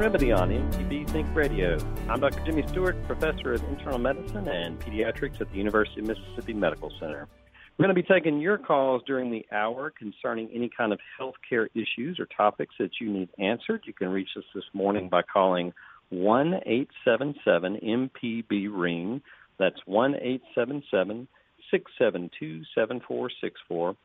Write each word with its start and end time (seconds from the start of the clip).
Remedy 0.00 0.32
on 0.32 0.48
MPB 0.48 1.10
Think 1.10 1.28
Radio. 1.34 1.76
I'm 2.08 2.20
Dr. 2.20 2.42
Jimmy 2.46 2.66
Stewart, 2.68 2.96
professor 3.06 3.52
of 3.52 3.62
internal 3.64 3.98
medicine 3.98 4.48
and 4.48 4.80
pediatrics 4.80 5.42
at 5.42 5.50
the 5.50 5.58
University 5.58 6.00
of 6.00 6.06
Mississippi 6.06 6.54
Medical 6.54 6.90
Center. 6.98 7.28
We're 7.76 7.84
going 7.84 7.94
to 7.94 8.02
be 8.02 8.08
taking 8.08 8.40
your 8.40 8.56
calls 8.56 9.02
during 9.06 9.30
the 9.30 9.44
hour 9.52 9.90
concerning 9.90 10.48
any 10.54 10.70
kind 10.74 10.94
of 10.94 11.00
health 11.18 11.34
care 11.46 11.68
issues 11.74 12.18
or 12.18 12.24
topics 12.34 12.74
that 12.78 12.92
you 12.98 13.12
need 13.12 13.28
answered. 13.38 13.82
You 13.84 13.92
can 13.92 14.08
reach 14.08 14.30
us 14.38 14.44
this 14.54 14.64
morning 14.72 15.10
by 15.10 15.20
calling 15.20 15.74
1 16.08 16.54
877 16.64 18.10
MPB 18.24 18.68
Ring. 18.72 19.20
That's 19.58 19.80
1 19.84 20.14
877 20.14 21.28
672 21.70 22.62
7464. 22.74 23.96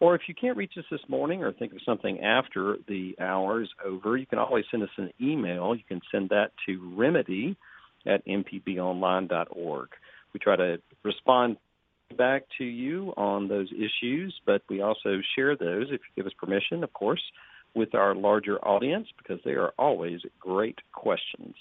Or 0.00 0.14
if 0.14 0.22
you 0.26 0.34
can't 0.34 0.56
reach 0.56 0.72
us 0.76 0.84
this 0.90 1.00
morning 1.08 1.42
or 1.42 1.52
think 1.52 1.72
of 1.72 1.78
something 1.86 2.20
after 2.20 2.76
the 2.88 3.14
hour 3.20 3.62
is 3.62 3.68
over, 3.84 4.16
you 4.16 4.26
can 4.26 4.38
always 4.38 4.64
send 4.70 4.82
us 4.82 4.88
an 4.96 5.12
email. 5.20 5.74
You 5.74 5.84
can 5.86 6.00
send 6.10 6.30
that 6.30 6.50
to 6.66 6.94
remedy 6.96 7.56
at 8.06 8.26
mpbonline.org. 8.26 9.88
We 10.34 10.40
try 10.40 10.56
to 10.56 10.78
respond 11.04 11.56
back 12.16 12.44
to 12.58 12.64
you 12.64 13.12
on 13.16 13.48
those 13.48 13.68
issues, 13.72 14.34
but 14.44 14.62
we 14.68 14.82
also 14.82 15.20
share 15.36 15.56
those, 15.56 15.86
if 15.86 16.00
you 16.00 16.16
give 16.16 16.26
us 16.26 16.32
permission, 16.38 16.84
of 16.84 16.92
course, 16.92 17.22
with 17.74 17.94
our 17.94 18.14
larger 18.14 18.58
audience 18.58 19.08
because 19.16 19.40
they 19.44 19.52
are 19.52 19.72
always 19.78 20.20
great 20.38 20.78
questions. 20.92 21.54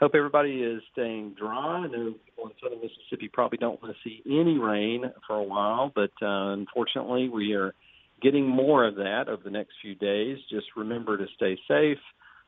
Hope 0.00 0.14
everybody 0.14 0.62
is 0.62 0.80
staying 0.92 1.34
dry. 1.38 1.84
I 1.84 1.86
know 1.86 2.14
people 2.24 2.46
in 2.46 2.52
southern 2.62 2.80
Mississippi 2.80 3.28
probably 3.30 3.58
don't 3.58 3.82
want 3.82 3.94
to 3.94 4.08
see 4.08 4.22
any 4.24 4.56
rain 4.56 5.04
for 5.26 5.36
a 5.36 5.42
while, 5.42 5.92
but 5.94 6.10
uh, 6.22 6.54
unfortunately, 6.54 7.28
we 7.28 7.52
are 7.52 7.74
getting 8.22 8.48
more 8.48 8.86
of 8.86 8.94
that 8.94 9.24
over 9.28 9.42
the 9.44 9.50
next 9.50 9.72
few 9.82 9.94
days. 9.94 10.38
Just 10.48 10.68
remember 10.74 11.18
to 11.18 11.26
stay 11.36 11.58
safe. 11.68 11.98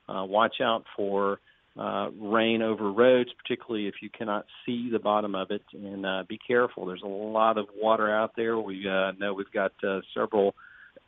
Uh, 0.09 0.25
watch 0.25 0.63
out 0.63 0.85
for 0.97 1.41
uh, 1.79 2.09
rain 2.19 2.63
over 2.63 2.91
roads, 2.91 3.29
particularly 3.37 3.87
if 3.87 3.97
you 4.01 4.09
cannot 4.09 4.47
see 4.65 4.89
the 4.91 4.99
bottom 4.99 5.35
of 5.35 5.51
it, 5.51 5.63
and 5.75 6.07
uh, 6.07 6.23
be 6.27 6.39
careful. 6.39 6.87
There's 6.87 7.03
a 7.05 7.09
lot 7.09 7.59
of 7.59 7.67
water 7.77 8.11
out 8.11 8.33
there. 8.35 8.59
We 8.59 8.89
uh, 8.89 9.13
know 9.19 9.35
we've 9.35 9.53
got 9.53 9.73
uh, 9.87 10.01
several 10.15 10.55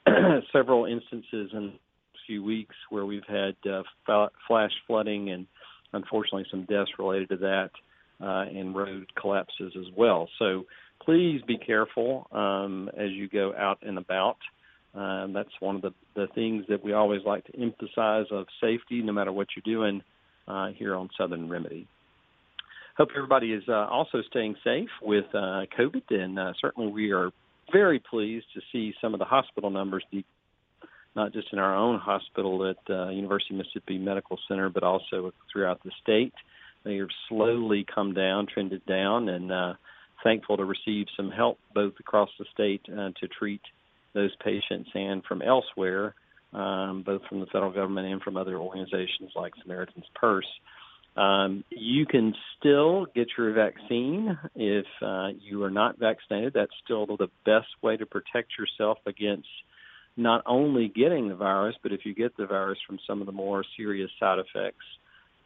several 0.52 0.84
instances 0.84 1.52
in 1.54 1.72
a 1.74 2.18
few 2.26 2.44
weeks 2.44 2.76
where 2.90 3.06
we've 3.06 3.26
had 3.26 3.56
uh, 3.66 4.26
flash 4.46 4.72
flooding 4.86 5.30
and 5.30 5.46
unfortunately 5.94 6.46
some 6.50 6.64
deaths 6.64 6.90
related 6.98 7.28
to 7.30 7.36
that 7.38 7.70
uh, 8.20 8.44
and 8.48 8.74
road 8.74 9.06
collapses 9.20 9.72
as 9.78 9.86
well. 9.96 10.28
So 10.38 10.64
please 11.04 11.40
be 11.46 11.58
careful 11.58 12.26
um, 12.32 12.90
as 12.96 13.10
you 13.10 13.28
go 13.28 13.52
out 13.56 13.78
and 13.82 13.98
about. 13.98 14.38
Um, 14.94 15.32
that's 15.32 15.50
one 15.58 15.76
of 15.76 15.82
the, 15.82 15.92
the 16.14 16.28
things 16.34 16.64
that 16.68 16.84
we 16.84 16.92
always 16.92 17.22
like 17.26 17.44
to 17.46 17.60
emphasize 17.60 18.26
of 18.30 18.46
safety, 18.60 19.02
no 19.02 19.12
matter 19.12 19.32
what 19.32 19.48
you're 19.56 19.74
doing 19.74 20.02
uh, 20.46 20.68
here 20.68 20.94
on 20.94 21.08
Southern 21.18 21.48
Remedy. 21.48 21.88
Hope 22.96 23.08
everybody 23.16 23.52
is 23.52 23.64
uh, 23.68 23.72
also 23.72 24.22
staying 24.30 24.54
safe 24.62 24.90
with 25.02 25.24
uh, 25.34 25.66
COVID, 25.76 26.10
and 26.10 26.38
uh, 26.38 26.52
certainly 26.60 26.92
we 26.92 27.10
are 27.10 27.30
very 27.72 27.98
pleased 27.98 28.46
to 28.54 28.60
see 28.70 28.94
some 29.00 29.14
of 29.14 29.18
the 29.18 29.24
hospital 29.24 29.70
numbers 29.70 30.04
de- 30.12 30.24
not 31.16 31.32
just 31.32 31.48
in 31.52 31.58
our 31.58 31.76
own 31.76 31.98
hospital 31.98 32.68
at 32.68 32.90
uh, 32.90 33.08
University 33.10 33.54
of 33.54 33.58
Mississippi 33.58 33.98
Medical 33.98 34.38
Center, 34.48 34.68
but 34.68 34.82
also 34.82 35.32
throughout 35.52 35.82
the 35.84 35.92
state. 36.02 36.34
They 36.84 36.96
have 36.96 37.08
slowly 37.28 37.86
come 37.92 38.14
down, 38.14 38.46
trended 38.46 38.84
down, 38.86 39.28
and 39.28 39.50
uh, 39.50 39.74
thankful 40.22 40.56
to 40.56 40.64
receive 40.64 41.06
some 41.16 41.30
help 41.30 41.58
both 41.74 41.94
across 42.00 42.30
the 42.38 42.44
state 42.52 42.82
uh, 42.90 43.10
to 43.20 43.28
treat 43.28 43.62
those 44.14 44.34
patients 44.44 44.90
and 44.94 45.24
from 45.24 45.42
elsewhere, 45.42 46.14
um, 46.52 47.02
both 47.04 47.22
from 47.28 47.40
the 47.40 47.46
federal 47.46 47.72
government 47.72 48.06
and 48.06 48.22
from 48.22 48.36
other 48.36 48.56
organizations 48.56 49.30
like 49.34 49.52
Samaritan's 49.62 50.06
Purse. 50.14 50.46
Um, 51.16 51.64
you 51.70 52.06
can 52.06 52.34
still 52.58 53.06
get 53.14 53.28
your 53.38 53.52
vaccine 53.52 54.36
if 54.56 54.86
uh, 55.00 55.28
you 55.40 55.62
are 55.62 55.70
not 55.70 55.98
vaccinated. 55.98 56.54
That's 56.54 56.72
still 56.84 57.06
the 57.06 57.28
best 57.44 57.68
way 57.82 57.96
to 57.96 58.04
protect 58.04 58.52
yourself 58.58 58.98
against 59.06 59.46
not 60.16 60.42
only 60.46 60.88
getting 60.88 61.28
the 61.28 61.34
virus, 61.34 61.74
but 61.82 61.92
if 61.92 62.00
you 62.04 62.14
get 62.14 62.36
the 62.36 62.46
virus 62.46 62.78
from 62.86 62.98
some 63.06 63.20
of 63.20 63.26
the 63.26 63.32
more 63.32 63.64
serious 63.76 64.10
side 64.20 64.38
effects. 64.38 64.84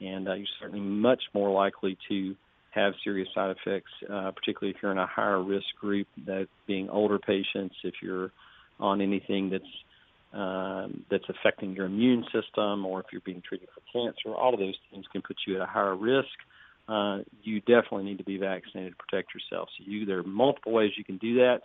And 0.01 0.29
uh, 0.29 0.35
you're 0.35 0.47
certainly 0.61 0.85
much 0.85 1.23
more 1.35 1.51
likely 1.51 1.97
to 2.09 2.37
have 2.71 2.93
serious 3.03 3.29
side 3.35 3.57
effects, 3.57 3.91
uh, 4.09 4.31
particularly 4.33 4.75
if 4.77 4.83
you're 4.83 4.93
in 4.93 4.99
a 4.99 5.07
higher 5.07 5.43
risk 5.43 5.67
group, 5.81 6.07
that 6.27 6.49
being 6.67 6.89
older 6.91 7.19
patients, 7.19 7.75
if 7.83 7.95
you're 8.03 8.31
on 8.79 9.01
anything 9.01 9.51
that's 9.51 9.65
um, 10.31 11.05
that's 11.11 11.25
affecting 11.31 11.75
your 11.75 11.87
immune 11.87 12.23
system, 12.25 12.85
or 12.85 13.01
if 13.01 13.07
you're 13.11 13.23
being 13.23 13.43
treated 13.49 13.69
for 13.75 13.81
cancer, 13.91 14.37
all 14.37 14.53
of 14.53 14.61
those 14.61 14.77
things 14.91 15.07
can 15.11 15.23
put 15.23 15.39
you 15.47 15.57
at 15.57 15.63
a 15.63 15.67
higher 15.67 15.97
risk. 15.97 16.29
Uh, 16.87 17.21
you 17.43 17.61
definitely 17.61 18.05
need 18.05 18.19
to 18.19 18.25
be 18.25 18.37
vaccinated 18.37 18.93
to 18.93 19.05
protect 19.05 19.33
yourself. 19.35 19.71
So 19.79 19.85
you, 19.87 20.05
there 20.05 20.19
are 20.19 20.23
multiple 20.23 20.73
ways 20.73 20.91
you 20.99 21.05
can 21.05 21.17
do 21.17 21.37
that 21.37 21.63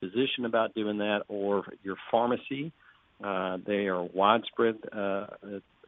physician 0.00 0.44
about 0.44 0.74
doing 0.74 0.98
that 0.98 1.22
or 1.28 1.64
your 1.82 1.96
pharmacy. 2.10 2.72
Uh, 3.22 3.58
they 3.66 3.86
are 3.86 4.02
widespread 4.02 4.76
uh, 4.92 5.26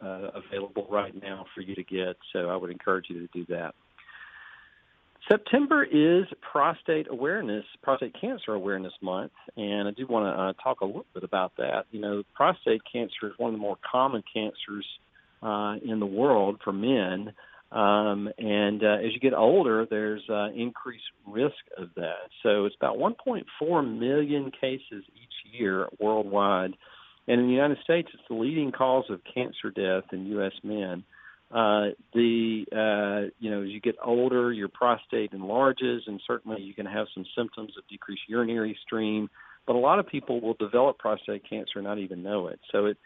uh, 0.03 0.31
available 0.35 0.87
right 0.91 1.15
now 1.21 1.47
for 1.55 1.61
you 1.61 1.75
to 1.75 1.85
get, 1.85 2.17
so 2.33 2.49
I 2.49 2.57
would 2.57 2.71
encourage 2.71 3.07
you 3.09 3.27
to 3.27 3.29
do 3.33 3.47
that. 3.55 3.75
September 5.31 5.85
is 5.85 6.25
Prostate 6.41 7.07
Awareness, 7.09 7.65
Prostate 7.83 8.15
Cancer 8.21 8.53
Awareness 8.53 8.95
Month, 9.01 9.33
and 9.57 9.87
I 9.87 9.93
do 9.93 10.07
want 10.09 10.27
to 10.27 10.43
uh, 10.43 10.53
talk 10.63 10.81
a 10.81 10.85
little 10.87 11.07
bit 11.15 11.23
about 11.23 11.53
that. 11.59 11.85
You 11.93 12.01
know, 12.01 12.23
prostate 12.35 12.83
cancer 12.91 13.29
is 13.29 13.33
one 13.37 13.51
of 13.51 13.55
the 13.55 13.61
more 13.61 13.77
common 13.89 14.25
cancers 14.33 14.87
uh, 15.43 15.77
in 15.85 16.01
the 16.01 16.07
world 16.07 16.61
for 16.65 16.73
men. 16.73 17.33
Um, 17.73 18.29
and 18.37 18.83
uh, 18.83 18.97
as 18.99 19.13
you 19.13 19.21
get 19.21 19.33
older, 19.33 19.87
there's 19.89 20.23
uh, 20.29 20.49
increased 20.51 21.05
risk 21.27 21.55
of 21.79 21.91
that. 21.97 22.31
So 22.43 22.65
it's 22.65 22.75
about 22.75 22.97
1.4 22.97 23.99
million 23.99 24.51
cases 24.51 25.05
each 25.15 25.53
year 25.53 25.89
worldwide. 26.01 26.75
And 27.29 27.41
in 27.41 27.47
the 27.47 27.53
United 27.53 27.79
States, 27.85 28.09
it's 28.13 28.23
the 28.29 28.35
leading 28.35 28.73
cause 28.73 29.05
of 29.09 29.21
cancer 29.33 29.71
death 29.71 30.13
in 30.13 30.27
U.S. 30.27 30.53
men. 30.65 31.05
Uh, 31.53 31.91
the 32.15 32.65
uh, 32.71 33.31
you 33.41 33.51
know 33.51 33.63
as 33.63 33.71
you 33.71 33.81
get 33.81 33.97
older, 34.05 34.53
your 34.53 34.69
prostate 34.69 35.33
enlarges, 35.33 36.05
and 36.07 36.21
certainly 36.25 36.63
you 36.63 36.75
can 36.75 36.87
have 36.87 37.09
some 37.13 37.25
symptoms 37.37 37.73
of 37.77 37.87
decreased 37.89 38.23
urinary 38.29 38.79
stream. 38.85 39.29
But 39.67 39.75
a 39.75 39.79
lot 39.79 39.99
of 39.99 40.07
people 40.07 40.41
will 40.41 40.55
develop 40.55 40.99
prostate 40.99 41.49
cancer 41.49 41.77
and 41.77 41.85
not 41.85 41.99
even 41.99 42.23
know 42.23 42.49
it. 42.49 42.61
So 42.73 42.87
it 42.87 42.99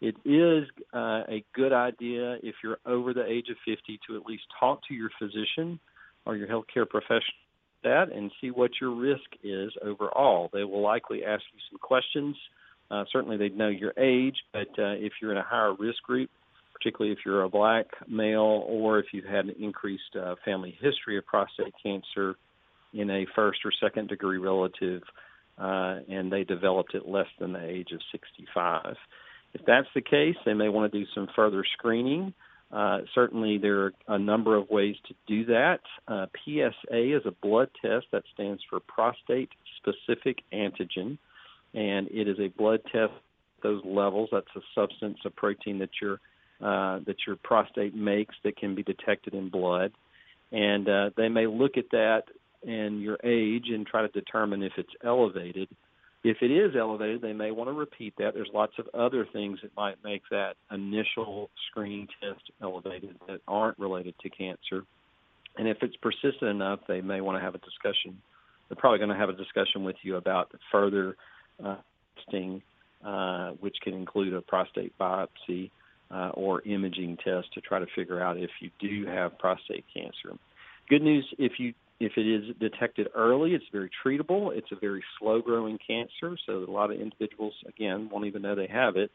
it 0.00 0.16
is 0.24 0.68
uh, 0.94 1.22
a 1.28 1.44
good 1.54 1.72
idea 1.72 2.38
if 2.42 2.54
you're 2.62 2.78
over 2.86 3.12
the 3.12 3.24
age 3.24 3.48
of 3.50 3.56
50 3.66 4.00
to 4.08 4.16
at 4.16 4.24
least 4.24 4.44
talk 4.58 4.80
to 4.88 4.94
your 4.94 5.10
physician 5.18 5.78
or 6.24 6.36
your 6.36 6.48
healthcare 6.48 6.88
professional 6.88 7.36
that 7.82 8.12
and 8.12 8.30
see 8.40 8.50
what 8.50 8.72
your 8.80 8.94
risk 8.94 9.24
is 9.42 9.72
overall. 9.82 10.50
They 10.52 10.64
will 10.64 10.82
likely 10.82 11.24
ask 11.24 11.42
you 11.52 11.60
some 11.70 11.78
questions. 11.78 12.36
Uh, 12.90 13.04
certainly, 13.12 13.36
they'd 13.36 13.56
know 13.56 13.68
your 13.68 13.92
age, 13.96 14.36
but 14.52 14.68
uh, 14.78 14.96
if 14.98 15.12
you're 15.20 15.32
in 15.32 15.38
a 15.38 15.42
higher 15.42 15.74
risk 15.74 16.02
group, 16.02 16.28
particularly 16.74 17.12
if 17.12 17.20
you're 17.24 17.42
a 17.42 17.48
black 17.48 17.86
male 18.08 18.64
or 18.66 18.98
if 18.98 19.06
you've 19.12 19.24
had 19.24 19.44
an 19.44 19.54
increased 19.60 20.16
uh, 20.20 20.34
family 20.44 20.76
history 20.80 21.16
of 21.16 21.26
prostate 21.26 21.74
cancer 21.82 22.36
in 22.92 23.10
a 23.10 23.26
first 23.34 23.60
or 23.64 23.72
second 23.80 24.08
degree 24.08 24.38
relative, 24.38 25.02
uh, 25.58 25.98
and 26.08 26.32
they 26.32 26.42
developed 26.42 26.94
it 26.94 27.06
less 27.06 27.28
than 27.38 27.52
the 27.52 27.64
age 27.64 27.92
of 27.92 28.00
65. 28.10 28.96
If 29.54 29.62
that's 29.66 29.88
the 29.94 30.00
case, 30.00 30.36
they 30.44 30.54
may 30.54 30.68
want 30.68 30.92
to 30.92 30.98
do 30.98 31.06
some 31.14 31.28
further 31.34 31.64
screening. 31.76 32.34
Uh, 32.72 33.00
certainly, 33.14 33.58
there 33.58 33.86
are 33.86 33.92
a 34.06 34.18
number 34.18 34.56
of 34.56 34.70
ways 34.70 34.94
to 35.08 35.14
do 35.26 35.44
that. 35.46 35.80
Uh, 36.06 36.26
PSA 36.44 37.16
is 37.16 37.22
a 37.26 37.32
blood 37.42 37.68
test 37.82 38.06
that 38.12 38.22
stands 38.32 38.62
for 38.70 38.78
prostate 38.78 39.50
specific 39.78 40.38
antigen, 40.52 41.18
and 41.74 42.08
it 42.10 42.28
is 42.28 42.38
a 42.38 42.48
blood 42.48 42.80
test. 42.92 43.12
Those 43.62 43.82
levels, 43.84 44.28
that's 44.32 44.46
a 44.56 44.60
substance, 44.74 45.18
a 45.24 45.30
protein 45.30 45.80
that 45.80 45.90
your 46.00 46.20
uh, 46.60 47.00
that 47.06 47.16
your 47.26 47.36
prostate 47.36 47.94
makes 47.94 48.34
that 48.44 48.56
can 48.56 48.74
be 48.74 48.82
detected 48.82 49.34
in 49.34 49.48
blood, 49.48 49.92
and 50.52 50.88
uh, 50.88 51.10
they 51.16 51.28
may 51.28 51.46
look 51.46 51.76
at 51.76 51.90
that 51.90 52.24
and 52.66 53.00
your 53.00 53.18
age 53.24 53.66
and 53.68 53.86
try 53.86 54.02
to 54.02 54.08
determine 54.08 54.62
if 54.62 54.72
it's 54.76 54.92
elevated. 55.04 55.68
If 56.22 56.38
it 56.42 56.50
is 56.50 56.76
elevated, 56.78 57.22
they 57.22 57.32
may 57.32 57.50
want 57.50 57.68
to 57.68 57.72
repeat 57.72 58.14
that. 58.18 58.34
There's 58.34 58.50
lots 58.52 58.74
of 58.78 58.88
other 58.92 59.26
things 59.32 59.58
that 59.62 59.74
might 59.74 59.96
make 60.04 60.22
that 60.30 60.54
initial 60.70 61.48
screening 61.70 62.08
test 62.20 62.42
elevated 62.60 63.16
that 63.26 63.40
aren't 63.48 63.78
related 63.78 64.14
to 64.20 64.28
cancer. 64.28 64.84
And 65.56 65.66
if 65.66 65.78
it's 65.82 65.96
persistent 65.96 66.50
enough, 66.50 66.80
they 66.86 67.00
may 67.00 67.22
want 67.22 67.38
to 67.38 67.42
have 67.42 67.54
a 67.54 67.58
discussion. 67.58 68.20
They're 68.68 68.76
probably 68.76 68.98
going 68.98 69.10
to 69.10 69.16
have 69.16 69.30
a 69.30 69.34
discussion 69.34 69.82
with 69.82 69.96
you 70.02 70.16
about 70.16 70.52
further 70.70 71.16
uh, 71.64 71.76
testing, 72.16 72.62
uh, 73.04 73.52
which 73.60 73.76
can 73.82 73.94
include 73.94 74.34
a 74.34 74.42
prostate 74.42 74.92
biopsy 74.98 75.70
uh, 76.10 76.30
or 76.34 76.60
imaging 76.62 77.16
test 77.24 77.52
to 77.54 77.60
try 77.60 77.78
to 77.78 77.86
figure 77.96 78.22
out 78.22 78.36
if 78.36 78.50
you 78.60 78.70
do 78.78 79.06
have 79.06 79.38
prostate 79.38 79.84
cancer. 79.92 80.36
Good 80.88 81.02
news 81.02 81.26
if 81.38 81.52
you 81.58 81.72
if 82.00 82.12
it 82.16 82.26
is 82.26 82.56
detected 82.58 83.08
early, 83.14 83.52
it's 83.52 83.64
very 83.70 83.90
treatable. 84.04 84.56
It's 84.56 84.72
a 84.72 84.76
very 84.76 85.04
slow 85.18 85.42
growing 85.42 85.78
cancer, 85.86 86.36
so 86.46 86.64
a 86.66 86.70
lot 86.70 86.90
of 86.90 86.98
individuals, 86.98 87.52
again, 87.68 88.08
won't 88.10 88.24
even 88.24 88.42
know 88.42 88.54
they 88.54 88.68
have 88.68 88.96
it. 88.96 89.10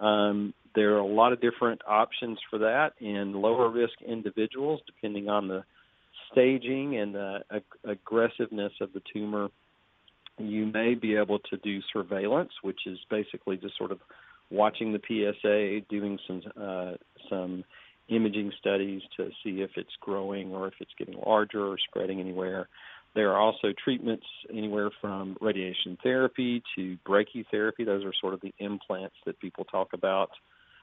Um, 0.00 0.54
there 0.74 0.94
are 0.94 1.00
a 1.00 1.06
lot 1.06 1.34
of 1.34 1.42
different 1.42 1.82
options 1.86 2.38
for 2.48 2.60
that 2.60 2.94
in 2.98 3.34
lower 3.34 3.68
risk 3.68 3.92
individuals, 4.06 4.80
depending 4.86 5.28
on 5.28 5.48
the 5.48 5.64
staging 6.32 6.96
and 6.96 7.14
the 7.14 7.40
ag- 7.50 7.62
aggressiveness 7.84 8.72
of 8.80 8.94
the 8.94 9.02
tumor. 9.12 9.48
You 10.38 10.64
may 10.64 10.94
be 10.94 11.16
able 11.16 11.40
to 11.50 11.58
do 11.58 11.80
surveillance, 11.92 12.52
which 12.62 12.86
is 12.86 12.98
basically 13.10 13.58
just 13.58 13.76
sort 13.76 13.92
of 13.92 13.98
watching 14.50 14.94
the 14.94 15.00
PSA, 15.06 15.86
doing 15.90 16.18
some 16.26 16.42
uh, 16.58 16.92
some 17.28 17.64
imaging 18.10 18.52
studies 18.58 19.02
to 19.16 19.30
see 19.42 19.62
if 19.62 19.70
it's 19.76 19.94
growing 20.00 20.52
or 20.52 20.68
if 20.68 20.74
it's 20.80 20.92
getting 20.98 21.20
larger 21.24 21.66
or 21.66 21.76
spreading 21.88 22.20
anywhere. 22.20 22.68
There 23.14 23.32
are 23.32 23.40
also 23.40 23.72
treatments 23.82 24.26
anywhere 24.50 24.90
from 25.00 25.36
radiation 25.40 25.98
therapy 26.02 26.62
to 26.76 26.96
brachytherapy. 27.06 27.84
Those 27.84 28.04
are 28.04 28.12
sort 28.20 28.34
of 28.34 28.40
the 28.40 28.54
implants 28.58 29.16
that 29.26 29.40
people 29.40 29.64
talk 29.64 29.92
about. 29.92 30.30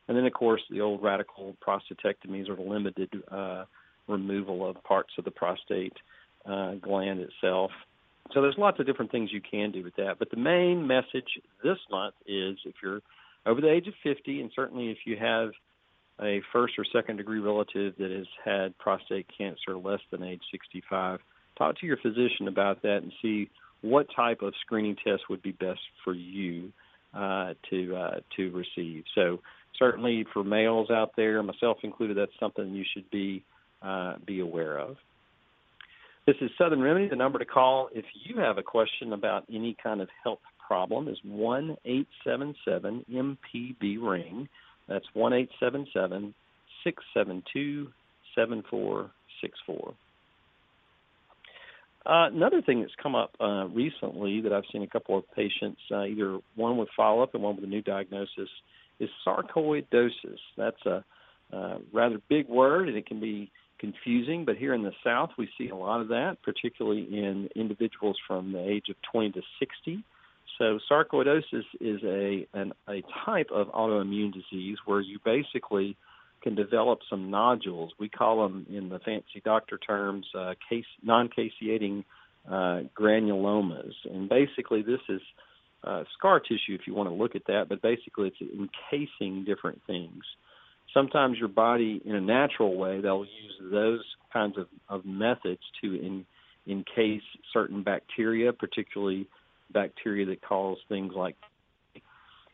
And 0.07 0.17
then, 0.17 0.25
of 0.25 0.33
course, 0.33 0.61
the 0.69 0.81
old 0.81 1.01
radical 1.01 1.55
prostatectomies 1.65 2.49
or 2.49 2.55
limited 2.55 3.09
uh, 3.29 3.65
removal 4.07 4.69
of 4.69 4.81
parts 4.83 5.11
of 5.17 5.25
the 5.25 5.31
prostate 5.31 5.93
uh, 6.45 6.75
gland 6.75 7.19
itself. 7.19 7.71
So 8.33 8.41
there's 8.41 8.55
lots 8.57 8.79
of 8.79 8.85
different 8.85 9.11
things 9.11 9.31
you 9.31 9.41
can 9.41 9.71
do 9.71 9.83
with 9.83 9.95
that. 9.95 10.19
But 10.19 10.31
the 10.31 10.37
main 10.37 10.85
message 10.85 11.39
this 11.63 11.77
month 11.89 12.15
is 12.25 12.57
if 12.65 12.75
you're 12.83 13.01
over 13.45 13.61
the 13.61 13.71
age 13.71 13.87
of 13.87 13.93
50, 14.03 14.41
and 14.41 14.51
certainly 14.53 14.91
if 14.91 14.97
you 15.05 15.15
have 15.17 15.51
a 16.21 16.41
first 16.51 16.73
or 16.77 16.85
second 16.91 17.17
degree 17.17 17.39
relative 17.39 17.93
that 17.97 18.11
has 18.11 18.27
had 18.43 18.77
prostate 18.77 19.27
cancer 19.37 19.77
less 19.77 19.99
than 20.11 20.23
age 20.23 20.41
65, 20.51 21.19
talk 21.57 21.79
to 21.79 21.85
your 21.85 21.97
physician 21.97 22.47
about 22.47 22.81
that 22.81 22.97
and 22.97 23.11
see 23.21 23.49
what 23.81 24.07
type 24.15 24.41
of 24.41 24.53
screening 24.61 24.95
test 24.95 25.23
would 25.29 25.41
be 25.41 25.51
best 25.51 25.79
for 26.03 26.13
you 26.13 26.71
uh, 27.13 27.53
to 27.69 27.95
uh, 27.95 28.19
to 28.35 28.51
receive. 28.51 29.03
So 29.15 29.39
certainly 29.77 30.25
for 30.33 30.43
males 30.43 30.89
out 30.89 31.11
there, 31.15 31.41
myself 31.43 31.77
included, 31.83 32.17
that's 32.17 32.31
something 32.39 32.73
you 32.73 32.85
should 32.93 33.09
be 33.11 33.43
uh, 33.81 34.15
be 34.25 34.39
aware 34.39 34.77
of. 34.77 34.97
This 36.25 36.35
is 36.41 36.49
Southern 36.57 36.81
Remedy. 36.81 37.07
The 37.07 37.15
number 37.15 37.39
to 37.39 37.45
call 37.45 37.89
if 37.93 38.05
you 38.25 38.39
have 38.39 38.57
a 38.57 38.63
question 38.63 39.13
about 39.13 39.45
any 39.49 39.77
kind 39.81 40.01
of 40.01 40.09
health 40.23 40.39
problem 40.67 41.07
is 41.07 41.17
one 41.23 41.77
eight 41.85 42.07
seven 42.25 42.53
seven 42.65 43.05
MPB 43.09 43.97
ring. 44.01 44.49
That's 44.87 45.05
one 45.13 45.33
eight 45.33 45.49
seven 45.59 45.87
seven 45.93 46.33
six 46.83 47.03
seven 47.13 47.43
two 47.51 47.89
seven 48.35 48.63
four 48.69 49.11
six 49.41 49.57
four. 49.65 49.93
Uh, 52.05 52.29
another 52.31 52.61
thing 52.61 52.79
that's 52.79 52.93
come 53.03 53.15
up 53.15 53.31
uh, 53.41 53.67
recently 53.67 54.39
that 54.39 54.53
I've 54.53 54.63
seen 54.71 54.81
a 54.81 54.87
couple 54.87 55.17
of 55.17 55.25
patients, 55.35 55.81
uh, 55.91 56.05
either 56.05 56.39
one 56.55 56.77
with 56.77 56.87
follow 56.95 57.21
up 57.21 57.33
and 57.33 57.43
one 57.43 57.55
with 57.55 57.65
a 57.65 57.67
new 57.67 57.81
diagnosis, 57.81 58.47
is 58.99 59.09
sarcoidosis. 59.25 60.39
That's 60.55 60.85
a 60.85 61.03
uh, 61.51 61.77
rather 61.93 62.19
big 62.29 62.47
word 62.47 62.87
and 62.87 62.97
it 62.97 63.05
can 63.07 63.19
be 63.19 63.51
confusing, 63.79 64.45
but 64.45 64.57
here 64.57 64.73
in 64.73 64.83
the 64.83 64.93
South 65.03 65.31
we 65.37 65.49
see 65.57 65.69
a 65.69 65.75
lot 65.75 66.01
of 66.01 66.07
that, 66.09 66.37
particularly 66.43 67.03
in 67.03 67.49
individuals 67.55 68.17
from 68.25 68.53
the 68.53 68.59
age 68.59 68.85
of 68.89 68.95
20 69.11 69.31
to 69.33 69.41
60. 69.59 70.03
So 70.57 70.79
sarcoidosis 70.89 71.65
is 71.79 72.01
a 72.03 72.47
an, 72.53 72.73
a 72.87 73.03
type 73.25 73.49
of 73.51 73.67
autoimmune 73.67 74.33
disease 74.33 74.77
where 74.85 75.01
you 75.01 75.19
basically 75.23 75.95
can 76.41 76.55
develop 76.55 76.99
some 77.09 77.29
nodules. 77.29 77.91
We 77.99 78.09
call 78.09 78.43
them, 78.43 78.65
in 78.69 78.89
the 78.89 78.99
fancy 78.99 79.41
doctor 79.43 79.77
terms, 79.77 80.25
uh, 80.37 80.53
case, 80.69 80.85
non-caseating 81.03 82.03
uh, 82.47 82.81
granulomas. 82.97 83.93
And 84.05 84.29
basically, 84.29 84.81
this 84.81 84.99
is 85.09 85.21
uh, 85.83 86.03
scar 86.17 86.39
tissue, 86.39 86.75
if 86.79 86.81
you 86.85 86.93
want 86.93 87.09
to 87.09 87.15
look 87.15 87.35
at 87.35 87.45
that. 87.47 87.65
But 87.69 87.81
basically, 87.81 88.27
it's 88.29 88.41
encasing 88.41 89.45
different 89.45 89.81
things. 89.87 90.23
Sometimes 90.93 91.37
your 91.37 91.49
body, 91.49 92.01
in 92.05 92.15
a 92.15 92.21
natural 92.21 92.77
way, 92.77 93.01
they'll 93.01 93.25
use 93.25 93.71
those 93.71 94.03
kinds 94.31 94.57
of, 94.57 94.67
of 94.89 95.05
methods 95.05 95.61
to 95.81 95.95
in, 95.95 96.25
encase 96.67 97.23
certain 97.51 97.83
bacteria, 97.83 98.53
particularly 98.53 99.27
bacteria 99.71 100.25
that 100.25 100.41
cause 100.41 100.77
things 100.89 101.13
like 101.15 101.35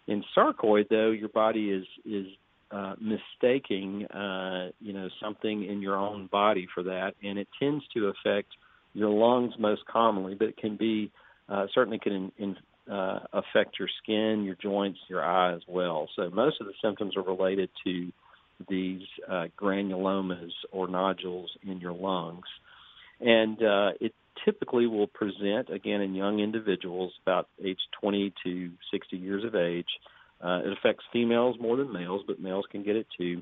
in 0.07 0.24
sarcoid 0.36 0.89
though 0.89 1.12
your 1.12 1.30
body 1.30 1.69
is 1.69 1.86
is 2.06 2.27
uh, 2.71 2.95
mistaking 3.00 4.06
uh, 4.07 4.69
you 4.80 4.94
know 4.94 5.10
something 5.21 5.63
in 5.65 5.81
your 5.81 5.95
own 5.95 6.27
body 6.27 6.68
for 6.74 6.83
that 6.83 7.13
and 7.24 7.38
it 7.38 7.48
tends 7.60 7.83
to 7.94 8.07
affect 8.07 8.50
your 8.94 9.10
lungs 9.10 9.54
most 9.60 9.86
commonly 9.86 10.36
but 10.36 10.48
it 10.48 10.57
can 10.57 10.75
be 10.75 11.12
uh, 11.50 11.68
certainly 11.74 12.00
can 12.00 12.13
in, 12.13 12.31
in, 12.38 12.94
uh, 12.94 13.19
affect 13.31 13.77
your 13.80 13.88
skin 14.01 14.44
your 14.44 14.56
joints 14.56 15.00
your 15.07 15.24
eye 15.24 15.54
as 15.54 15.62
well. 15.68 16.10
So 16.15 16.30
most 16.30 16.60
of 16.60 16.68
the 16.68 16.74
symptoms 16.81 17.15
are 17.15 17.24
related 17.24 17.69
to 17.86 18.12
these 18.69 19.01
uh, 19.30 19.45
granulomas 19.60 20.51
or 20.71 20.88
nodules 20.88 21.51
in 21.63 21.80
your 21.80 21.94
lungs. 21.94 22.45
And 23.19 23.62
uh, 23.62 23.92
it 24.00 24.13
typically 24.46 24.88
will 24.88 25.08
present 25.08 25.70
again 25.70 26.02
in 26.02 26.16
young 26.16 26.40
individuals 26.40 27.13
about 27.24 27.48
age 27.63 27.80
20 28.02 28.34
to 28.44 28.72
60 28.92 29.18
years 29.18 29.44
of 29.44 29.56
age. 29.56 29.88
Uh, 30.44 30.62
it 30.66 30.74
affects 30.74 31.06
females 31.13 31.56
more 31.60 31.78
than 31.78 31.92
males, 31.92 32.22
but 32.28 32.40
males 32.40 32.66
can 32.72 32.84
get 32.84 32.96
it 32.96 33.08
too. 33.18 33.42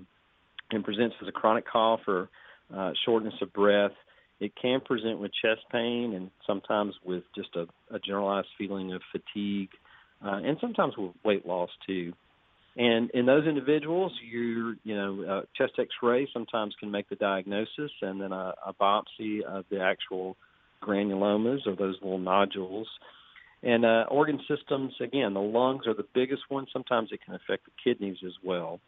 And 0.72 0.84
presents 0.84 1.16
as 1.22 1.28
a 1.28 1.32
chronic 1.32 1.66
cough 1.68 2.02
or 2.08 2.30
uh, 2.74 2.92
shortness 3.06 3.34
of 3.42 3.52
breath. 3.54 3.92
It 4.40 4.54
can 4.60 4.82
present 4.82 5.20
with 5.20 5.32
chest 5.40 5.62
pain 5.72 6.14
and 6.14 6.32
sometimes 6.48 6.96
with 7.04 7.24
just 7.36 7.56
a, 7.56 7.68
a 7.94 8.00
generalized 8.00 8.48
feeling 8.58 8.94
of 8.94 9.02
fatigue, 9.12 9.70
uh, 10.24 10.40
and 10.44 10.58
sometimes 10.60 10.96
with 10.98 11.12
weight 11.24 11.46
loss 11.46 11.70
too. 11.86 12.14
And 12.78 13.10
in 13.12 13.26
those 13.26 13.46
individuals, 13.46 14.14
you 14.24 14.76
you 14.84 14.96
know, 14.96 15.24
uh, 15.24 15.42
chest 15.56 15.74
X-ray 15.78 16.28
sometimes 16.32 16.74
can 16.80 16.90
make 16.90 17.10
the 17.10 17.18
diagnosis, 17.18 17.92
and 18.02 18.22
then 18.22 18.32
a, 18.32 18.54
a 18.66 18.74
biopsy 18.74 19.42
of 19.42 19.66
the 19.70 19.82
actual 19.82 20.38
granulomas 20.82 21.66
or 21.66 21.76
those 21.76 21.96
little 22.02 22.20
nodules. 22.20 22.88
And 23.64 23.86
uh, 23.86 24.06
organ 24.10 24.40
systems, 24.48 24.94
again, 25.00 25.34
the 25.34 25.42
lungs 25.42 25.86
are 25.86 25.94
the 25.94 26.08
biggest 26.14 26.44
one. 26.50 26.66
Sometimes 26.74 27.10
it 27.12 27.20
can 27.24 27.36
affect 27.36 27.66
the 27.66 27.72
kidneys 27.84 28.18
as 28.26 28.34
well. 28.44 28.80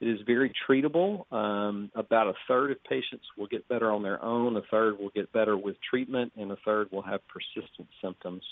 It 0.00 0.06
is 0.06 0.20
very 0.26 0.52
treatable. 0.68 1.30
Um, 1.32 1.90
about 1.94 2.28
a 2.28 2.34
third 2.46 2.70
of 2.70 2.82
patients 2.84 3.24
will 3.36 3.48
get 3.48 3.66
better 3.68 3.90
on 3.90 4.02
their 4.02 4.22
own, 4.22 4.56
a 4.56 4.62
third 4.70 4.98
will 4.98 5.10
get 5.10 5.32
better 5.32 5.56
with 5.56 5.76
treatment, 5.88 6.32
and 6.36 6.52
a 6.52 6.56
third 6.64 6.88
will 6.92 7.02
have 7.02 7.20
persistent 7.26 7.88
symptoms. 8.02 8.42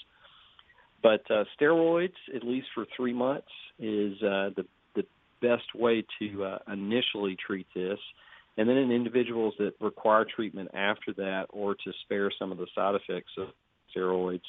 But 1.03 1.23
uh, 1.31 1.45
steroids, 1.61 2.15
at 2.35 2.43
least 2.43 2.67
for 2.75 2.85
three 2.97 3.13
months, 3.13 3.47
is 3.79 4.15
uh, 4.23 4.51
the 4.57 4.65
the 4.97 5.05
best 5.41 5.75
way 5.75 6.05
to 6.19 6.45
uh, 6.45 6.59
initially 6.73 7.37
treat 7.47 7.67
this. 7.75 7.99
And 8.57 8.69
then 8.69 8.77
in 8.77 8.91
individuals 8.91 9.55
that 9.59 9.75
require 9.81 10.25
treatment 10.25 10.71
after 10.75 11.13
that 11.15 11.47
or 11.51 11.75
to 11.75 11.93
spare 12.05 12.31
some 12.39 12.53
of 12.53 12.59
the 12.59 12.67
side 12.75 12.95
effects 12.95 13.33
of 13.39 13.49
steroids, 13.95 14.41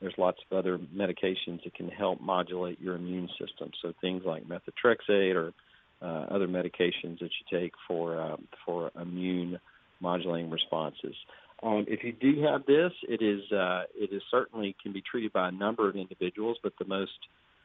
there's 0.00 0.14
lots 0.16 0.38
of 0.50 0.56
other 0.56 0.78
medications 0.78 1.62
that 1.64 1.74
can 1.74 1.88
help 1.88 2.20
modulate 2.20 2.80
your 2.80 2.96
immune 2.96 3.28
system. 3.38 3.70
So 3.82 3.92
things 4.00 4.22
like 4.24 4.44
methotrexate 4.44 5.34
or 5.34 5.52
uh, 6.02 6.34
other 6.34 6.48
medications 6.48 7.18
that 7.20 7.30
you 7.30 7.60
take 7.60 7.72
for 7.86 8.18
um, 8.18 8.48
for 8.64 8.90
immune 8.98 9.60
modulating 10.00 10.50
responses. 10.50 11.14
Um, 11.62 11.84
if 11.88 12.02
you 12.02 12.12
do 12.12 12.42
have 12.42 12.64
this, 12.64 12.92
it 13.06 13.20
is 13.20 13.40
uh, 13.52 13.82
it 13.94 14.10
is 14.10 14.22
certainly 14.30 14.74
can 14.82 14.92
be 14.94 15.02
treated 15.02 15.34
by 15.34 15.48
a 15.48 15.52
number 15.52 15.86
of 15.86 15.96
individuals, 15.96 16.56
but 16.62 16.72
the 16.78 16.86
most 16.86 17.12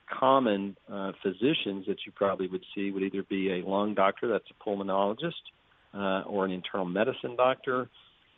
common 0.08 0.76
uh, 0.92 1.14
physicians 1.24 1.86
that 1.88 1.98
you 2.06 2.12
probably 2.14 2.48
would 2.48 2.64
see 2.76 2.92
would 2.92 3.04
either 3.04 3.24
be 3.24 3.52
a 3.52 3.68
lung 3.68 3.94
doctor, 3.96 4.28
that's 4.28 4.46
a 4.52 4.70
pulmonologist, 4.70 5.32
uh, 5.96 6.22
or 6.28 6.46
an 6.46 6.52
internal 6.52 6.86
medicine 6.86 7.36
doctor 7.36 7.90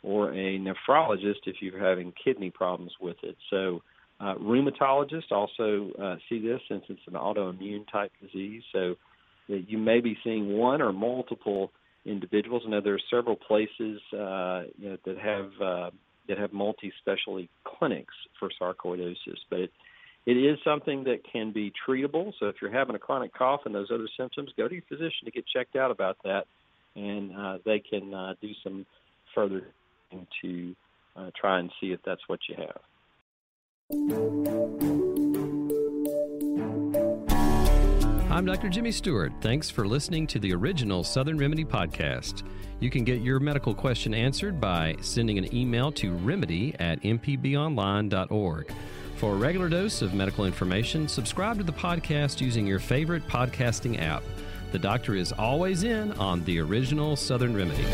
or 0.02 0.30
a 0.32 0.58
nephrologist 0.58 1.46
if 1.46 1.56
you're 1.60 1.84
having 1.84 2.12
kidney 2.22 2.50
problems 2.50 2.92
with 3.00 3.16
it. 3.22 3.36
So, 3.50 3.82
uh, 4.20 4.34
rheumatologists 4.34 5.30
also 5.30 5.90
uh, 6.00 6.16
see 6.28 6.40
this 6.40 6.60
since 6.68 6.84
it's 6.88 7.00
an 7.06 7.14
autoimmune 7.14 7.90
type 7.90 8.12
disease. 8.20 8.62
So, 8.72 8.96
you 9.48 9.78
may 9.78 10.00
be 10.00 10.16
seeing 10.22 10.56
one 10.56 10.82
or 10.82 10.92
multiple 10.92 11.72
individuals. 12.04 12.62
I 12.66 12.70
know 12.70 12.80
there 12.80 12.94
are 12.94 13.00
several 13.10 13.36
places 13.36 14.00
uh, 14.12 14.64
you 14.76 14.90
know, 14.90 14.96
that 15.04 15.18
have 15.18 15.50
uh, 15.62 15.90
that 16.28 16.38
have 16.38 16.52
multi-specialty 16.52 17.48
clinics 17.64 18.14
for 18.38 18.50
sarcoidosis, 18.60 19.38
but 19.48 19.60
it, 19.60 19.70
it 20.26 20.36
is 20.36 20.58
something 20.62 21.04
that 21.04 21.20
can 21.30 21.52
be 21.52 21.72
treatable. 21.88 22.32
So 22.38 22.46
if 22.46 22.56
you're 22.60 22.70
having 22.70 22.94
a 22.94 22.98
chronic 22.98 23.32
cough 23.32 23.62
and 23.64 23.74
those 23.74 23.88
other 23.90 24.08
symptoms, 24.18 24.50
go 24.56 24.68
to 24.68 24.74
your 24.74 24.84
physician 24.88 25.24
to 25.24 25.30
get 25.30 25.46
checked 25.46 25.74
out 25.74 25.90
about 25.90 26.18
that, 26.24 26.44
and 26.98 27.36
uh, 27.36 27.58
they 27.64 27.78
can 27.78 28.12
uh, 28.12 28.34
do 28.40 28.50
some 28.62 28.84
further 29.34 29.62
to 30.42 30.74
uh, 31.16 31.30
try 31.40 31.58
and 31.60 31.70
see 31.80 31.88
if 31.92 32.00
that's 32.04 32.22
what 32.26 32.40
you 32.48 32.56
have. 32.56 32.80
I'm 38.30 38.46
Dr. 38.46 38.68
Jimmy 38.68 38.92
Stewart. 38.92 39.32
Thanks 39.40 39.68
for 39.68 39.86
listening 39.86 40.26
to 40.28 40.38
the 40.38 40.52
original 40.54 41.02
Southern 41.02 41.38
Remedy 41.38 41.64
podcast. 41.64 42.44
You 42.78 42.90
can 42.90 43.02
get 43.02 43.20
your 43.20 43.40
medical 43.40 43.74
question 43.74 44.14
answered 44.14 44.60
by 44.60 44.94
sending 45.00 45.38
an 45.38 45.52
email 45.54 45.90
to 45.92 46.14
remedy 46.14 46.74
at 46.78 47.02
mpbonline.org. 47.02 48.72
For 49.16 49.32
a 49.32 49.36
regular 49.36 49.68
dose 49.68 50.02
of 50.02 50.14
medical 50.14 50.44
information, 50.44 51.08
subscribe 51.08 51.58
to 51.58 51.64
the 51.64 51.72
podcast 51.72 52.40
using 52.40 52.66
your 52.66 52.78
favorite 52.78 53.26
podcasting 53.26 54.00
app. 54.00 54.22
The 54.70 54.78
doctor 54.78 55.14
is 55.14 55.32
always 55.32 55.82
in 55.82 56.12
on 56.12 56.44
the 56.44 56.60
original 56.60 57.16
Southern 57.16 57.54
Remedy. 57.54 57.84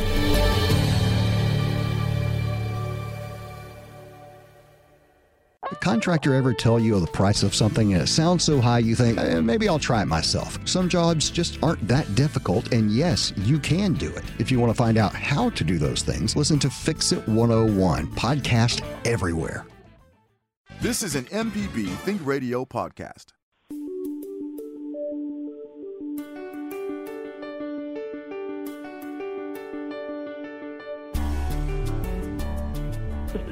contractor 5.85 6.33
ever 6.35 6.54
tell 6.54 6.81
you 6.81 6.99
the 6.99 7.07
price 7.07 7.43
of 7.43 7.54
something 7.54 7.93
and 7.93 8.02
it 8.02 8.07
sounds 8.07 8.43
so 8.43 8.59
high 8.59 8.78
you 8.78 8.95
think, 8.95 9.19
eh, 9.19 9.38
maybe 9.40 9.69
I'll 9.69 9.78
try 9.78 10.00
it 10.00 10.07
myself? 10.07 10.59
Some 10.66 10.88
jobs 10.88 11.28
just 11.28 11.62
aren't 11.62 11.87
that 11.87 12.14
difficult, 12.14 12.73
and 12.73 12.90
yes, 12.90 13.35
you 13.37 13.59
can 13.59 13.93
do 13.93 14.09
it. 14.09 14.25
If 14.38 14.50
you 14.50 14.59
want 14.59 14.71
to 14.71 14.76
find 14.76 14.97
out 14.97 15.12
how 15.14 15.50
to 15.50 15.62
do 15.62 15.76
those 15.76 16.02
things, 16.02 16.37
listen 16.37 16.59
to 16.61 16.71
Fix 16.71 17.12
It 17.12 17.28
101, 17.28 18.07
podcast 18.12 18.83
everywhere. 19.04 19.66
This 20.81 21.02
is 21.02 21.16
an 21.16 21.26
MPB 21.26 21.95
Think 21.99 22.25
Radio 22.25 22.64
podcast. 22.64 23.26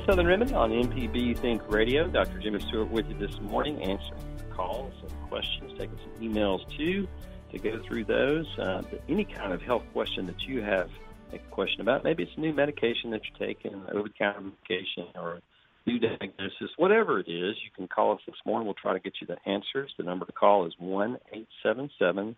Southern 0.06 0.26
Remedy 0.26 0.52
on 0.52 0.70
MPB 0.70 1.38
Think 1.38 1.62
Radio. 1.68 2.08
Dr. 2.08 2.40
Jimmy 2.40 2.58
Stewart 2.58 2.90
with 2.90 3.08
you 3.08 3.16
this 3.18 3.40
morning, 3.40 3.80
answering 3.80 4.20
calls 4.50 4.92
and 5.00 5.12
questions, 5.28 5.70
taking 5.78 5.96
some 6.02 6.12
emails 6.20 6.60
too 6.76 7.06
to 7.52 7.58
go 7.58 7.80
through 7.86 8.04
those. 8.04 8.46
Uh, 8.58 8.82
any 9.08 9.24
kind 9.24 9.52
of 9.52 9.62
health 9.62 9.84
question 9.92 10.26
that 10.26 10.40
you 10.42 10.60
have 10.60 10.90
a 11.32 11.38
question 11.52 11.82
about, 11.82 12.02
maybe 12.02 12.24
it's 12.24 12.32
a 12.36 12.40
new 12.40 12.52
medication 12.52 13.10
that 13.12 13.20
you're 13.24 13.48
taking, 13.48 13.80
over 13.92 14.08
the 14.08 14.14
counter 14.18 14.40
medication, 14.40 15.06
or 15.14 15.40
new 15.86 16.00
diagnosis, 16.00 16.70
whatever 16.78 17.20
it 17.20 17.28
is, 17.28 17.54
you 17.62 17.70
can 17.76 17.86
call 17.86 18.12
us 18.12 18.20
this 18.26 18.34
morning. 18.44 18.66
We'll 18.66 18.74
try 18.74 18.94
to 18.94 19.00
get 19.00 19.14
you 19.20 19.28
the 19.28 19.38
answers. 19.48 19.92
The 19.96 20.02
number 20.02 20.24
to 20.24 20.32
call 20.32 20.66
is 20.66 20.74
one 20.78 21.18
eight 21.32 21.48
seven 21.62 21.90
seven 21.96 22.34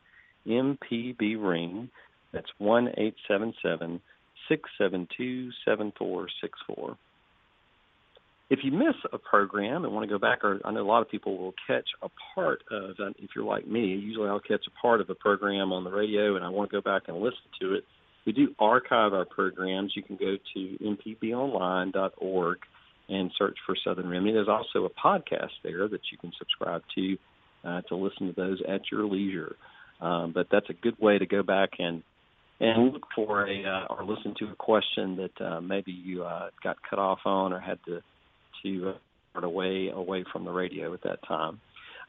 MPB 0.47 1.43
Ring. 1.43 1.89
That's 2.33 2.51
1 2.59 2.89
877 2.89 4.03
672 4.49 5.51
7464 5.65 6.99
if 8.51 8.61
you 8.63 8.73
miss 8.73 8.95
a 9.13 9.19
program 9.19 9.85
and 9.85 9.93
want 9.93 10.09
to 10.09 10.13
go 10.13 10.19
back, 10.19 10.45
or 10.45 10.61
I 10.65 10.71
know 10.71 10.83
a 10.83 10.87
lot 10.87 11.03
of 11.03 11.11
people 11.11 11.39
will 11.39 11.55
catch 11.67 11.89
a 12.03 12.09
part 12.35 12.63
of, 12.71 12.97
if 13.19 13.31
you're 13.35 13.45
like 13.45 13.67
me, 13.67 13.87
usually 13.87 14.29
I'll 14.29 14.41
catch 14.41 14.67
a 14.67 14.81
part 14.83 15.01
of 15.01 15.09
a 15.09 15.15
program 15.15 15.73
on 15.73 15.85
the 15.85 15.91
radio 15.91 16.37
and 16.37 16.45
I 16.45 16.51
want 16.51 16.71
to 16.71 16.77
go 16.77 16.83
back 16.83 17.05
and 17.09 17.17
listen 17.19 17.39
to 17.61 17.75
it. 17.75 17.85
We 18.27 18.33
do 18.33 18.55
archive 18.59 19.13
our 19.13 19.25
programs. 19.25 19.93
You 19.97 20.03
can 20.03 20.17
go 20.17 20.37
to 20.55 20.79
mpbonline.org 20.83 22.59
and 23.09 23.31
search 23.37 23.57
for 23.67 23.77
Southern 23.85 24.09
Remedy. 24.09 24.33
There's 24.33 24.49
also 24.49 24.87
a 24.87 24.91
podcast 24.91 25.53
there 25.63 25.89
that 25.89 26.01
you 26.11 26.19
can 26.19 26.33
subscribe 26.39 26.83
to 26.95 27.17
uh, 27.65 27.81
to 27.83 27.97
listen 27.97 28.27
to 28.27 28.33
those 28.35 28.63
at 28.69 28.83
your 28.93 29.05
leisure. 29.05 29.57
Um, 30.01 30.33
but 30.35 30.49
that's 30.51 30.69
a 30.69 30.75
good 30.75 30.99
way 30.99 31.19
to 31.19 31.27
go 31.27 31.43
back 31.43 31.71
and 31.79 32.03
and 32.61 32.93
look 32.93 33.07
for 33.15 33.47
a 33.49 33.65
uh, 33.65 33.87
or 33.91 34.05
listen 34.05 34.35
to 34.39 34.47
a 34.47 34.55
question 34.57 35.17
that 35.17 35.45
uh, 35.45 35.61
maybe 35.61 35.93
you 35.93 36.25
uh, 36.25 36.49
got 36.63 36.77
cut 36.89 36.99
off 36.99 37.21
on 37.25 37.53
or 37.53 37.61
had 37.61 37.79
to 37.87 38.01
to 38.65 38.95
uh, 39.37 39.41
away 39.41 39.91
away 39.95 40.25
from 40.33 40.45
the 40.45 40.51
radio 40.51 40.93
at 40.95 41.03
that 41.03 41.19
time. 41.27 41.61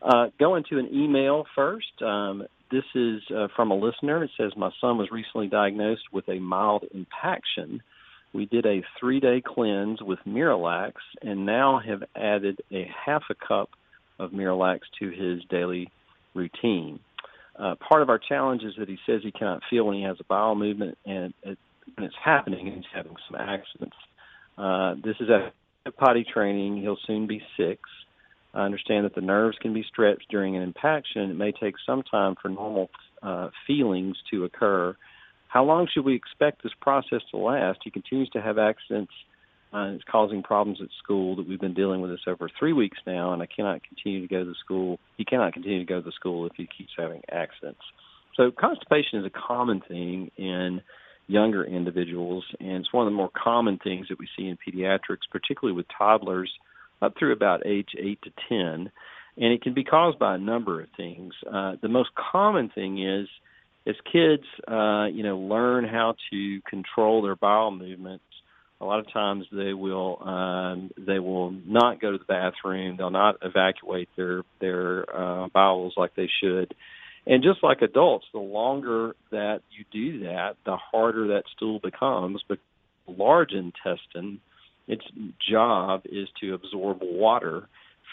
Uh, 0.02 0.28
going 0.40 0.64
to 0.70 0.78
an 0.80 0.90
email 0.94 1.46
first. 1.56 2.02
Um, 2.02 2.44
this 2.72 2.84
is 2.96 3.22
uh, 3.36 3.48
from 3.56 3.72
a 3.72 3.76
listener. 3.76 4.24
It 4.24 4.32
says 4.38 4.52
my 4.58 4.72
son 4.82 4.98
was 4.98 5.10
recently 5.12 5.48
diagnosed 5.48 6.04
with 6.12 6.28
a 6.30 6.40
mild 6.40 6.86
impaction. 6.94 7.82
We 8.34 8.46
did 8.46 8.66
a 8.66 8.84
three-day 9.00 9.44
cleanse 9.46 10.02
with 10.02 10.20
Miralax, 10.28 10.94
and 11.22 11.46
now 11.46 11.80
have 11.80 12.04
added 12.16 12.62
a 12.72 12.90
half 13.06 13.24
a 13.30 13.36
cup 13.36 13.70
of 14.20 14.32
Miralax 14.32 14.80
to 15.00 15.10
his 15.10 15.44
daily 15.50 15.90
routine. 16.34 17.00
Uh, 17.58 17.76
part 17.76 18.02
of 18.02 18.10
our 18.10 18.20
challenge 18.20 18.64
is 18.64 18.74
that 18.78 18.90
he 18.90 18.98
says 19.06 19.22
he 19.24 19.32
cannot 19.32 19.62
feel 19.70 19.86
when 19.86 19.96
he 19.96 20.04
has 20.04 20.18
a 20.20 20.26
bowel 20.26 20.56
movement, 20.56 20.98
and 21.06 21.34
it, 21.44 21.58
when 21.96 22.06
it's 22.06 22.16
happening, 22.24 22.66
he's 22.66 22.84
having 22.94 23.16
some 23.30 23.40
accidents. 23.40 23.96
Uh, 24.58 24.96
this 24.96 25.16
is 25.22 25.30
a 25.30 25.54
potty 25.92 26.26
training. 26.32 26.82
He'll 26.82 26.98
soon 27.06 27.28
be 27.28 27.42
six. 27.58 27.82
I 28.54 28.64
understand 28.64 29.06
that 29.06 29.16
the 29.16 29.22
nerves 29.22 29.58
can 29.62 29.74
be 29.74 29.84
stretched 29.84 30.30
during 30.30 30.56
an 30.56 30.64
impaction. 30.64 31.30
It 31.30 31.36
may 31.36 31.52
take 31.52 31.76
some 31.86 32.04
time 32.04 32.36
for 32.42 32.50
normal 32.50 32.90
uh, 33.22 33.50
feelings 33.68 34.16
to 34.32 34.46
occur. 34.46 34.96
How 35.48 35.64
long 35.64 35.88
should 35.94 36.06
we 36.06 36.16
expect 36.16 36.64
this 36.64 36.72
process 36.82 37.22
to 37.32 37.38
last? 37.38 37.80
He 37.84 37.92
continues 37.92 38.30
to 38.30 38.42
have 38.42 38.58
accidents. 38.58 39.12
Uh, 39.74 39.92
it's 39.94 40.04
causing 40.10 40.42
problems 40.42 40.80
at 40.82 40.88
school 41.04 41.36
that 41.36 41.48
we've 41.48 41.60
been 41.60 41.74
dealing 41.74 42.00
with 42.00 42.12
this 42.12 42.22
over 42.28 42.50
three 42.58 42.72
weeks 42.72 42.98
now, 43.06 43.34
and 43.34 43.42
I 43.42 43.46
cannot 43.46 43.82
continue 43.84 44.22
to 44.22 44.28
go 44.28 44.46
to 44.46 44.54
school. 44.64 45.00
He 45.18 45.26
cannot 45.26 45.54
continue 45.54 45.80
to 45.80 45.86
go 45.86 46.02
to 46.02 46.12
school 46.12 46.46
if 46.46 46.54
he 46.56 46.68
keeps 46.78 46.92
having 46.98 47.22
accidents. 47.30 47.82
So 48.38 48.52
constipation 48.52 49.20
is 49.20 49.26
a 49.26 49.30
common 49.30 49.82
thing 49.86 50.32
in 50.38 50.82
younger 51.28 51.64
individuals, 51.64 52.46
and 52.60 52.78
it's 52.78 52.94
one 52.94 53.08
of 53.08 53.12
the 53.12 53.18
more 53.18 53.32
common 53.36 53.80
things 53.84 54.08
that 54.10 54.20
we 54.20 54.28
see 54.38 54.48
in 54.48 54.58
pediatrics, 54.58 55.30
particularly 55.32 55.76
with 55.76 55.86
toddlers 55.98 56.52
up 57.02 57.14
through 57.18 57.34
about 57.34 57.66
age 57.66 57.90
8 57.98 58.20
to 58.24 58.32
10. 58.50 58.92
And 59.38 59.54
it 59.54 59.62
can 59.62 59.74
be 59.74 59.84
caused 59.84 60.18
by 60.18 60.36
a 60.36 60.38
number 60.38 60.82
of 60.82 60.88
things. 60.96 61.34
Uh, 61.46 61.76
the 61.82 61.90
most 61.90 62.10
common 62.16 62.70
thing 62.70 63.04
is 63.04 63.28
as 63.88 63.96
kids, 64.12 64.44
uh, 64.68 65.06
you 65.06 65.24
know, 65.24 65.38
learn 65.38 65.84
how 65.84 66.16
to 66.32 66.62
control 66.70 67.22
their 67.22 67.36
bowel 67.36 67.72
movements, 67.72 68.24
a 68.82 68.86
lot 68.86 69.00
of 69.00 69.12
times 69.12 69.46
they 69.52 69.74
will 69.74 70.22
um, 70.28 70.92
they 70.98 71.20
will 71.20 71.52
not 71.52 72.02
go 72.02 72.12
to 72.12 72.18
the 72.18 72.26
bathroom. 72.26 72.98
They'll 72.98 73.10
not 73.10 73.38
evacuate 73.42 74.10
their 74.18 74.44
their 74.60 75.06
uh, 75.16 75.48
bowels 75.54 75.94
like 75.96 76.16
they 76.16 76.30
should, 76.42 76.74
and 77.28 77.44
just 77.44 77.64
like 77.64 77.82
adults, 77.82 78.26
the 78.34 78.40
longer 78.40 79.16
that 79.32 79.62
you 79.72 79.86
do 79.92 80.26
that, 80.26 80.56
the 80.66 80.78
harder 80.78 81.28
that 81.30 81.44
stool 81.56 81.80
becomes. 81.80 82.44
But 82.48 82.60
large 83.08 83.52
intestine, 83.52 84.40
its 84.88 85.04
job 85.50 86.02
is 86.06 86.28
to 86.42 86.54
absorb 86.54 87.00
water 87.02 87.68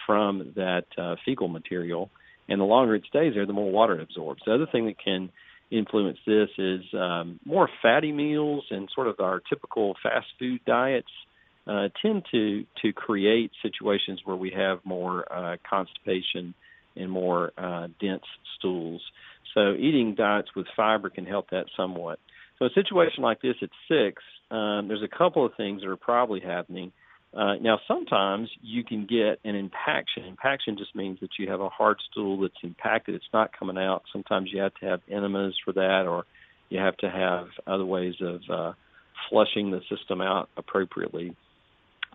from 0.06 0.52
that 0.56 0.86
uh, 0.96 1.16
fecal 1.24 1.48
material, 1.48 2.10
and 2.48 2.60
the 2.60 2.64
longer 2.64 2.94
it 2.94 3.04
stays 3.08 3.34
there, 3.34 3.46
the 3.46 3.52
more 3.52 3.70
water 3.70 4.00
it 4.00 4.02
absorbs. 4.02 4.42
The 4.46 4.54
other 4.54 4.66
thing 4.70 4.86
that 4.86 4.98
can 4.98 5.30
influence 5.70 6.18
this 6.26 6.48
is 6.58 6.80
um, 6.94 7.40
more 7.44 7.68
fatty 7.80 8.12
meals 8.12 8.64
and 8.70 8.88
sort 8.94 9.08
of 9.08 9.20
our 9.20 9.40
typical 9.48 9.94
fast 10.02 10.26
food 10.38 10.60
diets 10.66 11.08
uh, 11.66 11.88
tend 12.00 12.24
to 12.30 12.64
to 12.82 12.92
create 12.92 13.50
situations 13.62 14.20
where 14.24 14.36
we 14.36 14.52
have 14.54 14.80
more 14.84 15.30
uh, 15.32 15.56
constipation 15.68 16.54
and 16.96 17.10
more 17.10 17.52
uh, 17.56 17.88
dense 18.00 18.24
stools. 18.58 19.02
So 19.54 19.74
eating 19.74 20.14
diets 20.14 20.48
with 20.56 20.66
fiber 20.76 21.10
can 21.10 21.26
help 21.26 21.50
that 21.50 21.66
somewhat. 21.76 22.18
So 22.58 22.66
a 22.66 22.70
situation 22.70 23.22
like 23.22 23.42
this 23.42 23.56
at 23.62 23.70
six, 23.88 24.22
um, 24.50 24.88
there's 24.88 25.02
a 25.02 25.16
couple 25.16 25.44
of 25.44 25.52
things 25.56 25.82
that 25.82 25.88
are 25.88 25.96
probably 25.96 26.40
happening. 26.40 26.92
Uh, 27.34 27.54
now, 27.60 27.78
sometimes 27.88 28.50
you 28.60 28.84
can 28.84 29.06
get 29.06 29.40
an 29.44 29.56
impaction. 29.56 30.24
Impaction 30.24 30.76
just 30.76 30.94
means 30.94 31.18
that 31.20 31.30
you 31.38 31.50
have 31.50 31.60
a 31.60 31.70
hard 31.70 31.96
stool 32.10 32.40
that's 32.40 32.54
impacted. 32.62 33.14
It's 33.14 33.24
not 33.32 33.58
coming 33.58 33.78
out. 33.78 34.02
Sometimes 34.12 34.50
you 34.52 34.60
have 34.60 34.74
to 34.74 34.86
have 34.86 35.00
enemas 35.10 35.54
for 35.64 35.72
that, 35.72 36.04
or 36.06 36.24
you 36.68 36.78
have 36.78 36.96
to 36.98 37.10
have 37.10 37.46
other 37.66 37.86
ways 37.86 38.14
of 38.20 38.40
uh, 38.50 38.72
flushing 39.30 39.70
the 39.70 39.80
system 39.88 40.20
out 40.20 40.50
appropriately. 40.56 41.34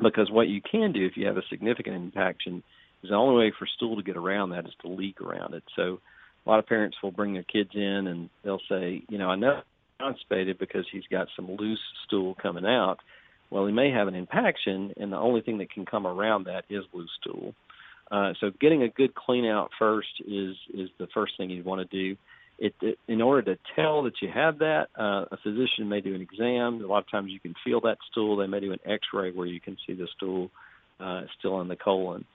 Because 0.01 0.29
what 0.29 0.47
you 0.47 0.61
can 0.61 0.91
do 0.91 1.03
if 1.05 1.17
you 1.17 1.25
have 1.25 1.37
a 1.37 1.43
significant 1.49 1.95
impaction 1.95 2.61
is 3.03 3.09
the 3.09 3.15
only 3.15 3.45
way 3.45 3.53
for 3.57 3.67
stool 3.75 3.95
to 3.95 4.03
get 4.03 4.17
around 4.17 4.51
that 4.51 4.65
is 4.65 4.73
to 4.81 4.87
leak 4.87 5.21
around 5.21 5.53
it. 5.53 5.63
So 5.75 5.99
a 6.45 6.49
lot 6.49 6.59
of 6.59 6.67
parents 6.67 6.97
will 7.01 7.11
bring 7.11 7.33
their 7.33 7.43
kids 7.43 7.71
in 7.73 8.07
and 8.07 8.29
they'll 8.43 8.61
say, 8.69 9.03
you 9.09 9.17
know, 9.17 9.29
I 9.29 9.35
know 9.35 9.61
constipated 9.99 10.59
because 10.59 10.85
he's 10.91 11.07
got 11.09 11.27
some 11.35 11.55
loose 11.55 11.81
stool 12.05 12.35
coming 12.41 12.65
out. 12.65 12.97
Well, 13.49 13.65
he 13.65 13.73
may 13.73 13.91
have 13.91 14.07
an 14.07 14.15
impaction, 14.15 14.93
and 14.97 15.11
the 15.11 15.17
only 15.17 15.41
thing 15.41 15.59
that 15.59 15.71
can 15.71 15.85
come 15.85 16.05
around 16.05 16.45
that 16.45 16.65
is 16.69 16.83
loose 16.93 17.09
stool. 17.21 17.53
Uh, 18.11 18.33
so 18.39 18.51
getting 18.59 18.83
a 18.83 18.89
good 18.89 19.15
clean 19.15 19.45
out 19.45 19.69
first 19.77 20.07
is 20.25 20.55
is 20.73 20.89
the 20.97 21.07
first 21.13 21.33
thing 21.37 21.49
you 21.49 21.63
want 21.63 21.89
to 21.89 21.97
do. 21.97 22.17
It, 22.59 22.73
it, 22.81 22.97
in 23.07 23.21
order 23.21 23.53
to 23.53 23.61
tell 23.75 24.03
that 24.03 24.13
you 24.21 24.29
have 24.33 24.59
that, 24.59 24.87
uh, 24.97 25.25
a 25.31 25.37
physician 25.43 25.87
may 25.87 26.01
do 26.01 26.15
an 26.15 26.21
exam. 26.21 26.81
A 26.83 26.87
lot 26.87 26.99
of 26.99 27.11
times 27.11 27.31
you 27.31 27.39
can 27.39 27.53
feel 27.63 27.81
that 27.81 27.97
stool. 28.11 28.37
They 28.37 28.47
may 28.47 28.59
do 28.59 28.71
an 28.71 28.79
X-ray 28.83 29.31
where 29.31 29.45
you 29.45 29.59
can 29.59 29.77
see 29.85 29.93
the 29.93 30.07
stool 30.15 30.49
uh, 30.99 31.23
still 31.37 31.61
in 31.61 31.67
the 31.67 31.75
colon. 31.75 32.25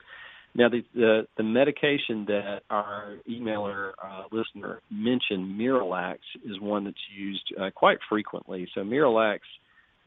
Now, 0.54 0.68
the, 0.68 0.84
the, 0.94 1.26
the 1.38 1.42
medication 1.42 2.26
that 2.26 2.60
our 2.68 3.16
emailer 3.28 3.92
uh, 4.02 4.24
listener 4.30 4.80
mentioned, 4.90 5.58
Miralax, 5.58 6.18
is 6.44 6.60
one 6.60 6.84
that's 6.84 6.96
used 7.16 7.54
uh, 7.58 7.70
quite 7.74 7.98
frequently. 8.08 8.68
So, 8.74 8.82
Miralax, 8.82 9.38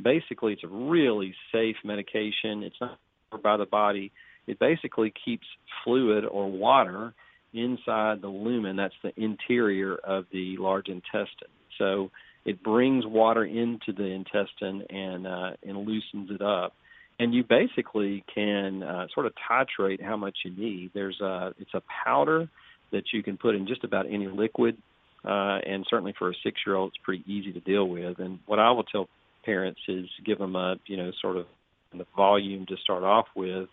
basically, 0.01 0.53
it's 0.53 0.63
a 0.63 0.67
really 0.67 1.33
safe 1.51 1.77
medication. 1.83 2.61
It's 2.61 2.75
not 2.79 2.99
by 3.41 3.57
the 3.57 3.65
body. 3.65 4.11
It 4.45 4.59
basically 4.59 5.11
keeps 5.25 5.47
fluid 5.83 6.25
or 6.25 6.51
water 6.51 7.13
inside 7.51 8.21
the 8.21 8.27
lumen. 8.27 8.75
That's 8.75 8.93
the 9.03 9.13
interior 9.19 9.95
of 9.95 10.25
the 10.31 10.57
large 10.59 10.89
intestine. 10.89 11.49
So, 11.79 12.11
it 12.45 12.61
brings 12.61 13.03
water 13.03 13.43
into 13.43 13.91
the 13.97 14.05
intestine 14.05 14.83
and 14.91 15.25
uh, 15.25 15.51
and 15.63 15.87
loosens 15.87 16.29
it 16.29 16.43
up 16.43 16.75
and 17.19 17.33
you 17.33 17.43
basically 17.43 18.23
can 18.33 18.83
uh, 18.83 19.07
sort 19.13 19.25
of 19.25 19.33
titrate 19.49 20.03
how 20.03 20.17
much 20.17 20.37
you 20.43 20.51
need. 20.51 20.91
There's 20.93 21.19
a 21.21 21.53
it's 21.59 21.73
a 21.73 21.81
powder 22.03 22.49
that 22.91 23.03
you 23.13 23.23
can 23.23 23.37
put 23.37 23.55
in 23.55 23.67
just 23.67 23.83
about 23.83 24.05
any 24.05 24.27
liquid, 24.27 24.77
uh, 25.23 25.59
and 25.65 25.85
certainly 25.89 26.13
for 26.17 26.29
a 26.29 26.33
six 26.43 26.59
year 26.65 26.75
old, 26.75 26.89
it's 26.89 27.03
pretty 27.03 27.23
easy 27.27 27.51
to 27.53 27.59
deal 27.59 27.87
with. 27.87 28.19
And 28.19 28.39
what 28.45 28.59
I 28.59 28.71
will 28.71 28.83
tell 28.83 29.07
parents 29.43 29.79
is 29.87 30.05
give 30.25 30.39
them 30.39 30.55
a 30.55 30.75
you 30.87 30.97
know 30.97 31.11
sort 31.21 31.37
of 31.37 31.45
the 31.93 32.05
volume 32.15 32.65
to 32.65 32.75
start 32.83 33.03
off 33.03 33.27
with, 33.35 33.69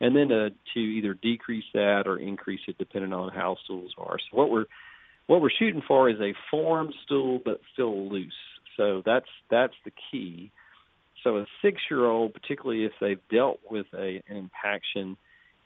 and 0.00 0.14
then 0.14 0.28
to, 0.28 0.50
to 0.74 0.80
either 0.80 1.14
decrease 1.14 1.64
that 1.72 2.02
or 2.06 2.18
increase 2.18 2.60
it 2.68 2.76
depending 2.78 3.12
on 3.12 3.32
how 3.32 3.56
stools 3.64 3.92
are. 3.96 4.18
So 4.18 4.36
what 4.36 4.50
we're 4.50 4.66
what 5.26 5.40
we're 5.40 5.50
shooting 5.58 5.82
for 5.86 6.10
is 6.10 6.20
a 6.20 6.34
formed 6.50 6.94
stool 7.04 7.40
but 7.42 7.60
still 7.72 8.10
loose. 8.10 8.32
So 8.76 9.02
that's 9.04 9.28
that's 9.50 9.74
the 9.84 9.92
key. 10.10 10.50
So 11.24 11.38
a 11.38 11.46
six-year-old, 11.62 12.34
particularly 12.34 12.84
if 12.84 12.92
they've 13.00 13.18
dealt 13.30 13.58
with 13.68 13.86
a, 13.94 14.22
an 14.28 14.36
impaction, 14.36 15.16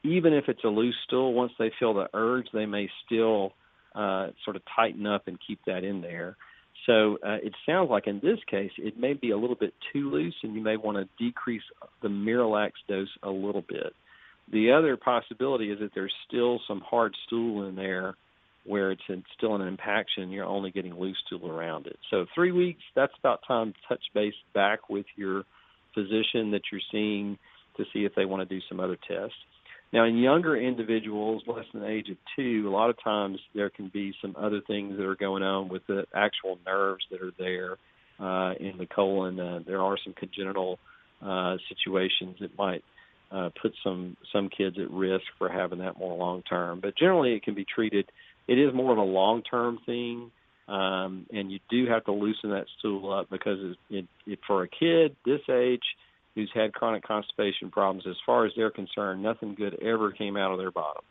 even 0.04 0.32
if 0.32 0.44
it's 0.48 0.64
a 0.64 0.68
loose 0.68 0.94
stool, 1.04 1.34
once 1.34 1.52
they 1.58 1.72
feel 1.78 1.92
the 1.92 2.08
urge, 2.14 2.46
they 2.54 2.64
may 2.64 2.88
still 3.04 3.52
uh, 3.94 4.28
sort 4.44 4.56
of 4.56 4.62
tighten 4.74 5.06
up 5.06 5.26
and 5.26 5.36
keep 5.44 5.58
that 5.66 5.82
in 5.82 6.00
there. 6.00 6.36
So 6.86 7.18
uh, 7.26 7.38
it 7.42 7.52
sounds 7.66 7.90
like 7.90 8.06
in 8.06 8.20
this 8.22 8.38
case, 8.48 8.70
it 8.78 8.98
may 8.98 9.14
be 9.14 9.32
a 9.32 9.36
little 9.36 9.56
bit 9.56 9.74
too 9.92 10.10
loose, 10.10 10.36
and 10.44 10.54
you 10.54 10.62
may 10.62 10.76
want 10.76 10.96
to 10.96 11.08
decrease 11.22 11.62
the 12.02 12.08
Miralax 12.08 12.70
dose 12.88 13.08
a 13.24 13.30
little 13.30 13.64
bit. 13.68 13.92
The 14.52 14.72
other 14.72 14.96
possibility 14.96 15.70
is 15.70 15.80
that 15.80 15.90
there's 15.94 16.14
still 16.26 16.60
some 16.68 16.80
hard 16.80 17.14
stool 17.26 17.68
in 17.68 17.74
there 17.74 18.14
where 18.68 18.90
it's 18.90 19.02
in, 19.08 19.24
still 19.36 19.54
an 19.54 19.62
impaction, 19.62 20.30
you're 20.30 20.44
only 20.44 20.70
getting 20.70 20.94
loose 20.94 21.16
stool 21.26 21.50
around 21.50 21.86
it. 21.86 21.98
So 22.10 22.26
three 22.34 22.52
weeks, 22.52 22.82
that's 22.94 23.12
about 23.18 23.40
time 23.46 23.72
to 23.72 23.78
touch 23.88 24.02
base 24.14 24.34
back 24.54 24.88
with 24.88 25.06
your 25.16 25.44
physician 25.94 26.52
that 26.52 26.62
you're 26.70 26.80
seeing 26.92 27.38
to 27.76 27.84
see 27.92 28.04
if 28.04 28.14
they 28.14 28.24
want 28.24 28.48
to 28.48 28.54
do 28.54 28.60
some 28.68 28.80
other 28.80 28.98
tests. 29.08 29.36
Now, 29.92 30.04
in 30.04 30.18
younger 30.18 30.54
individuals, 30.54 31.42
less 31.46 31.64
than 31.72 31.80
the 31.80 31.88
age 31.88 32.10
of 32.10 32.18
two, 32.36 32.68
a 32.68 32.70
lot 32.70 32.90
of 32.90 33.02
times 33.02 33.38
there 33.54 33.70
can 33.70 33.88
be 33.88 34.12
some 34.20 34.36
other 34.38 34.60
things 34.66 34.96
that 34.98 35.06
are 35.06 35.16
going 35.16 35.42
on 35.42 35.68
with 35.68 35.86
the 35.86 36.04
actual 36.14 36.58
nerves 36.66 37.04
that 37.10 37.22
are 37.22 37.32
there 37.38 37.78
uh, 38.20 38.52
in 38.60 38.76
the 38.76 38.86
colon. 38.86 39.40
Uh, 39.40 39.60
there 39.66 39.80
are 39.80 39.96
some 40.04 40.12
congenital 40.12 40.78
uh, 41.22 41.56
situations 41.70 42.36
that 42.40 42.56
might 42.58 42.84
uh, 43.30 43.50
put 43.60 43.72
some 43.82 44.16
some 44.32 44.48
kids 44.48 44.76
at 44.78 44.90
risk 44.90 45.24
for 45.38 45.48
having 45.48 45.78
that 45.78 45.98
more 45.98 46.16
long 46.16 46.42
term. 46.42 46.80
But 46.80 46.96
generally, 46.96 47.34
it 47.34 47.42
can 47.42 47.54
be 47.54 47.64
treated 47.64 48.10
it 48.48 48.58
is 48.58 48.74
more 48.74 48.90
of 48.90 48.98
a 48.98 49.02
long 49.02 49.42
term 49.42 49.78
thing, 49.86 50.30
um, 50.66 51.26
and 51.32 51.52
you 51.52 51.60
do 51.70 51.86
have 51.86 52.04
to 52.06 52.12
loosen 52.12 52.50
that 52.50 52.66
stool 52.78 53.12
up 53.12 53.30
because 53.30 53.58
it, 53.60 53.96
it, 53.96 54.06
it, 54.26 54.38
for 54.46 54.62
a 54.62 54.68
kid 54.68 55.14
this 55.24 55.42
age 55.50 55.82
who's 56.34 56.50
had 56.54 56.72
chronic 56.72 57.06
constipation 57.06 57.70
problems, 57.70 58.04
as 58.08 58.16
far 58.24 58.46
as 58.46 58.52
they're 58.56 58.70
concerned, 58.70 59.22
nothing 59.22 59.54
good 59.54 59.74
ever 59.82 60.12
came 60.12 60.36
out 60.36 60.52
of 60.52 60.58
their 60.58 60.70
bottom, 60.70 61.02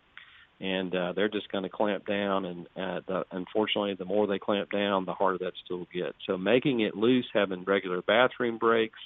and 0.59 0.95
uh, 0.95 1.13
they're 1.13 1.29
just 1.29 1.51
going 1.51 1.63
to 1.63 1.69
clamp 1.69 2.07
down. 2.07 2.45
And 2.45 2.65
uh, 2.75 3.01
the, 3.07 3.25
unfortunately, 3.31 3.93
the 3.93 4.05
more 4.05 4.25
they 4.25 4.39
clamp 4.39 4.71
down, 4.71 5.05
the 5.05 5.13
harder 5.13 5.37
that 5.39 5.53
stool 5.63 5.87
gets. 5.93 6.17
So 6.25 6.37
making 6.37 6.79
it 6.79 6.95
loose, 6.95 7.27
having 7.33 7.63
regular 7.65 8.01
bathroom 8.01 8.57
breaks, 8.57 8.99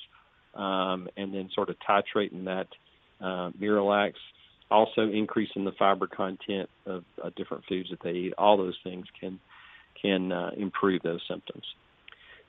um, 0.53 1.09
and 1.17 1.33
then 1.33 1.49
sort 1.53 1.69
of 1.69 1.75
titrating 1.79 2.45
that 2.45 2.67
uh, 3.19 3.51
Miralax 3.59 4.13
also 4.71 5.09
increasing 5.09 5.65
the 5.65 5.71
fiber 5.73 6.07
content 6.07 6.69
of 6.85 7.03
uh, 7.23 7.29
different 7.35 7.65
foods 7.67 7.89
that 7.91 8.01
they 8.03 8.11
eat. 8.11 8.33
All 8.37 8.57
those 8.57 8.77
things 8.83 9.05
can 9.19 9.39
can 10.01 10.31
uh, 10.31 10.51
improve 10.57 11.03
those 11.03 11.21
symptoms. 11.29 11.63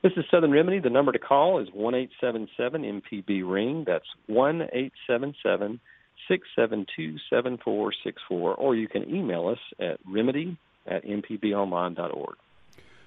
This 0.03 0.13
is 0.17 0.25
Southern 0.31 0.51
Remedy. 0.51 0.81
The 0.81 0.91
number 0.91 1.13
to 1.13 1.19
call 1.19 1.61
is 1.61 1.69
one 1.73 1.95
eight 1.95 2.11
seven 2.21 2.49
seven 2.57 2.83
MPB 2.83 3.43
ring. 3.49 3.85
That's 3.87 4.07
one 4.27 4.69
eight 4.73 4.93
seven 5.07 5.35
seven 5.43 5.81
six 6.29 6.49
seven 6.57 6.87
two 6.97 7.17
seven 7.31 7.59
four 7.63 7.93
six 8.05 8.21
four. 8.29 8.55
Or 8.55 8.75
you 8.75 8.89
can 8.89 9.09
email 9.15 9.49
us 9.49 9.59
at 9.79 9.99
remedy 10.07 10.57
at 10.87 11.05
mpbonline.org. 11.05 12.37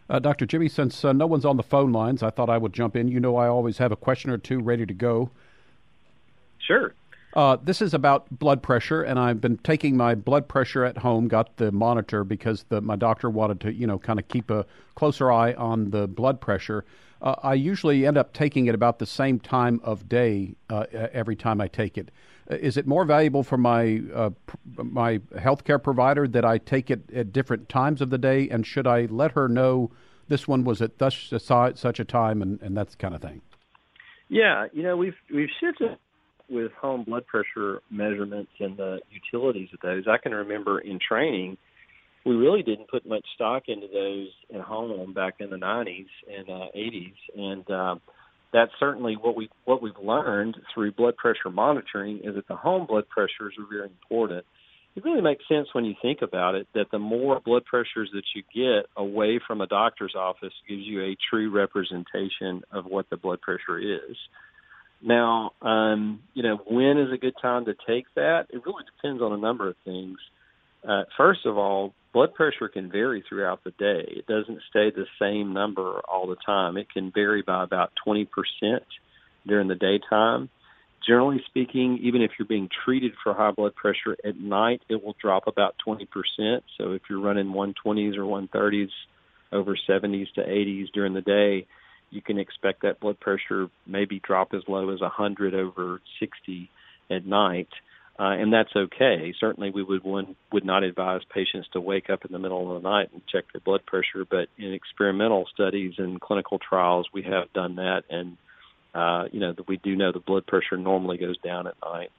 Uh, 0.08 0.20
Dr. 0.20 0.46
Jimmy, 0.46 0.70
since 0.70 1.04
uh, 1.04 1.12
no 1.14 1.26
one's 1.26 1.46
on 1.46 1.58
the 1.58 1.64
phone 1.64 1.92
lines, 1.92 2.22
I 2.22 2.30
thought 2.30 2.50
I 2.50 2.58
would 2.58 2.74
jump 2.74 2.96
in. 2.96 3.08
You 3.08 3.20
know, 3.20 3.36
I 3.38 3.48
always 3.48 3.80
have 3.80 3.92
a 3.92 3.96
question 3.96 4.30
or 4.30 4.38
two 4.38 4.60
ready 4.60 4.86
to 4.86 4.94
go. 4.94 5.32
Sure. 6.60 6.94
Uh, 7.36 7.58
this 7.62 7.82
is 7.82 7.94
about 7.94 8.28
blood 8.40 8.64
pressure, 8.64 9.04
and 9.04 9.20
I've 9.20 9.42
been 9.42 9.58
taking 9.58 9.98
my 9.98 10.16
blood 10.16 10.48
pressure 10.48 10.86
at 10.86 11.00
home. 11.00 11.28
Got 11.28 11.58
the 11.58 11.72
monitor 11.72 12.24
because 12.24 12.64
the, 12.70 12.80
my 12.80 12.96
doctor 12.96 13.30
wanted 13.30 13.60
to, 13.62 13.74
you 13.74 13.86
know, 13.86 14.00
kind 14.00 14.20
of 14.20 14.28
keep 14.30 14.50
a 14.50 14.66
closer 14.96 15.32
eye 15.32 15.54
on 15.54 15.90
the 15.90 16.08
blood 16.08 16.40
pressure. 16.40 16.86
Uh, 17.22 17.36
I 17.44 17.56
usually 17.56 18.06
end 18.06 18.18
up 18.18 18.32
taking 18.34 18.68
it 18.68 18.76
about 18.76 19.00
the 19.00 19.06
same 19.06 19.40
time 19.40 19.82
of 19.84 20.08
day 20.08 20.56
uh, 20.70 20.86
every 20.94 21.36
time 21.36 21.60
I 21.60 21.68
take 21.68 21.98
it. 21.98 22.10
Uh, 22.50 22.56
it 22.62 22.88
more 22.88 23.04
valuable 23.04 23.44
for 23.44 23.58
my 23.58 24.02
uh, 24.14 24.30
pr- 24.46 24.58
my 24.78 25.18
healthcare 25.36 25.82
provider 25.82 26.30
that 26.30 26.46
I 26.46 26.58
take 26.58 26.90
it 26.90 27.12
at 27.12 27.34
different 27.34 27.68
times 27.68 28.00
of 28.00 28.12
the 28.12 28.18
day, 28.18 28.48
and 28.50 28.66
should 28.66 28.88
I 28.88 29.08
let 29.10 29.32
her 29.32 29.50
know 29.50 29.92
this 30.30 30.48
one 30.48 30.64
was 30.64 30.82
at 30.82 30.92
such 31.00 31.30
such 31.30 32.00
a 32.00 32.06
time 32.06 32.42
and, 32.42 32.62
and 32.62 32.78
that 32.78 32.98
kind 32.98 33.14
of 33.14 33.22
thing? 33.22 33.42
Yeah, 34.30 34.68
you 34.72 34.84
know 34.84 34.96
we've 34.96 35.18
we've 35.34 35.50
shifted 35.60 35.98
with 36.50 36.72
home 36.74 37.04
blood 37.04 37.26
pressure 37.28 37.82
measurements 37.90 38.52
and 38.60 38.78
the 38.78 39.00
utilities 39.10 39.70
of 39.74 39.80
those, 39.82 40.06
I 40.08 40.18
can 40.18 40.34
remember 40.34 40.80
in 40.80 41.00
training, 41.00 41.58
we 42.26 42.36
really 42.36 42.64
didn't 42.64 42.90
put 42.90 43.06
much 43.06 43.26
stock 43.36 43.64
into 43.68 43.88
those 43.88 44.30
at 44.54 44.62
home 44.62 45.14
back 45.14 45.36
in 45.40 45.50
the 45.50 45.58
90s 45.58 46.08
and 46.36 46.50
uh, 46.50 46.68
80s, 46.76 47.14
and 47.36 47.72
uh, 47.72 47.96
that's 48.52 48.72
certainly 48.80 49.16
what 49.16 49.36
we 49.36 49.50
what 49.66 49.82
we've 49.82 49.94
learned 50.02 50.58
through 50.74 50.94
blood 50.94 51.18
pressure 51.18 51.52
monitoring 51.52 52.22
is 52.24 52.36
that 52.36 52.48
the 52.48 52.56
home 52.56 52.88
blood 52.88 53.08
pressures 53.10 53.54
are 53.60 53.66
very 53.70 53.86
important. 53.86 54.46
It 54.96 55.04
really 55.04 55.22
makes 55.22 55.44
sense 55.50 55.68
when 55.74 55.84
you 55.84 55.94
think 56.02 56.22
about 56.22 56.56
it 56.56 56.68
that 56.74 56.86
the 56.90 57.00
more 57.00 57.42
blood 57.42 57.66
pressures 57.66 58.10
that 58.14 58.24
you 58.34 58.44
get 58.54 58.90
away 58.96 59.42
from 59.46 59.60
a 59.60 59.68
doctor's 59.68 60.16
office 60.18 60.54
gives 60.70 60.84
you 60.84 61.04
a 61.04 61.18
true 61.30 61.52
representation 61.52 62.64
of 62.72 62.86
what 62.86 63.10
the 63.10 63.18
blood 63.18 63.42
pressure 63.42 63.78
is. 63.78 64.16
Now, 65.02 65.52
um, 65.62 66.22
you 66.34 66.44
know, 66.44 66.58
when 66.68 66.98
is 66.98 67.12
a 67.12 67.18
good 67.18 67.36
time 67.42 67.66
to 67.66 67.76
take 67.88 68.06
that? 68.16 68.48
It 68.50 68.66
really 68.66 68.84
depends 68.96 69.22
on 69.22 69.34
a 69.34 69.38
number 69.38 69.70
of 69.70 69.76
things. 69.84 70.18
Uh, 70.88 71.04
first 71.18 71.46
of 71.46 71.58
all, 71.58 71.94
blood 72.14 72.34
pressure 72.34 72.68
can 72.68 72.92
vary 72.92 73.24
throughout 73.28 73.64
the 73.64 73.72
day. 73.72 74.06
It 74.08 74.28
doesn't 74.28 74.62
stay 74.70 74.92
the 74.92 75.06
same 75.20 75.54
number 75.54 76.00
all 76.08 76.28
the 76.28 76.38
time. 76.46 76.78
It 76.78 76.90
can 76.92 77.12
vary 77.12 77.42
by 77.42 77.64
about 77.64 77.92
20% 78.08 78.28
during 79.48 79.68
the 79.68 79.76
daytime. 79.76 80.50
Generally 81.06 81.44
speaking, 81.46 82.00
even 82.02 82.22
if 82.22 82.32
you're 82.38 82.48
being 82.48 82.70
treated 82.84 83.12
for 83.24 83.34
high 83.34 83.52
blood 83.52 83.76
pressure 83.76 84.16
at 84.24 84.40
night, 84.40 84.82
it 84.90 85.04
will 85.04 85.16
drop 85.22 85.48
about 85.48 85.76
20%. 85.86 86.08
So 86.78 86.94
if 86.94 87.04
you're 87.10 87.20
running 87.20 87.48
120s 87.48 88.18
or 88.18 88.24
130s 88.24 88.90
over 89.52 89.78
70s 89.88 90.34
to 90.34 90.42
80s 90.42 90.92
during 90.94 91.14
the 91.14 91.22
day, 91.22 91.68
you 92.16 92.22
can 92.22 92.40
expect 92.40 92.82
that 92.84 93.00
blood 93.00 93.20
pressure 93.20 93.70
maybe 93.86 94.20
drop 94.26 94.54
as 94.54 94.64
low 94.68 94.90
as 94.90 95.02
100 95.02 95.54
over 95.54 96.02
60 96.20 96.70
at 97.12 97.26
night. 97.26 97.68
Uh, 98.18 98.32
and 98.32 98.54
that's 98.54 98.74
okay. 98.74 99.34
Certainly, 99.38 99.72
we 99.72 99.84
would 99.84 100.04
one, 100.04 100.38
would 100.54 100.64
not 100.64 100.84
advise 100.84 101.20
patients 101.34 101.68
to 101.74 101.82
wake 101.82 102.10
up 102.10 102.24
in 102.24 102.32
the 102.32 102.40
middle 102.40 102.74
of 102.74 102.82
the 102.82 102.90
night 102.90 103.10
and 103.12 103.22
check 103.28 103.44
their 103.52 103.60
blood 103.60 103.86
pressure. 103.86 104.26
But 104.30 104.48
in 104.58 104.74
experimental 104.74 105.46
studies 105.54 105.96
and 105.98 106.22
clinical 106.22 106.58
trials, 106.58 107.10
we 107.14 107.24
have 107.24 107.52
done 107.52 107.76
that, 107.76 108.04
and 108.10 108.38
uh, 108.94 109.26
you 109.34 109.42
know 109.42 109.54
we 109.68 109.76
do 109.76 109.98
know 109.98 110.14
the 110.14 110.22
blood 110.22 110.48
pressure 110.48 110.78
normally 110.78 111.18
goes 111.18 111.38
down 111.40 111.68
at 111.68 111.76
night. 111.84 112.10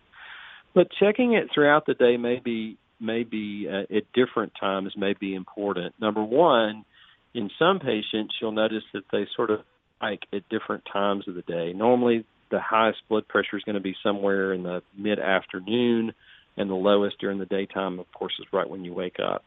But 0.75 0.89
checking 1.01 1.33
it 1.33 1.49
throughout 1.55 1.87
the 1.87 1.95
day 1.95 2.19
may 2.19 2.41
be 2.41 2.77
may 3.01 3.23
be 3.23 3.67
uh, 3.67 3.97
at 3.97 4.13
different 4.13 4.53
times 4.61 4.93
may 4.99 5.15
be 5.19 5.35
important. 5.35 5.95
Number 5.99 6.23
one, 6.23 6.85
in 7.33 7.51
some 7.59 7.79
patients, 7.79 8.35
you'll 8.41 8.53
notice 8.53 8.85
that 8.93 9.05
they 9.13 9.27
sort 9.35 9.51
of 9.51 9.61
spike 9.97 10.23
at 10.33 10.49
different 10.49 10.85
times 10.91 11.27
of 11.29 11.35
the 11.35 11.43
day. 11.43 11.73
Normally, 11.73 12.25
the 12.51 12.61
highest 12.61 12.99
blood 13.09 13.27
pressure 13.29 13.57
is 13.57 13.65
going 13.65 13.75
to 13.75 13.81
be 13.81 13.97
somewhere 14.03 14.53
in 14.53 14.63
the 14.63 14.83
mid 14.97 15.19
afternoon, 15.19 16.13
and 16.57 16.71
the 16.71 16.75
lowest 16.75 17.19
during 17.19 17.39
the 17.39 17.47
daytime, 17.47 17.99
of 17.99 18.07
course, 18.13 18.35
is 18.39 18.47
right 18.53 18.69
when 18.69 18.85
you 18.85 18.95
wake 18.95 19.17
up. 19.21 19.45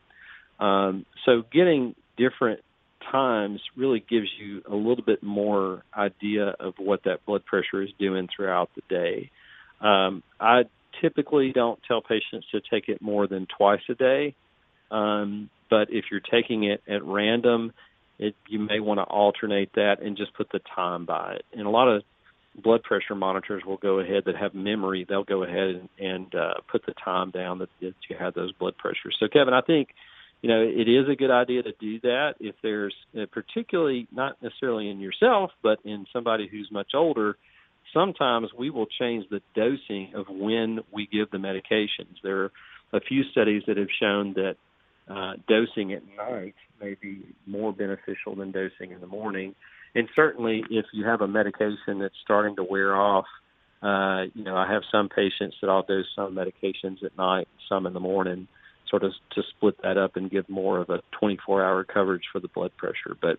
Um, 0.63 1.05
so, 1.25 1.43
getting 1.51 1.95
different 2.17 2.61
times 3.11 3.61
really 3.77 4.03
gives 4.07 4.27
you 4.39 4.61
a 4.69 4.75
little 4.75 5.03
bit 5.03 5.23
more 5.23 5.83
idea 5.95 6.47
of 6.59 6.73
what 6.77 7.03
that 7.05 7.25
blood 7.25 7.45
pressure 7.45 7.81
is 7.81 7.89
doing 7.97 8.27
throughout 8.35 8.69
the 8.75 8.81
day. 8.89 9.31
Um, 9.81 10.21
I 10.39 10.63
typically 11.01 11.51
don't 11.53 11.79
tell 11.87 12.01
patients 12.01 12.47
to 12.51 12.61
take 12.69 12.89
it 12.89 13.01
more 13.01 13.27
than 13.27 13.47
twice 13.57 13.81
a 13.89 13.95
day, 13.95 14.35
um, 14.91 15.49
but 15.69 15.89
if 15.91 16.05
you're 16.11 16.19
taking 16.19 16.65
it 16.65 16.81
at 16.87 17.03
random, 17.05 17.71
it, 18.19 18.35
you 18.47 18.59
may 18.59 18.79
want 18.79 18.99
to 18.99 19.03
alternate 19.03 19.73
that 19.75 20.01
and 20.01 20.17
just 20.17 20.33
put 20.33 20.51
the 20.51 20.59
time 20.75 21.05
by 21.05 21.35
it. 21.35 21.45
And 21.53 21.65
a 21.65 21.69
lot 21.69 21.87
of 21.87 22.03
blood 22.55 22.83
pressure 22.83 23.15
monitors 23.15 23.63
will 23.65 23.77
go 23.77 23.99
ahead 23.99 24.23
that 24.25 24.35
have 24.35 24.53
memory. 24.53 25.05
They'll 25.07 25.23
go 25.23 25.43
ahead 25.43 25.69
and, 25.75 25.89
and 25.97 26.35
uh, 26.35 26.53
put 26.69 26.85
the 26.85 26.93
time 26.93 27.31
down 27.31 27.59
that, 27.59 27.69
that 27.81 27.93
you 28.09 28.17
have 28.19 28.33
those 28.33 28.51
blood 28.51 28.77
pressures. 28.77 29.15
So, 29.19 29.27
Kevin, 29.31 29.53
I 29.53 29.61
think 29.61 29.89
you 30.41 30.49
know 30.49 30.61
it 30.61 30.87
is 30.87 31.09
a 31.09 31.15
good 31.15 31.31
idea 31.31 31.63
to 31.63 31.71
do 31.79 31.99
that 32.01 32.35
if 32.39 32.55
there's 32.61 32.95
uh, 33.17 33.25
particularly 33.31 34.07
not 34.11 34.41
necessarily 34.41 34.89
in 34.89 34.99
yourself, 34.99 35.51
but 35.63 35.79
in 35.85 36.05
somebody 36.11 36.47
who's 36.47 36.69
much 36.71 36.91
older. 36.93 37.37
Sometimes 37.93 38.49
we 38.55 38.69
will 38.69 38.85
change 38.85 39.25
the 39.29 39.41
dosing 39.55 40.13
of 40.13 40.27
when 40.29 40.81
we 40.91 41.07
give 41.11 41.31
the 41.31 41.37
medications. 41.37 42.17
There 42.21 42.43
are 42.43 42.51
a 42.93 42.99
few 42.99 43.23
studies 43.31 43.63
that 43.65 43.77
have 43.77 43.87
shown 43.99 44.33
that 44.33 44.57
uh, 45.09 45.33
dosing 45.47 45.93
at 45.93 46.03
night 46.17 46.55
may 46.79 46.95
be 47.01 47.23
more 47.47 47.73
beneficial 47.73 48.35
than 48.35 48.51
dosing 48.51 48.91
in 48.91 49.01
the 49.01 49.07
morning. 49.07 49.55
And 49.95 50.07
certainly, 50.15 50.63
if 50.69 50.85
you 50.93 51.05
have 51.05 51.21
a 51.21 51.27
medication 51.27 51.99
that's 51.99 52.15
starting 52.23 52.55
to 52.57 52.63
wear 52.63 52.95
off, 52.95 53.25
uh, 53.81 54.25
you 54.35 54.43
know, 54.43 54.55
I 54.55 54.71
have 54.71 54.83
some 54.91 55.09
patients 55.09 55.55
that 55.61 55.69
I'll 55.69 55.83
dose 55.83 56.05
some 56.15 56.35
medications 56.35 57.03
at 57.03 57.17
night, 57.17 57.47
some 57.67 57.87
in 57.87 57.93
the 57.93 57.99
morning, 57.99 58.47
sort 58.87 59.03
of 59.03 59.13
to 59.31 59.41
split 59.55 59.81
that 59.81 59.97
up 59.97 60.15
and 60.15 60.29
give 60.29 60.47
more 60.47 60.79
of 60.79 60.89
a 60.89 61.01
24-hour 61.21 61.85
coverage 61.85 62.25
for 62.31 62.39
the 62.39 62.49
blood 62.49 62.71
pressure. 62.77 63.17
But 63.19 63.37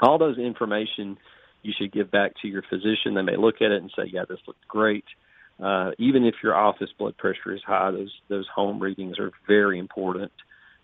all 0.00 0.18
those 0.18 0.38
information 0.38 1.18
you 1.62 1.72
should 1.76 1.92
give 1.92 2.10
back 2.10 2.32
to 2.42 2.48
your 2.48 2.62
physician. 2.62 3.14
They 3.14 3.22
may 3.22 3.36
look 3.36 3.56
at 3.56 3.72
it 3.72 3.82
and 3.82 3.90
say, 3.96 4.04
"Yeah, 4.06 4.24
this 4.28 4.38
looked 4.46 4.66
great." 4.68 5.04
Uh, 5.60 5.92
even 5.98 6.24
if 6.24 6.36
your 6.42 6.54
office 6.54 6.90
blood 6.96 7.16
pressure 7.16 7.52
is 7.52 7.62
high, 7.66 7.90
those 7.90 8.14
those 8.28 8.46
home 8.54 8.78
readings 8.78 9.18
are 9.18 9.32
very 9.48 9.78
important 9.78 10.30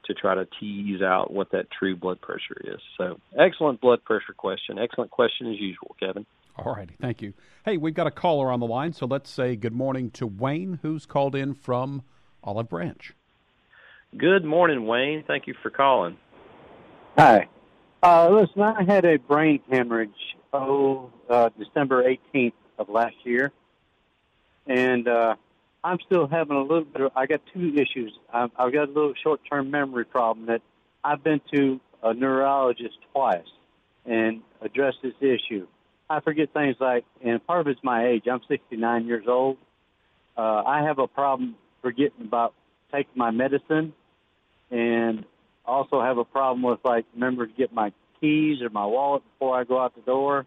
to 0.05 0.15
try 0.15 0.35
to 0.35 0.47
tease 0.59 1.03
out 1.03 1.33
what 1.33 1.51
that 1.53 1.67
true 1.71 1.97
blood 1.97 2.21
pressure 2.21 2.61
is. 2.65 2.81
So, 2.99 3.19
excellent 3.39 3.81
blood 3.81 4.05
pressure 4.05 4.35
question. 4.37 4.79
Excellent 4.79 5.11
question 5.11 5.53
as 5.53 5.61
usual, 5.61 5.97
Kevin. 6.01 6.27
All 6.57 6.75
righty. 6.75 6.97
Thank 7.01 7.23
you. 7.23 7.33
Hey, 7.65 7.77
we've 7.77 7.95
got 7.95 8.07
a 8.07 8.11
caller 8.11 8.51
on 8.51 8.61
the 8.61 8.67
line, 8.67 8.93
so 8.93 9.07
let's 9.07 9.31
say 9.31 9.57
good 9.57 9.73
morning 9.73 10.11
to 10.13 10.27
Wayne, 10.27 10.81
who's 10.83 11.07
called 11.07 11.35
in 11.35 11.55
from 11.55 12.03
Olive 12.45 12.69
Branch. 12.69 13.15
Good 14.17 14.45
morning, 14.45 14.87
Wayne. 14.87 15.25
Thank 15.27 15.47
you 15.47 15.55
for 15.63 15.71
calling. 15.71 16.19
Hi. 17.17 17.49
Uh, 18.03 18.29
listen, 18.31 18.61
I 18.61 18.83
had 18.83 19.05
a 19.05 19.17
brain 19.17 19.61
hemorrhage, 19.71 20.11
oh, 20.53 21.11
uh, 21.31 21.51
December 21.59 22.05
18th 22.35 22.53
of 22.79 22.89
last 22.89 23.15
year. 23.25 23.53
And 24.67 25.09
uh, 25.09 25.37
I'm 25.85 25.99
still 26.07 26.29
having 26.29 26.57
a 26.57 26.63
little 26.63 26.85
bit 26.85 27.03
of. 27.03 27.13
I 27.17 27.27
got 27.27 27.41
two 27.53 27.75
issues. 27.75 28.13
I've, 28.33 28.51
I've 28.57 28.73
got 28.73 28.89
a 28.89 28.93
little 28.93 29.15
short-term 29.23 29.71
memory 29.71 30.05
problem 30.05 30.47
that 30.47 30.63
I've 31.03 31.25
been 31.25 31.41
to 31.55 31.81
a 32.03 32.15
neurologist 32.15 32.97
twice 33.13 33.47
and 34.07 34.43
addressed 34.61 34.99
this 35.03 35.15
issue. 35.21 35.67
I 36.09 36.21
forget 36.21 36.53
things 36.53 36.77
like, 36.79 37.05
and 37.25 37.45
part 37.47 37.61
of 37.63 37.69
it's 37.69 37.81
my 37.83 38.09
age. 38.09 38.25
I'm 38.31 38.41
69 38.49 39.07
years 39.07 39.25
old. 39.27 39.57
Uh, 40.37 40.63
I 40.65 40.83
have 40.85 40.99
a 40.99 41.07
problem 41.07 41.57
forgetting 41.81 42.27
about 42.27 42.55
taking 42.93 43.13
my 43.17 43.31
medicine, 43.31 43.93
and 44.71 45.25
also 45.65 46.01
have 46.01 46.19
a 46.19 46.25
problem 46.25 46.63
with 46.63 46.81
like 46.85 47.07
remember 47.15 47.47
to 47.47 47.53
get 47.53 47.73
my 47.73 47.93
keys 48.21 48.63
or 48.63 48.71
my 48.71 48.87
wallet 48.87 49.23
before 49.33 49.59
I 49.59 49.65
go 49.65 49.81
out 49.81 49.95
the 49.97 50.03
door, 50.03 50.47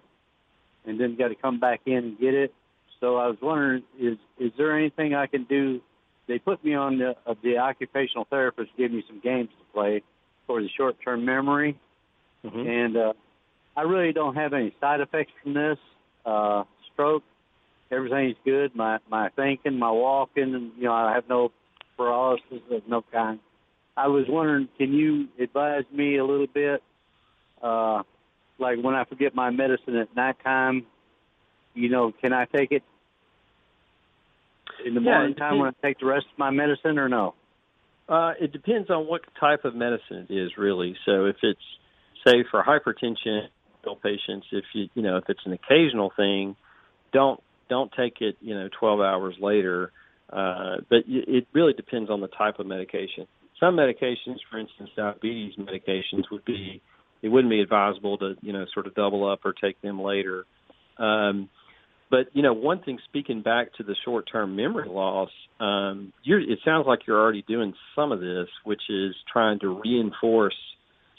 and 0.86 1.00
then 1.00 1.16
got 1.18 1.28
to 1.28 1.36
come 1.36 1.60
back 1.60 1.82
in 1.86 1.98
and 1.98 2.20
get 2.20 2.34
it. 2.34 2.54
So 3.06 3.18
I 3.18 3.28
was 3.28 3.38
wondering, 3.40 3.84
is 4.00 4.18
is 4.40 4.52
there 4.58 4.76
anything 4.76 5.14
I 5.14 5.28
can 5.28 5.44
do? 5.44 5.80
They 6.28 6.40
put 6.40 6.64
me 6.66 6.74
on 6.74 6.98
the 6.98 7.16
uh, 7.28 7.36
the 7.44 7.60
occupational 7.60 8.26
therapist, 8.32 8.72
gave 8.80 8.92
me 8.92 9.04
some 9.08 9.20
games 9.20 9.50
to 9.60 9.74
play 9.76 10.02
for 10.48 10.60
the 10.60 10.70
short 10.76 10.96
term 11.06 11.24
memory, 11.24 11.78
mm-hmm. 12.44 12.68
and 12.68 12.98
uh, 12.98 13.14
I 13.78 13.84
really 13.84 14.12
don't 14.12 14.34
have 14.34 14.54
any 14.54 14.74
side 14.82 15.02
effects 15.02 15.32
from 15.44 15.54
this 15.54 15.78
uh, 16.26 16.64
stroke. 16.92 17.22
Everything's 17.92 18.38
good. 18.44 18.76
My 18.76 18.98
my 19.08 19.30
thinking, 19.36 19.78
my 19.78 19.92
walking, 19.92 20.56
and 20.56 20.72
you 20.76 20.86
know 20.86 20.94
I 20.94 21.14
have 21.14 21.30
no 21.30 21.52
paralysis 21.98 22.64
of 22.72 22.88
no 22.88 23.04
kind. 23.12 23.40
I 23.96 24.08
was 24.08 24.26
wondering, 24.28 24.68
can 24.80 24.94
you 24.94 25.28
advise 25.40 25.84
me 25.94 26.18
a 26.18 26.26
little 26.26 26.48
bit? 26.48 26.82
Uh, 27.62 28.02
like 28.58 28.80
when 28.82 28.96
I 28.96 29.04
forget 29.04 29.36
my 29.36 29.52
medicine 29.52 29.96
at 29.96 30.16
nighttime, 30.16 30.88
you 31.76 31.90
know, 31.90 32.12
can 32.12 32.34
I 32.34 32.46
take 32.46 32.72
it 32.72 32.82
in 34.86 34.96
the 34.96 35.02
yeah, 35.02 35.12
morning 35.12 35.36
time 35.36 35.60
when 35.60 35.70
I 35.70 35.88
take 35.88 36.00
the 36.00 36.06
rest 36.06 36.26
of 36.32 36.40
my 36.40 36.50
medicine 36.50 36.98
or 36.98 37.10
no? 37.10 37.36
Uh, 38.08 38.34
it 38.40 38.52
depends 38.52 38.90
on 38.90 39.08
what 39.08 39.22
type 39.40 39.66
of 39.66 39.76
medicine 39.76 40.28
it 40.30 40.34
is, 40.34 40.52
really. 40.58 40.96
So 41.06 41.26
if 41.26 41.38
it's, 41.42 41.60
say, 42.26 42.44
for 42.50 42.64
hypertension 42.64 43.48
patients, 43.94 44.48
if 44.52 44.66
you 44.74 44.88
you 44.96 45.02
know 45.02 45.18
if 45.18 45.26
it's 45.30 45.42
an 45.46 45.54
occasional 45.54 46.12
thing, 46.16 46.56
don't 47.14 47.40
don't 47.70 47.92
take 47.96 48.16
it 48.22 48.38
you 48.42 48.56
know 48.56 48.70
12 48.80 49.00
hours 49.00 49.36
later. 49.40 49.92
Uh, 50.32 50.78
but 50.90 51.00
it 51.08 51.48
really 51.54 51.74
depends 51.74 52.10
on 52.10 52.20
the 52.20 52.28
type 52.28 52.58
of 52.58 52.66
medication. 52.66 53.28
Some 53.60 53.78
medications, 53.78 54.38
for 54.50 54.58
instance, 54.58 54.90
diabetes 54.96 55.54
medications, 55.56 56.24
would 56.32 56.44
be 56.46 56.82
it 57.22 57.30
wouldn't 57.30 57.52
be 57.52 57.62
advisable 57.62 58.18
to 58.18 58.34
you 58.42 58.54
know 58.54 58.66
sort 58.74 58.88
of 58.88 58.96
double 58.96 59.30
up 59.30 59.42
or 59.46 59.54
take 59.54 59.80
them 59.82 60.02
later. 60.02 60.46
Um, 60.98 61.50
but 62.10 62.28
you 62.34 62.42
know, 62.42 62.54
one 62.54 62.82
thing 62.82 63.00
speaking 63.06 63.42
back 63.42 63.74
to 63.78 63.84
the 63.84 63.96
short-term 64.06 64.56
memory 64.56 64.88
loss, 64.88 65.30
um, 65.60 66.14
you're, 66.24 66.40
it 66.40 66.60
sounds 66.64 66.86
like 66.88 67.00
you're 67.08 67.20
already 67.20 67.44
doing 67.48 67.74
some 67.96 68.12
of 68.12 68.20
this, 68.20 68.48
which 68.64 68.82
is 68.90 69.16
trying 69.32 69.60
to 69.60 69.82
reinforce 69.84 70.56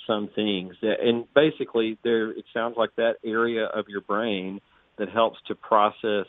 some 0.07 0.29
things. 0.35 0.75
And 0.83 1.25
basically, 1.35 1.99
there 2.05 2.31
it 2.31 2.45
sounds 2.55 2.77
like 2.77 2.91
that 2.97 3.15
area 3.25 3.65
of 3.65 3.87
your 3.89 4.01
brain 4.01 4.61
that 4.99 5.09
helps 5.09 5.39
to 5.49 5.55
process 5.55 6.27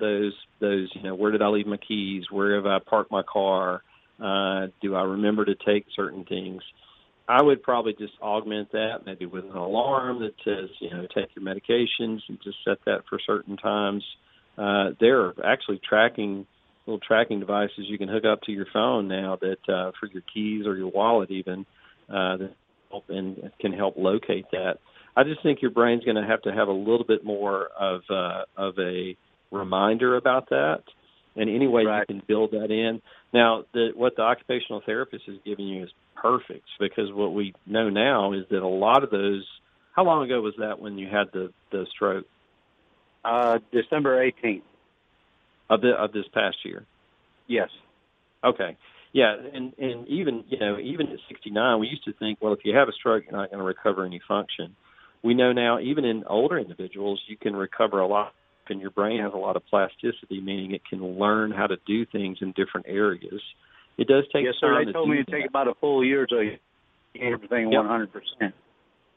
those 0.00 0.32
those 0.60 0.90
you 0.94 1.02
know 1.02 1.14
where 1.14 1.30
did 1.30 1.42
I 1.42 1.48
leave 1.48 1.66
my 1.66 1.76
keys? 1.76 2.24
Where 2.30 2.56
have 2.56 2.66
I 2.66 2.78
parked 2.78 3.10
my 3.10 3.22
car? 3.22 3.82
Uh, 4.18 4.68
do 4.80 4.94
I 4.94 5.02
remember 5.02 5.44
to 5.44 5.54
take 5.54 5.86
certain 5.94 6.24
things? 6.24 6.62
I 7.32 7.40
would 7.40 7.62
probably 7.62 7.94
just 7.94 8.12
augment 8.20 8.72
that 8.72 9.06
maybe 9.06 9.24
with 9.24 9.44
an 9.44 9.56
alarm 9.56 10.20
that 10.20 10.34
says, 10.44 10.68
you 10.80 10.90
know, 10.90 11.06
take 11.14 11.30
your 11.34 11.42
medications 11.42 12.20
and 12.28 12.38
just 12.44 12.58
set 12.62 12.76
that 12.84 13.04
for 13.08 13.18
certain 13.26 13.56
times. 13.56 14.04
Uh, 14.58 14.90
there 15.00 15.22
are 15.22 15.34
actually 15.42 15.80
tracking 15.88 16.46
little 16.86 17.00
tracking 17.00 17.40
devices 17.40 17.86
you 17.86 17.96
can 17.96 18.08
hook 18.08 18.24
up 18.30 18.42
to 18.42 18.52
your 18.52 18.66
phone 18.70 19.08
now 19.08 19.38
that 19.40 19.72
uh, 19.72 19.92
for 19.98 20.08
your 20.12 20.22
keys 20.34 20.66
or 20.66 20.76
your 20.76 20.90
wallet 20.90 21.30
even 21.30 21.64
uh, 22.10 22.36
that 22.36 22.54
help 22.90 23.04
and 23.08 23.50
can 23.60 23.72
help 23.72 23.94
locate 23.96 24.44
that. 24.52 24.74
I 25.16 25.24
just 25.24 25.42
think 25.42 25.62
your 25.62 25.70
brain's 25.70 26.04
going 26.04 26.16
to 26.16 26.26
have 26.26 26.42
to 26.42 26.52
have 26.52 26.68
a 26.68 26.72
little 26.72 27.04
bit 27.06 27.24
more 27.24 27.68
of 27.78 28.02
uh, 28.10 28.42
of 28.58 28.74
a 28.78 29.16
reminder 29.50 30.16
about 30.16 30.50
that, 30.50 30.82
and 31.36 31.48
any 31.48 31.66
way 31.66 31.84
right. 31.84 32.04
you 32.08 32.14
can 32.16 32.22
build 32.26 32.52
that 32.52 32.70
in. 32.70 33.00
Now, 33.32 33.64
the, 33.72 33.90
what 33.94 34.16
the 34.16 34.22
occupational 34.22 34.82
therapist 34.84 35.24
is 35.28 35.38
giving 35.44 35.66
you 35.66 35.84
is 35.84 35.90
perfect 36.14 36.66
because 36.78 37.12
what 37.12 37.34
we 37.34 37.54
know 37.66 37.88
now 37.88 38.32
is 38.32 38.44
that 38.50 38.62
a 38.62 38.68
lot 38.68 39.02
of 39.02 39.10
those. 39.10 39.46
How 39.94 40.04
long 40.04 40.24
ago 40.24 40.40
was 40.40 40.54
that 40.58 40.80
when 40.80 40.98
you 40.98 41.08
had 41.08 41.28
the 41.32 41.52
the 41.70 41.86
stroke? 41.94 42.26
Uh, 43.24 43.58
December 43.72 44.22
eighteenth 44.22 44.64
of 45.68 45.80
the 45.80 45.90
of 45.90 46.12
this 46.12 46.24
past 46.32 46.56
year. 46.64 46.84
Yes. 47.46 47.68
Okay. 48.44 48.76
Yeah, 49.12 49.36
and 49.54 49.74
and 49.78 50.08
even 50.08 50.44
you 50.48 50.58
know 50.58 50.78
even 50.78 51.08
at 51.08 51.18
69, 51.28 51.80
we 51.80 51.88
used 51.88 52.04
to 52.04 52.14
think, 52.14 52.38
well, 52.40 52.54
if 52.54 52.60
you 52.64 52.74
have 52.74 52.88
a 52.88 52.92
stroke, 52.92 53.24
you're 53.24 53.38
not 53.38 53.50
going 53.50 53.58
to 53.58 53.64
recover 53.64 54.04
any 54.06 54.20
function. 54.26 54.74
We 55.22 55.34
know 55.34 55.52
now, 55.52 55.78
even 55.78 56.04
in 56.04 56.24
older 56.24 56.58
individuals, 56.58 57.22
you 57.28 57.36
can 57.36 57.54
recover 57.54 58.00
a 58.00 58.06
lot, 58.06 58.32
and 58.70 58.80
your 58.80 58.90
brain 58.90 59.20
has 59.20 59.32
a 59.34 59.36
lot 59.38 59.56
of 59.56 59.64
plasticity, 59.66 60.40
meaning 60.40 60.72
it 60.72 60.82
can 60.88 61.18
learn 61.18 61.50
how 61.50 61.66
to 61.66 61.76
do 61.86 62.04
things 62.06 62.38
in 62.40 62.52
different 62.52 62.86
areas. 62.88 63.40
It 63.98 64.08
does 64.08 64.24
take 64.32 64.44
yes, 64.44 64.54
sir. 64.60 64.84
They 64.84 64.92
told 64.92 65.08
me 65.08 65.22
to 65.22 65.30
take 65.30 65.46
about 65.48 65.68
a 65.68 65.74
full 65.74 66.04
year 66.04 66.26
to 66.26 66.56
get 67.14 67.22
everything 67.22 67.70
one 67.70 67.86
hundred 67.86 68.12
percent. 68.12 68.54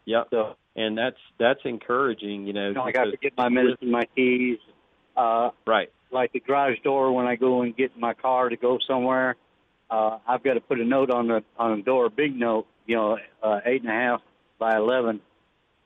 Yep. 0.06 0.28
So, 0.30 0.56
and 0.76 0.98
that's 0.98 1.18
that's 1.40 1.62
encouraging. 1.66 2.46
You 2.46 2.54
know, 2.54 2.68
you 2.70 2.74
know 2.74 2.84
I 2.84 2.92
got 2.92 3.06
to 3.06 3.18
get 3.18 3.34
my 3.38 3.50
medicine, 3.50 3.92
my 3.92 4.06
keys. 4.16 4.60
Uh, 5.16 5.52
right. 5.66 5.90
Like 6.12 6.34
the 6.34 6.40
garage 6.40 6.78
door 6.84 7.14
when 7.14 7.26
I 7.26 7.36
go 7.36 7.62
and 7.62 7.76
get 7.76 7.92
in 7.96 8.02
my 8.02 8.14
car 8.14 8.50
to 8.50 8.58
go 8.58 8.78
somewhere, 8.88 9.36
uh, 9.90 10.20
I've 10.28 10.44
got 10.44 10.54
to 10.54 10.62
put 10.62 10.80
a 10.80 10.86
note 10.86 11.10
on 11.10 11.28
the 11.28 11.44
on 11.58 11.78
the 11.78 11.84
door, 11.84 12.06
a 12.06 12.10
big 12.10 12.36
note. 12.36 12.68
You 12.86 12.96
know, 12.98 13.18
uh, 13.42 13.62
eight 13.66 13.82
and 13.82 13.90
a 13.90 13.94
half 13.94 14.22
by 14.60 14.76
eleven, 14.76 15.22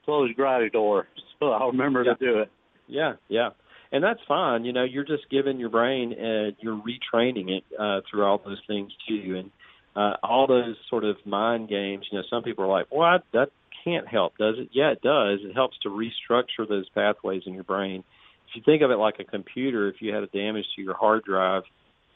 close 0.06 0.32
garage 0.36 0.72
door. 0.72 1.08
So 1.40 1.52
I'll 1.52 1.72
remember 1.72 2.04
Yeah. 2.04 2.16
to 2.16 2.20
do 2.20 2.40
it. 2.40 2.52
Yeah, 2.90 3.14
yeah, 3.28 3.50
and 3.92 4.04
that's 4.04 4.20
fine. 4.28 4.66
You 4.66 4.74
know, 4.74 4.84
you're 4.84 5.06
just 5.06 5.30
giving 5.30 5.60
your 5.60 5.70
brain, 5.70 6.14
uh, 6.14 6.52
you're 6.60 6.82
retraining 6.82 7.50
it 7.50 7.64
uh, 7.80 8.02
through 8.10 8.26
all 8.26 8.42
those 8.44 8.62
things 8.68 8.92
too, 9.08 9.38
and 9.38 9.52
uh, 9.96 10.18
all 10.24 10.48
those 10.48 10.76
sort 10.90 11.04
of 11.04 11.18
mind 11.26 11.70
games. 11.70 12.08
You 12.12 12.18
know, 12.18 12.24
some 12.30 12.44
people 12.44 12.66
are 12.66 12.68
like, 12.68 12.88
"Well, 12.92 13.08
I, 13.08 13.18
that 13.34 13.50
can't 13.84 14.08
help, 14.08 14.38
does 14.38 14.56
it?" 14.58 14.70
Yeah, 14.74 14.92
it 14.92 15.02
does. 15.02 15.40
It 15.44 15.54
helps 15.54 15.78
to 15.84 15.90
restructure 15.90 16.68
those 16.68 16.90
pathways 16.90 17.44
in 17.46 17.54
your 17.54 17.64
brain. 17.64 18.04
If 18.50 18.56
you 18.56 18.62
think 18.66 18.82
of 18.82 18.90
it 18.90 18.96
like 18.96 19.20
a 19.20 19.24
computer, 19.24 19.88
if 19.90 20.02
you 20.02 20.14
had 20.14 20.24
a 20.24 20.28
damage 20.28 20.66
to 20.76 20.82
your 20.82 20.96
hard 20.96 21.24
drive, 21.24 21.64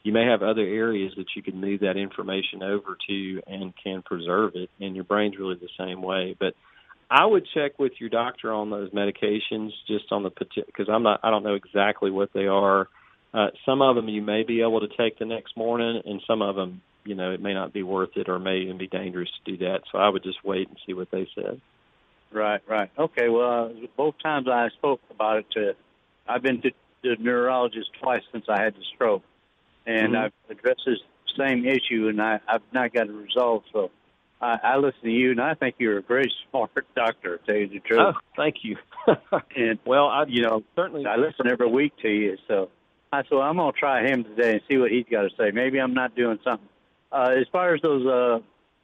you 0.02 0.12
may 0.12 0.26
have 0.26 0.42
other 0.42 0.62
areas 0.62 1.12
that 1.16 1.26
you 1.36 1.42
can 1.42 1.60
move 1.60 1.80
that 1.80 1.96
information 1.96 2.62
over 2.62 2.96
to 3.08 3.40
and 3.46 3.72
can 3.82 4.02
preserve 4.02 4.52
it. 4.54 4.68
And 4.80 4.94
your 4.96 5.04
brain's 5.04 5.38
really 5.38 5.54
the 5.54 5.68
same 5.78 6.02
way, 6.02 6.36
but 6.38 6.54
I 7.10 7.26
would 7.26 7.46
check 7.54 7.78
with 7.78 7.92
your 8.00 8.10
doctor 8.10 8.52
on 8.52 8.70
those 8.70 8.90
medications, 8.90 9.70
just 9.86 10.10
on 10.10 10.22
the 10.22 10.30
because 10.54 10.88
I'm 10.88 11.02
not 11.02 11.20
I 11.22 11.30
don't 11.30 11.42
know 11.42 11.54
exactly 11.54 12.10
what 12.10 12.32
they 12.32 12.46
are. 12.46 12.88
Uh, 13.32 13.48
some 13.66 13.82
of 13.82 13.96
them 13.96 14.08
you 14.08 14.22
may 14.22 14.42
be 14.44 14.60
able 14.60 14.80
to 14.80 14.88
take 14.96 15.18
the 15.18 15.24
next 15.24 15.56
morning, 15.56 16.02
and 16.04 16.22
some 16.26 16.40
of 16.40 16.54
them, 16.56 16.82
you 17.04 17.14
know, 17.14 17.32
it 17.32 17.40
may 17.40 17.52
not 17.52 17.72
be 17.72 17.82
worth 17.82 18.16
it 18.16 18.28
or 18.28 18.38
may 18.38 18.58
even 18.58 18.78
be 18.78 18.86
dangerous 18.86 19.28
to 19.44 19.56
do 19.56 19.64
that. 19.64 19.82
So 19.90 19.98
I 19.98 20.08
would 20.08 20.22
just 20.22 20.44
wait 20.44 20.68
and 20.68 20.78
see 20.86 20.94
what 20.94 21.10
they 21.10 21.28
said. 21.34 21.60
Right, 22.32 22.60
right. 22.68 22.90
Okay. 22.98 23.28
Well, 23.28 23.66
uh, 23.66 23.86
both 23.96 24.14
times 24.22 24.48
I 24.48 24.68
spoke 24.70 25.00
about 25.10 25.38
it 25.38 25.46
to, 25.52 25.74
I've 26.26 26.42
been 26.42 26.60
to 26.62 26.70
the 27.02 27.16
neurologist 27.18 27.90
twice 28.00 28.22
since 28.32 28.46
I 28.48 28.62
had 28.62 28.74
the 28.74 28.84
stroke, 28.94 29.22
and 29.86 30.14
Mhm. 30.14 30.24
I've 30.24 30.32
addressed 30.48 30.82
this 30.86 31.00
same 31.36 31.66
issue, 31.66 32.08
and 32.08 32.20
I, 32.20 32.40
I've 32.48 32.62
not 32.72 32.92
got 32.92 33.08
it 33.08 33.12
resolved. 33.12 33.66
So 33.72 33.90
I, 34.44 34.58
I 34.62 34.76
listen 34.76 35.00
to 35.04 35.10
you, 35.10 35.30
and 35.30 35.40
I 35.40 35.54
think 35.54 35.76
you're 35.78 35.98
a 35.98 36.02
very 36.02 36.30
smart 36.50 36.70
doctor. 36.94 37.38
To 37.38 37.46
tell 37.46 37.56
you 37.56 37.68
the 37.68 37.80
truth. 37.80 38.00
Oh, 38.00 38.12
thank 38.36 38.56
you. 38.62 38.76
And 39.56 39.78
well, 39.84 40.06
I 40.06 40.24
you 40.26 40.42
know, 40.42 40.62
certainly 40.74 41.06
I 41.06 41.16
listen 41.16 41.46
every 41.46 41.68
week 41.68 41.92
to 42.02 42.08
you, 42.08 42.36
so 42.48 42.70
I 43.12 43.22
so 43.28 43.40
I'm 43.40 43.56
gonna 43.56 43.72
try 43.72 44.06
him 44.06 44.24
today 44.24 44.52
and 44.52 44.60
see 44.68 44.78
what 44.78 44.90
he's 44.90 45.04
got 45.10 45.22
to 45.22 45.30
say. 45.38 45.50
Maybe 45.50 45.78
I'm 45.78 45.94
not 45.94 46.14
doing 46.14 46.38
something. 46.42 46.68
Uh, 47.12 47.34
as 47.38 47.46
far 47.52 47.74
as 47.74 47.82
those 47.82 48.06
uh, 48.06 48.38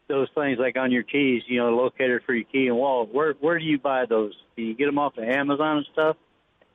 those 0.08 0.28
things 0.34 0.58
like 0.58 0.76
on 0.76 0.92
your 0.92 1.02
keys, 1.02 1.42
you 1.46 1.58
know, 1.58 1.70
locator 1.70 2.22
for 2.26 2.34
your 2.34 2.44
key 2.44 2.66
and 2.66 2.76
wallet. 2.76 3.14
Where 3.14 3.34
where 3.40 3.58
do 3.58 3.64
you 3.64 3.78
buy 3.78 4.06
those? 4.06 4.34
Do 4.56 4.62
you 4.62 4.74
get 4.74 4.86
them 4.86 4.98
off 4.98 5.16
of 5.16 5.24
Amazon 5.24 5.78
and 5.78 5.86
stuff? 5.92 6.16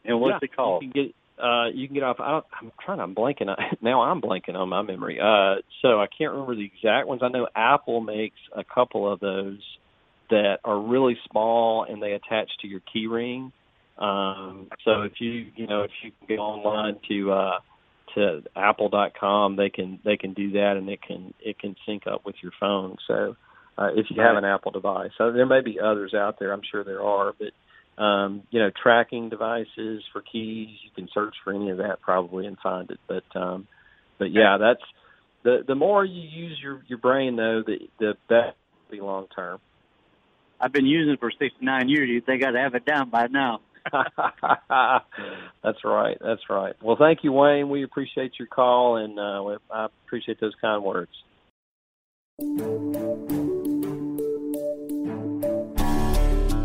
And 0.03 0.19
what's 0.19 0.41
yeah, 0.41 0.49
it 0.49 0.55
called? 0.55 0.83
You 0.83 0.91
can 0.91 1.03
get 1.03 1.15
uh 1.41 1.67
you 1.73 1.87
can 1.87 1.95
get 1.95 2.03
off 2.03 2.17
I 2.19 2.31
don't, 2.31 2.45
I'm 2.61 2.71
trying 2.83 2.97
to 2.97 3.03
I'm 3.03 3.15
blanking 3.15 3.49
on 3.49 3.57
now 3.81 4.01
I'm 4.01 4.21
blanking 4.21 4.55
on 4.55 4.69
my 4.69 4.81
memory. 4.81 5.19
Uh 5.19 5.61
so 5.81 5.99
I 5.99 6.07
can't 6.07 6.31
remember 6.31 6.55
the 6.55 6.65
exact 6.65 7.07
ones. 7.07 7.21
I 7.23 7.29
know 7.29 7.47
Apple 7.55 8.01
makes 8.01 8.37
a 8.55 8.63
couple 8.63 9.11
of 9.11 9.19
those 9.19 9.59
that 10.29 10.57
are 10.63 10.79
really 10.79 11.17
small 11.29 11.85
and 11.87 12.01
they 12.01 12.13
attach 12.13 12.49
to 12.61 12.67
your 12.67 12.81
key 12.91 13.07
ring. 13.07 13.51
Um 13.97 14.67
so 14.83 15.01
if 15.03 15.13
you 15.19 15.47
you 15.55 15.67
know 15.67 15.83
if 15.83 15.91
you 16.03 16.11
can 16.27 16.37
go 16.37 16.41
online 16.41 16.97
to 17.09 17.31
uh 17.31 17.59
to 18.15 18.43
apple.com 18.55 19.57
they 19.57 19.69
can 19.69 19.99
they 20.05 20.17
can 20.17 20.33
do 20.33 20.51
that 20.51 20.75
and 20.77 20.89
it 20.89 21.01
can 21.01 21.33
it 21.39 21.59
can 21.59 21.75
sync 21.85 22.07
up 22.07 22.25
with 22.25 22.35
your 22.41 22.51
phone. 22.59 22.97
So 23.07 23.35
uh, 23.77 23.89
if 23.93 24.05
you 24.09 24.21
have 24.21 24.37
an 24.37 24.45
Apple 24.45 24.71
device. 24.71 25.11
So 25.17 25.31
there 25.31 25.45
may 25.45 25.61
be 25.61 25.79
others 25.79 26.13
out 26.13 26.39
there. 26.39 26.53
I'm 26.53 26.61
sure 26.69 26.83
there 26.83 27.03
are, 27.03 27.33
but 27.37 27.49
um, 27.97 28.43
you 28.49 28.59
know, 28.59 28.71
tracking 28.81 29.29
devices 29.29 30.03
for 30.11 30.21
keys. 30.21 30.69
You 30.83 30.91
can 30.95 31.07
search 31.13 31.35
for 31.43 31.53
any 31.53 31.69
of 31.69 31.77
that 31.77 32.01
probably 32.01 32.45
and 32.45 32.57
find 32.59 32.89
it. 32.91 32.99
But 33.07 33.39
um, 33.39 33.67
but 34.17 34.31
yeah, 34.31 34.57
that's 34.59 34.83
the 35.43 35.63
the 35.65 35.75
more 35.75 36.03
you 36.03 36.21
use 36.21 36.59
your 36.61 36.81
your 36.87 36.97
brain 36.97 37.35
though, 37.35 37.63
the 37.65 37.87
the 37.99 38.13
better 38.27 38.53
be 38.89 39.01
long 39.01 39.27
term. 39.35 39.59
I've 40.59 40.71
been 40.71 40.85
using 40.85 41.13
it 41.13 41.19
for 41.19 41.31
69 41.31 41.89
years. 41.89 42.09
You 42.09 42.21
think 42.21 42.43
I'd 42.43 42.55
have 42.55 42.75
it 42.75 42.85
down 42.85 43.09
by 43.09 43.27
now? 43.27 43.59
that's 45.63 45.83
right. 45.83 46.17
That's 46.19 46.41
right. 46.49 46.75
Well, 46.81 46.95
thank 46.97 47.23
you, 47.23 47.31
Wayne. 47.31 47.69
We 47.69 47.83
appreciate 47.83 48.33
your 48.39 48.47
call, 48.47 48.97
and 48.97 49.19
uh, 49.19 49.57
I 49.71 49.87
appreciate 50.05 50.39
those 50.39 50.55
kind 50.61 50.83
words. 50.83 51.11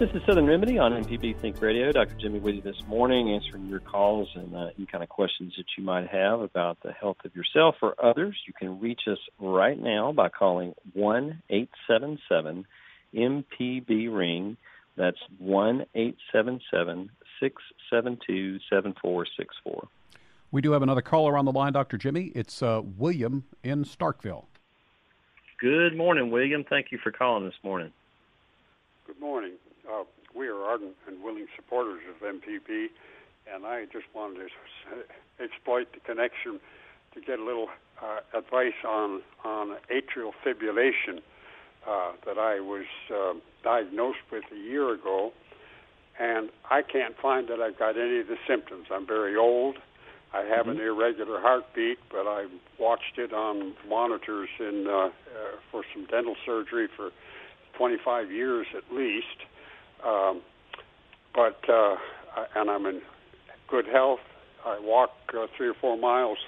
This 0.00 0.08
is 0.14 0.22
Southern 0.24 0.46
Remedy 0.46 0.78
on 0.78 0.92
MPB 0.92 1.38
Think 1.42 1.60
Radio. 1.60 1.92
Dr. 1.92 2.14
Jimmy 2.14 2.38
with 2.38 2.54
you 2.54 2.62
this 2.62 2.82
morning, 2.88 3.32
answering 3.34 3.66
your 3.66 3.80
calls 3.80 4.30
and 4.34 4.56
uh, 4.56 4.68
any 4.78 4.86
kind 4.86 5.04
of 5.04 5.10
questions 5.10 5.52
that 5.58 5.66
you 5.76 5.84
might 5.84 6.08
have 6.08 6.40
about 6.40 6.78
the 6.82 6.90
health 6.90 7.18
of 7.26 7.36
yourself 7.36 7.74
or 7.82 7.94
others. 8.02 8.34
You 8.46 8.54
can 8.54 8.80
reach 8.80 9.02
us 9.06 9.18
right 9.38 9.78
now 9.78 10.10
by 10.12 10.30
calling 10.30 10.74
one 10.94 11.42
eight 11.50 11.68
seven 11.86 12.18
seven 12.30 12.64
MPB 13.14 14.08
Ring. 14.10 14.56
That's 14.96 15.18
one 15.36 15.84
eight 15.94 16.16
seven 16.32 16.62
seven 16.70 17.10
six 17.38 17.62
seven 17.90 18.18
two 18.26 18.58
seven 18.70 18.94
four 19.02 19.26
six 19.36 19.54
four. 19.62 19.86
We 20.50 20.62
do 20.62 20.72
have 20.72 20.80
another 20.80 21.02
caller 21.02 21.36
on 21.36 21.44
the 21.44 21.52
line, 21.52 21.74
Dr. 21.74 21.98
Jimmy. 21.98 22.32
It's 22.34 22.62
uh, 22.62 22.80
William 22.96 23.44
in 23.62 23.84
Starkville. 23.84 24.46
Good 25.60 25.94
morning, 25.94 26.30
William. 26.30 26.64
Thank 26.64 26.90
you 26.90 26.96
for 26.96 27.12
calling 27.12 27.44
this 27.44 27.58
morning. 27.62 27.92
Good 29.06 29.20
morning. 29.20 29.52
Uh, 29.88 30.04
we 30.34 30.48
are 30.48 30.62
ardent 30.62 30.94
and 31.06 31.22
willing 31.22 31.46
supporters 31.56 32.02
of 32.08 32.26
MPB, 32.26 32.86
and 33.52 33.66
I 33.66 33.84
just 33.86 34.06
wanted 34.14 34.36
to 34.38 35.44
exploit 35.44 35.88
the 35.92 36.00
connection 36.00 36.60
to 37.14 37.20
get 37.20 37.38
a 37.38 37.44
little 37.44 37.68
uh, 38.02 38.38
advice 38.38 38.78
on 38.86 39.22
on 39.44 39.76
atrial 39.90 40.32
fibrillation 40.44 41.20
uh, 41.86 42.12
that 42.26 42.38
I 42.38 42.60
was 42.60 42.86
uh, 43.12 43.34
diagnosed 43.64 44.18
with 44.30 44.44
a 44.52 44.56
year 44.56 44.92
ago, 44.94 45.32
and 46.18 46.50
I 46.70 46.82
can't 46.82 47.14
find 47.20 47.48
that 47.48 47.60
I've 47.60 47.78
got 47.78 47.96
any 47.98 48.20
of 48.20 48.28
the 48.28 48.36
symptoms. 48.46 48.86
I'm 48.92 49.06
very 49.06 49.36
old. 49.36 49.76
I 50.32 50.42
have 50.44 50.68
an 50.68 50.80
irregular 50.80 51.40
heartbeat, 51.40 51.98
but 52.08 52.28
I 52.28 52.46
watched 52.78 53.18
it 53.18 53.32
on 53.32 53.74
monitors 53.88 54.48
in 54.60 54.86
uh, 54.88 54.92
uh, 54.92 55.10
for 55.72 55.82
some 55.92 56.06
dental 56.06 56.36
surgery 56.46 56.86
for 56.96 57.10
25 57.76 58.30
years 58.30 58.68
at 58.76 58.94
least. 58.94 59.26
Um, 60.06 60.42
but 61.34 61.58
uh, 61.68 61.96
and 62.56 62.70
I'm 62.70 62.86
in 62.86 63.00
good 63.68 63.86
health. 63.86 64.20
I 64.64 64.78
walk 64.80 65.10
uh, 65.32 65.46
three 65.56 65.68
or 65.68 65.74
four 65.80 65.96
miles, 65.96 66.38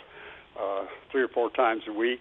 uh, 0.61 0.85
three 1.11 1.23
or 1.23 1.29
four 1.29 1.51
times 1.51 1.83
a 1.89 1.93
week, 1.93 2.21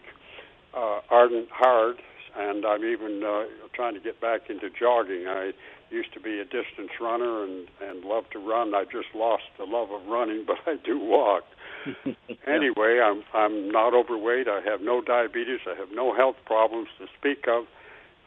uh, 0.76 1.00
ardent 1.10 1.50
hard, 1.52 1.98
and 2.38 2.65
I'm 2.65 2.84
even 2.86 3.22
uh, 3.24 3.44
trying 3.74 3.94
to 3.96 4.00
get 4.00 4.22
back 4.22 4.50
into 4.50 4.70
jogging. 4.70 5.26
I 5.28 5.52
used 5.89 6.13
to 6.13 6.22
be 6.22 6.39
a 6.39 6.46
distance 6.46 6.91
runner 7.00 7.44
and 7.44 7.67
and 7.82 8.06
love 8.06 8.26
to 8.32 8.39
run. 8.39 8.74
I 8.74 8.86
just 8.86 9.13
lost 9.15 9.44
the 9.58 9.65
love 9.65 9.91
of 9.91 10.08
running, 10.08 10.46
but 10.48 10.58
I 10.65 10.76
do 10.84 11.00
walk. 11.00 11.44
anyway, 12.48 13.02
I'm 13.04 13.24
I'm 13.34 13.72
not 13.72 13.94
overweight. 13.94 14.48
I 14.48 14.62
have 14.62 14.82
no 14.82 15.02
diabetes. 15.02 15.60
I 15.67 15.78
have 15.78 15.89
no 15.94 16.15
health 16.15 16.38
problems 16.46 16.88
to 17.00 17.08
speak 17.17 17.48
of, 17.48 17.65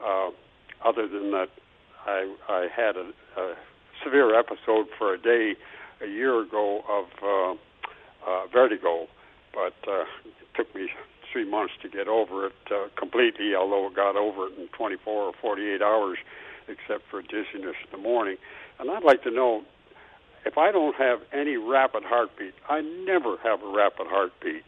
uh, 0.04 0.30
other 0.86 1.08
than 1.08 1.30
that 1.30 1.48
I 2.06 2.34
I 2.48 2.68
had 2.74 2.96
a, 2.96 3.12
a 3.36 3.54
severe 4.02 4.38
episode 4.38 4.86
for 4.98 5.14
a 5.14 5.18
day 5.18 5.54
a 6.02 6.06
year 6.06 6.40
ago 6.40 6.82
of 6.88 7.06
uh, 7.22 8.30
uh, 8.30 8.46
vertigo, 8.52 9.06
but 9.52 9.74
uh, 9.88 10.04
it 10.24 10.48
took 10.54 10.74
me 10.74 10.88
three 11.32 11.48
months 11.48 11.74
to 11.82 11.88
get 11.88 12.08
over 12.08 12.46
it 12.46 12.52
uh, 12.70 12.88
completely. 12.96 13.54
Although 13.54 13.86
it 13.88 13.94
got 13.94 14.16
over 14.16 14.46
it 14.46 14.58
in 14.58 14.68
24 14.68 15.12
or 15.12 15.32
48 15.40 15.82
hours, 15.82 16.18
except 16.68 17.04
for 17.10 17.22
dizziness 17.22 17.76
in 17.84 17.90
the 17.90 17.98
morning. 17.98 18.36
And 18.78 18.90
I'd 18.90 19.04
like 19.04 19.22
to 19.24 19.30
know 19.30 19.62
if 20.44 20.58
I 20.58 20.72
don't 20.72 20.96
have 20.96 21.20
any 21.32 21.56
rapid 21.56 22.02
heartbeat. 22.04 22.54
I 22.68 22.80
never 22.80 23.36
have 23.42 23.62
a 23.62 23.68
rapid 23.68 24.06
heartbeat. 24.08 24.62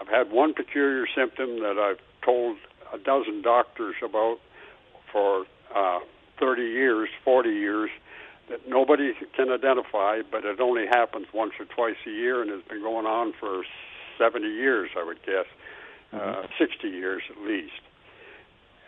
I've 0.00 0.08
had 0.08 0.30
one 0.30 0.54
peculiar 0.54 1.06
symptom 1.14 1.60
that 1.60 1.78
I've 1.78 2.00
told 2.24 2.56
a 2.92 2.98
dozen 2.98 3.42
doctors 3.42 3.94
about 4.02 4.38
for 5.12 5.44
uh, 5.74 6.00
30 6.40 6.62
years, 6.62 7.08
40 7.24 7.50
years, 7.50 7.90
that 8.48 8.68
nobody 8.68 9.12
can 9.36 9.50
identify, 9.50 10.22
but 10.30 10.44
it 10.44 10.60
only 10.60 10.86
happens 10.86 11.26
once 11.32 11.52
or 11.60 11.66
twice 11.66 11.96
a 12.06 12.10
year 12.10 12.42
and 12.42 12.50
has 12.50 12.62
been 12.68 12.82
going 12.82 13.06
on 13.06 13.32
for 13.38 13.62
70 14.18 14.46
years, 14.46 14.90
I 14.98 15.04
would 15.04 15.22
guess, 15.24 15.46
mm-hmm. 16.12 16.44
uh, 16.44 16.46
60 16.58 16.88
years 16.88 17.22
at 17.30 17.42
least. 17.46 17.80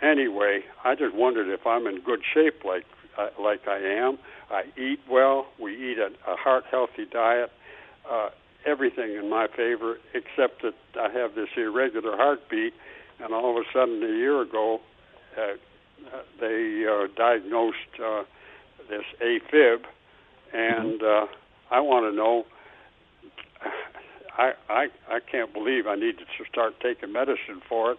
Anyway, 0.02 0.64
I 0.84 0.96
just 0.96 1.14
wondered 1.14 1.48
if 1.48 1.64
I'm 1.64 1.86
in 1.86 2.00
good 2.00 2.20
shape 2.34 2.64
like 2.64 2.84
uh, 3.16 3.28
like 3.40 3.68
I 3.68 3.78
am. 3.78 4.18
I 4.50 4.64
eat 4.76 5.00
well. 5.08 5.46
We 5.60 5.74
eat 5.74 5.98
a, 5.98 6.08
a 6.30 6.36
heart 6.36 6.64
healthy 6.70 7.04
diet. 7.10 7.52
Uh, 8.10 8.30
everything 8.66 9.14
in 9.14 9.28
my 9.28 9.46
favor, 9.48 9.98
except 10.14 10.62
that 10.62 10.74
I 10.98 11.10
have 11.12 11.34
this 11.34 11.48
irregular 11.56 12.16
heartbeat. 12.16 12.74
And 13.20 13.32
all 13.32 13.56
of 13.56 13.64
a 13.64 13.72
sudden, 13.72 14.02
a 14.02 14.16
year 14.16 14.40
ago, 14.40 14.80
uh, 15.38 15.56
they 16.40 16.84
uh, 16.86 17.06
diagnosed 17.16 17.76
uh, 18.02 18.24
this 18.88 19.04
AFib, 19.20 19.84
and 20.52 21.00
mm-hmm. 21.00 21.32
uh, 21.32 21.74
I 21.74 21.80
want 21.80 22.10
to 22.10 22.16
know. 22.16 22.46
I, 24.36 24.52
I 24.68 24.86
I 25.10 25.20
can't 25.20 25.52
believe 25.52 25.86
I 25.86 25.94
need 25.94 26.18
to 26.18 26.44
start 26.50 26.80
taking 26.80 27.12
medicine 27.12 27.60
for 27.68 27.92
it 27.92 27.98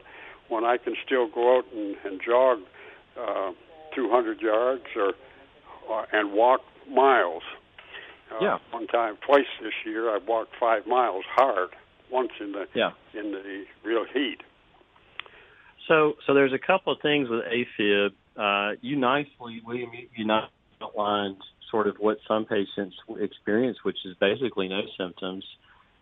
when 0.49 0.65
I 0.65 0.78
can 0.78 0.95
still 1.06 1.28
go 1.28 1.58
out 1.58 1.65
and, 1.73 1.95
and 2.04 2.21
jog 2.21 2.60
uh, 3.19 3.52
200 3.95 4.41
yards 4.41 4.84
or, 4.95 5.13
or 5.88 6.08
and 6.12 6.34
walk 6.34 6.62
miles. 6.89 7.43
Uh, 8.32 8.38
yeah. 8.41 8.58
One 8.71 8.88
time, 8.88 9.17
twice 9.26 9.45
this 9.62 9.73
year, 9.86 10.10
I 10.10 10.17
walked 10.17 10.56
five 10.60 10.88
miles 10.88 11.26
hard. 11.30 11.69
Once 12.12 12.32
in 12.39 12.52
the 12.52 12.67
yeah. 12.73 12.91
in 13.13 13.32
the 13.32 13.65
real 13.84 14.06
heat. 14.12 14.41
So, 15.88 16.13
so 16.26 16.34
there's 16.34 16.54
a 16.54 16.60
couple 16.60 16.93
of 16.93 17.00
things 17.02 17.28
with 17.30 17.41
AFib. 17.41 18.12
Uh, 18.36 18.76
you 18.82 18.96
nicely, 18.96 19.62
William, 19.65 19.91
you, 19.93 20.08
you 20.15 20.26
nicely 20.26 20.50
outlined 20.82 21.38
sort 21.69 21.88
of 21.88 21.96
what 21.98 22.17
some 22.28 22.46
patients 22.46 22.96
experience, 23.19 23.78
which 23.84 23.98
is 24.06 24.15
basically 24.19 24.67
no 24.67 24.82
symptoms. 24.98 25.43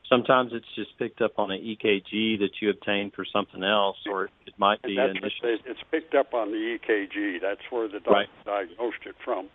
Sometimes 0.09 0.51
it's 0.53 0.65
just 0.75 0.97
picked 0.99 1.21
up 1.21 1.39
on 1.39 1.51
an 1.51 1.61
EKG 1.61 2.39
that 2.39 2.49
you 2.61 2.69
obtained 2.69 3.13
for 3.15 3.25
something 3.31 3.63
else, 3.63 3.95
or 4.11 4.25
it 4.45 4.53
might 4.57 4.81
be 4.81 4.97
an 4.97 5.11
initial. 5.11 5.57
It's 5.65 5.79
picked 5.89 6.13
up 6.13 6.33
on 6.33 6.51
the 6.51 6.77
EKG. 6.77 7.41
That's 7.41 7.61
where 7.69 7.87
the 7.87 7.99
doctor 7.99 8.11
right. 8.11 8.27
diagnosed 8.45 8.97
it 9.05 9.15
from. 9.23 9.47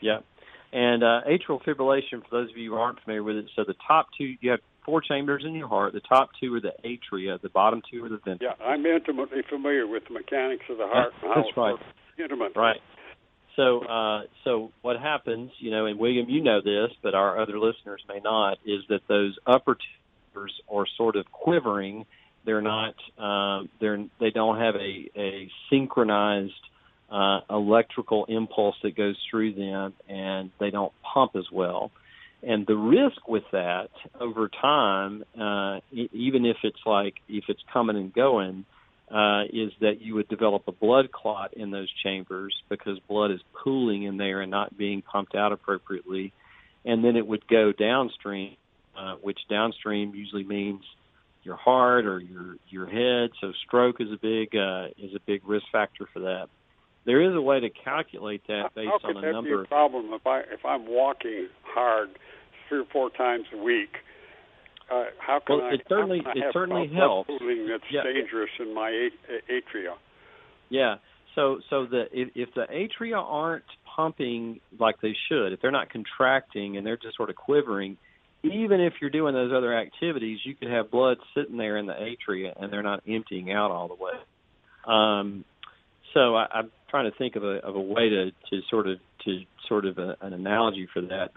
Yeah. 0.00 0.20
And 0.72 1.02
uh, 1.02 1.22
atrial 1.28 1.60
fibrillation, 1.62 2.22
for 2.22 2.30
those 2.30 2.50
of 2.50 2.56
you 2.56 2.70
who 2.70 2.76
aren't 2.76 3.00
familiar 3.00 3.24
with 3.24 3.36
it, 3.36 3.46
so 3.56 3.64
the 3.66 3.74
top 3.88 4.06
two, 4.16 4.36
you 4.40 4.52
have 4.52 4.60
four 4.84 5.00
chambers 5.00 5.44
in 5.46 5.54
your 5.54 5.68
heart. 5.68 5.92
The 5.92 6.00
top 6.00 6.30
two 6.40 6.54
are 6.54 6.60
the 6.60 6.72
atria. 6.84 7.40
The 7.40 7.48
bottom 7.48 7.82
two 7.90 8.04
are 8.04 8.08
the 8.08 8.18
ventricles. 8.18 8.56
Yeah, 8.58 8.66
I'm 8.66 8.84
intimately 8.84 9.42
familiar 9.48 9.86
with 9.86 10.04
the 10.08 10.14
mechanics 10.14 10.64
of 10.70 10.78
the 10.78 10.86
heart. 10.86 11.12
That's 11.22 11.56
right. 11.56 11.76
Intimate. 12.18 12.52
Right. 12.56 12.80
So, 13.56 13.80
uh, 13.80 14.22
so 14.44 14.72
what 14.82 14.98
happens, 14.98 15.50
you 15.58 15.70
know, 15.70 15.86
and 15.86 15.98
William, 15.98 16.28
you 16.28 16.42
know 16.42 16.60
this, 16.60 16.90
but 17.02 17.14
our 17.14 17.40
other 17.40 17.58
listeners 17.58 18.02
may 18.08 18.20
not, 18.22 18.58
is 18.64 18.80
that 18.88 19.00
those 19.08 19.36
upper 19.46 19.76
chambers 19.76 20.52
are 20.72 20.86
sort 20.96 21.16
of 21.16 21.30
quivering. 21.32 22.06
They're 22.46 22.62
not. 22.62 22.94
Um, 23.18 23.68
they're. 23.80 23.98
They 24.18 24.30
don't 24.30 24.58
have 24.58 24.76
a 24.76 25.10
a 25.14 25.50
synchronized 25.68 26.52
uh, 27.10 27.40
electrical 27.50 28.24
impulse 28.26 28.76
that 28.82 28.96
goes 28.96 29.16
through 29.30 29.54
them, 29.54 29.94
and 30.08 30.50
they 30.58 30.70
don't 30.70 30.92
pump 31.02 31.32
as 31.36 31.44
well. 31.52 31.90
And 32.42 32.66
the 32.66 32.76
risk 32.76 33.28
with 33.28 33.44
that 33.52 33.90
over 34.18 34.48
time, 34.48 35.24
uh, 35.38 35.80
e- 35.92 36.08
even 36.12 36.46
if 36.46 36.56
it's 36.62 36.80
like 36.86 37.14
if 37.28 37.44
it's 37.48 37.62
coming 37.72 37.96
and 37.96 38.12
going, 38.12 38.64
uh, 39.10 39.42
is 39.52 39.72
that 39.80 40.00
you 40.00 40.14
would 40.14 40.28
develop 40.28 40.62
a 40.68 40.72
blood 40.72 41.10
clot 41.12 41.54
in 41.54 41.70
those 41.70 41.90
chambers 42.02 42.54
because 42.68 42.98
blood 43.08 43.30
is 43.30 43.40
pooling 43.62 44.04
in 44.04 44.16
there 44.16 44.40
and 44.40 44.50
not 44.50 44.76
being 44.76 45.02
pumped 45.02 45.34
out 45.34 45.52
appropriately, 45.52 46.32
and 46.84 47.04
then 47.04 47.16
it 47.16 47.26
would 47.26 47.46
go 47.48 47.72
downstream, 47.72 48.56
uh, 48.96 49.16
which 49.20 49.38
downstream 49.50 50.14
usually 50.14 50.44
means 50.44 50.82
your 51.42 51.56
heart 51.56 52.06
or 52.06 52.20
your 52.20 52.56
your 52.68 52.86
head. 52.86 53.30
So 53.40 53.52
stroke 53.66 54.00
is 54.00 54.12
a 54.12 54.18
big 54.18 54.56
uh, 54.56 54.88
is 54.98 55.14
a 55.14 55.20
big 55.26 55.46
risk 55.46 55.66
factor 55.72 56.06
for 56.12 56.20
that. 56.20 56.48
There 57.06 57.22
is 57.22 57.34
a 57.34 57.40
way 57.40 57.60
to 57.60 57.70
calculate 57.70 58.42
that 58.48 58.74
based 58.74 58.90
How 59.02 59.08
on 59.08 59.16
a 59.16 59.20
that 59.20 59.32
number. 59.32 59.58
be 59.58 59.64
a 59.64 59.66
problem 59.66 60.12
if 60.12 60.26
I 60.26 60.40
if 60.40 60.64
I'm 60.64 60.86
walking 60.86 61.48
hard 61.62 62.10
three 62.68 62.80
or 62.80 62.84
four 62.92 63.10
times 63.10 63.46
a 63.54 63.62
week? 63.62 63.90
Uh, 64.90 65.04
how 65.18 65.40
can 65.44 65.58
well, 65.58 65.66
I? 65.66 65.74
it 65.74 65.82
certainly 65.88 66.20
I 66.26 66.30
it 66.32 66.44
certainly 66.52 66.88
helps. 66.88 67.28
That's 67.30 67.84
Yeah. 67.90 68.02
dangerous 68.02 68.50
in 68.58 68.74
my 68.74 68.90
at- 68.90 69.48
atria. 69.48 69.94
Yeah. 70.68 70.96
So 71.34 71.60
so 71.70 71.86
the 71.86 72.06
if, 72.12 72.30
if 72.34 72.54
the 72.54 72.66
atria 72.66 73.22
aren't 73.22 73.64
pumping 73.96 74.60
like 74.78 75.00
they 75.00 75.14
should, 75.28 75.52
if 75.52 75.60
they're 75.60 75.70
not 75.70 75.90
contracting 75.90 76.76
and 76.76 76.86
they're 76.86 76.96
just 76.96 77.16
sort 77.16 77.30
of 77.30 77.36
quivering, 77.36 77.96
even 78.42 78.80
if 78.80 78.94
you're 79.00 79.10
doing 79.10 79.34
those 79.34 79.52
other 79.52 79.76
activities, 79.76 80.38
you 80.44 80.54
could 80.54 80.70
have 80.70 80.90
blood 80.90 81.18
sitting 81.34 81.56
there 81.56 81.76
in 81.76 81.86
the 81.86 81.92
atria 81.92 82.52
and 82.60 82.72
they're 82.72 82.82
not 82.82 83.02
emptying 83.08 83.52
out 83.52 83.70
all 83.70 83.88
the 83.88 83.94
way. 83.94 84.12
Um, 84.86 85.44
so 86.14 86.36
I, 86.36 86.46
I'm 86.52 86.70
trying 86.88 87.10
to 87.10 87.16
think 87.16 87.36
of 87.36 87.44
a 87.44 87.58
of 87.64 87.76
a 87.76 87.80
way 87.80 88.08
to 88.08 88.30
to 88.30 88.60
sort 88.70 88.88
of 88.88 88.98
to 89.24 89.42
sort 89.68 89.86
of 89.86 89.98
a, 89.98 90.16
an 90.20 90.32
analogy 90.32 90.88
for 90.92 91.02
that. 91.02 91.30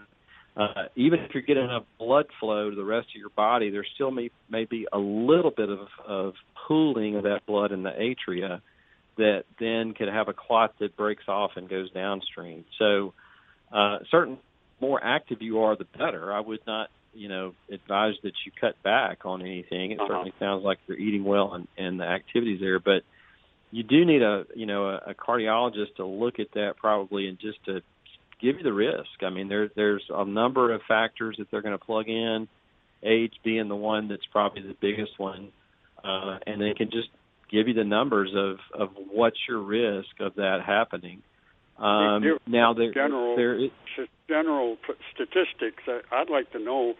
Uh, 0.56 0.84
even 0.94 1.18
if 1.18 1.34
you're 1.34 1.42
getting 1.42 1.64
enough 1.64 1.82
blood 1.98 2.26
flow 2.38 2.70
to 2.70 2.76
the 2.76 2.84
rest 2.84 3.08
of 3.08 3.16
your 3.18 3.30
body, 3.30 3.70
there 3.70 3.84
still 3.96 4.12
may, 4.12 4.30
may 4.48 4.64
be 4.64 4.86
a 4.92 4.98
little 4.98 5.50
bit 5.50 5.68
of, 5.68 5.88
of 6.06 6.34
pooling 6.68 7.16
of 7.16 7.24
that 7.24 7.40
blood 7.44 7.72
in 7.72 7.82
the 7.82 7.90
atria 7.90 8.60
that 9.16 9.42
then 9.58 9.94
could 9.94 10.06
have 10.06 10.28
a 10.28 10.32
clot 10.32 10.72
that 10.78 10.96
breaks 10.96 11.24
off 11.26 11.50
and 11.56 11.68
goes 11.68 11.90
downstream. 11.90 12.64
So, 12.78 13.14
uh, 13.72 13.98
certain 14.12 14.38
more 14.80 15.02
active 15.02 15.42
you 15.42 15.60
are, 15.62 15.76
the 15.76 15.86
better. 15.98 16.32
I 16.32 16.38
would 16.38 16.60
not, 16.68 16.88
you 17.14 17.28
know, 17.28 17.54
advise 17.68 18.14
that 18.22 18.34
you 18.46 18.52
cut 18.60 18.80
back 18.84 19.24
on 19.24 19.40
anything. 19.40 19.90
It 19.90 19.98
Uh-huh. 19.98 20.06
certainly 20.08 20.32
sounds 20.38 20.64
like 20.64 20.78
you're 20.86 20.98
eating 20.98 21.24
well 21.24 21.54
and, 21.54 21.66
and 21.76 21.98
the 21.98 22.04
activities 22.04 22.60
there, 22.60 22.78
but 22.78 23.02
you 23.74 23.82
do 23.82 24.04
need 24.04 24.22
a, 24.22 24.44
you 24.54 24.66
know, 24.66 24.86
a, 24.86 25.10
a 25.10 25.14
cardiologist 25.14 25.96
to 25.96 26.06
look 26.06 26.38
at 26.38 26.46
that 26.54 26.76
probably 26.76 27.26
and 27.26 27.40
just 27.40 27.58
to 27.64 27.80
give 28.40 28.58
you 28.58 28.62
the 28.62 28.72
risk. 28.72 29.22
I 29.22 29.30
mean, 29.30 29.48
there, 29.48 29.68
there's 29.74 30.04
a 30.10 30.24
number 30.24 30.72
of 30.72 30.80
factors 30.86 31.34
that 31.38 31.50
they're 31.50 31.60
going 31.60 31.76
to 31.76 31.84
plug 31.84 32.08
in, 32.08 32.46
age 33.02 33.32
being 33.42 33.66
the 33.66 33.74
one 33.74 34.06
that's 34.06 34.26
probably 34.30 34.62
the 34.62 34.76
biggest 34.80 35.18
one, 35.18 35.48
uh, 36.04 36.38
and 36.46 36.60
they 36.62 36.72
can 36.74 36.88
just 36.92 37.08
give 37.50 37.66
you 37.66 37.74
the 37.74 37.82
numbers 37.82 38.30
of, 38.36 38.58
of 38.80 38.90
what's 39.10 39.38
your 39.48 39.58
risk 39.60 40.20
of 40.20 40.36
that 40.36 40.60
happening. 40.64 41.20
Um, 41.76 42.22
Give 42.22 42.38
now, 42.46 42.74
there, 42.74 42.94
general 42.94 43.34
there 43.34 43.56
is, 43.58 43.70
general 44.28 44.76
statistics. 45.12 45.82
I- 45.88 46.02
I'd 46.12 46.30
like 46.30 46.52
to 46.52 46.60
know 46.60 46.94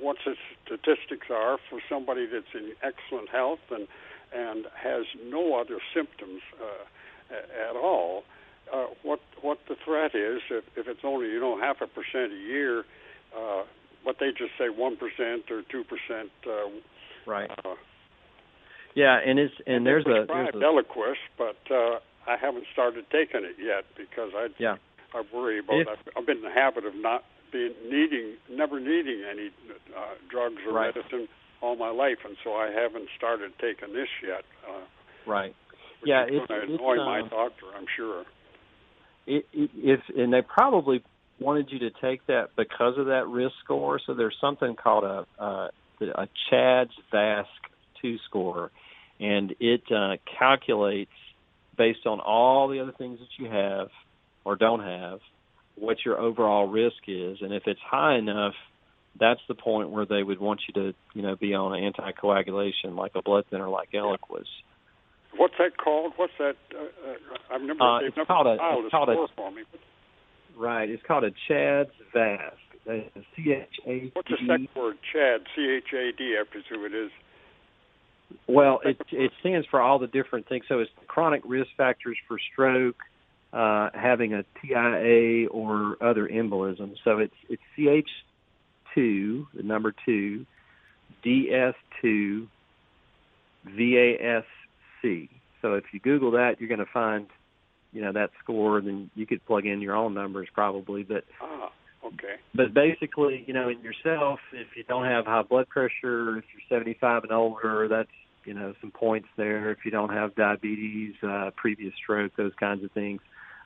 what 0.00 0.16
the 0.24 0.34
statistics 0.64 1.26
are 1.30 1.58
for 1.68 1.80
somebody 1.90 2.24
that's 2.24 2.54
in 2.54 2.72
excellent 2.82 3.28
health 3.28 3.60
and 3.70 3.86
and 4.32 4.66
has 4.74 5.04
no 5.26 5.54
other 5.60 5.78
symptoms 5.94 6.40
uh, 6.60 6.84
at 7.70 7.76
all. 7.76 8.24
Uh, 8.72 8.86
what 9.02 9.20
what 9.42 9.58
the 9.68 9.74
threat 9.84 10.14
is 10.14 10.40
if, 10.50 10.64
if 10.76 10.86
it's 10.86 11.00
only 11.04 11.26
you 11.28 11.40
know 11.40 11.58
half 11.60 11.80
a 11.80 11.86
percent 11.86 12.32
a 12.32 12.36
year, 12.36 12.84
uh, 13.36 13.62
but 14.04 14.16
they 14.20 14.30
just 14.30 14.52
say 14.58 14.68
one 14.68 14.96
percent 14.96 15.50
or 15.50 15.62
two 15.70 15.82
percent. 15.84 16.30
Uh, 16.46 16.70
right. 17.26 17.50
uh, 17.64 17.74
Yeah, 18.94 19.18
and 19.24 19.38
it's 19.38 19.54
and 19.66 19.84
there's 19.86 20.06
a 20.06 20.24
there's 20.26 20.54
a 20.54 20.58
Eliquis, 20.58 21.16
but 21.36 21.58
uh, 21.70 21.98
I 22.28 22.36
haven't 22.40 22.66
started 22.72 23.06
taking 23.10 23.42
it 23.44 23.56
yet 23.58 23.84
because 23.96 24.30
I 24.34 24.48
yeah. 24.58 24.76
I 25.14 25.22
worry 25.34 25.58
about. 25.58 25.80
If- 25.80 25.88
I've, 25.88 25.98
I've 26.18 26.26
been 26.26 26.38
in 26.38 26.42
the 26.44 26.50
habit 26.50 26.84
of 26.84 26.94
not 26.94 27.24
being 27.50 27.74
needing, 27.84 28.36
never 28.48 28.78
needing 28.78 29.24
any 29.28 29.50
uh, 29.96 30.14
drugs 30.30 30.62
or 30.66 30.72
Right. 30.72 30.94
medicine 30.94 31.26
all 31.60 31.76
my 31.76 31.90
life, 31.90 32.18
and 32.24 32.36
so 32.44 32.54
I 32.54 32.70
haven't 32.70 33.08
started 33.16 33.52
taking 33.60 33.94
this 33.94 34.08
yet. 34.22 34.44
Uh, 34.68 35.30
right. 35.30 35.54
Yeah, 36.04 36.24
it's- 36.24 36.46
going 36.48 36.60
to 36.60 36.74
it's, 36.74 36.80
annoy 36.80 36.96
my 36.96 37.20
um, 37.20 37.28
doctor, 37.28 37.66
I'm 37.76 37.86
sure. 37.96 38.24
it, 39.26 39.46
it, 39.52 39.70
if 39.74 40.00
and 40.16 40.32
they 40.32 40.42
probably 40.42 41.02
wanted 41.38 41.70
you 41.70 41.78
to 41.80 41.90
take 42.00 42.26
that 42.26 42.50
because 42.56 42.98
of 42.98 43.06
that 43.06 43.26
risk 43.26 43.54
score. 43.64 44.00
So 44.06 44.14
there's 44.14 44.36
something 44.40 44.76
called 44.76 45.04
a 45.04 45.26
uh, 45.42 45.68
a 46.00 46.28
CHADS 46.48 46.92
VASC 47.12 47.44
two 48.00 48.16
score, 48.26 48.70
and 49.18 49.54
it 49.60 49.82
uh, 49.94 50.16
calculates 50.38 51.10
based 51.76 52.06
on 52.06 52.20
all 52.20 52.68
the 52.68 52.80
other 52.80 52.92
things 52.92 53.18
that 53.18 53.42
you 53.42 53.50
have 53.50 53.88
or 54.44 54.56
don't 54.56 54.80
have, 54.80 55.20
what 55.76 55.98
your 56.04 56.18
overall 56.18 56.66
risk 56.68 56.96
is, 57.06 57.38
and 57.42 57.52
if 57.52 57.62
it's 57.66 57.80
high 57.80 58.16
enough, 58.16 58.54
that's 59.18 59.40
the 59.48 59.54
point 59.54 59.90
where 59.90 60.06
they 60.06 60.22
would 60.22 60.40
want 60.40 60.60
you 60.68 60.74
to, 60.74 60.94
you 61.14 61.22
know, 61.22 61.36
be 61.36 61.54
on 61.54 61.72
anticoagulation 61.72 62.96
like 62.96 63.12
a 63.14 63.22
blood 63.22 63.44
thinner 63.50 63.68
like 63.68 63.90
Eliquis. 63.92 64.44
What's 65.36 65.54
that 65.58 65.76
called? 65.76 66.12
What's 66.16 66.32
that? 66.38 66.56
Uh, 66.74 66.82
uh, 66.82 67.54
I've 67.54 67.62
never. 67.62 67.82
Uh, 67.82 68.00
they've 68.00 68.08
it's 68.08 68.16
never 68.16 68.26
called 68.26 68.46
a- 68.46 68.58
it's 68.84 68.90
called 68.90 69.08
a- 69.08 69.26
for 69.36 69.50
me. 69.50 69.62
Right. 70.56 70.90
It's 70.90 71.02
called 71.04 71.24
a 71.24 71.30
CHADS 71.48 71.90
VASC. 72.14 72.52
C 72.86 73.52
H 73.52 73.80
A. 73.86 74.10
What's 74.14 74.28
the 74.28 74.36
second 74.40 74.68
word? 74.74 74.96
Chad. 75.12 75.42
C 75.54 75.68
H 75.70 75.92
A 75.92 76.12
D. 76.16 76.36
I 76.40 76.44
presume 76.50 76.84
it 76.86 76.94
is. 76.94 77.10
Well, 78.46 78.80
it 78.84 78.96
it 79.12 79.32
stands 79.40 79.66
for 79.70 79.80
all 79.80 79.98
the 79.98 80.06
different 80.06 80.48
things. 80.48 80.64
So 80.68 80.78
it's 80.80 80.90
chronic 81.06 81.42
risk 81.44 81.70
factors 81.76 82.16
for 82.26 82.38
stroke, 82.52 82.96
uh, 83.52 83.90
having 83.92 84.34
a 84.34 84.44
TIA 84.60 85.48
or 85.48 85.96
other 86.00 86.28
embolism. 86.28 86.94
So 87.04 87.18
it's 87.18 87.34
it's 87.48 87.62
CH 87.76 88.08
two, 88.94 89.46
the 89.54 89.62
number 89.62 89.94
two, 90.04 90.46
DS 91.22 91.74
two, 92.00 92.48
VASC. 93.66 95.28
So 95.62 95.74
if 95.74 95.84
you 95.92 96.00
Google 96.00 96.30
that, 96.32 96.56
you're 96.58 96.68
going 96.68 96.78
to 96.80 96.92
find, 96.92 97.26
you 97.92 98.02
know, 98.02 98.12
that 98.12 98.30
score. 98.42 98.80
Then 98.80 99.10
you 99.14 99.26
could 99.26 99.44
plug 99.46 99.66
in 99.66 99.80
your 99.80 99.96
own 99.96 100.14
numbers 100.14 100.48
probably, 100.54 101.02
but 101.02 101.24
Ah, 101.42 101.70
okay. 102.04 102.36
but 102.54 102.72
basically, 102.72 103.44
you 103.46 103.54
know, 103.54 103.68
in 103.68 103.80
yourself, 103.80 104.40
if 104.52 104.68
you 104.76 104.84
don't 104.84 105.04
have 105.04 105.26
high 105.26 105.42
blood 105.42 105.68
pressure, 105.68 106.38
if 106.38 106.44
you're 106.52 106.78
75 106.78 107.24
and 107.24 107.32
older, 107.32 107.88
that's 107.88 108.08
you 108.44 108.54
know 108.54 108.72
some 108.80 108.90
points 108.90 109.28
there. 109.36 109.70
If 109.70 109.84
you 109.84 109.90
don't 109.90 110.10
have 110.10 110.34
diabetes, 110.34 111.14
uh, 111.22 111.50
previous 111.56 111.92
stroke, 112.02 112.32
those 112.36 112.52
kinds 112.58 112.82
of 112.84 112.90
things. 112.92 113.20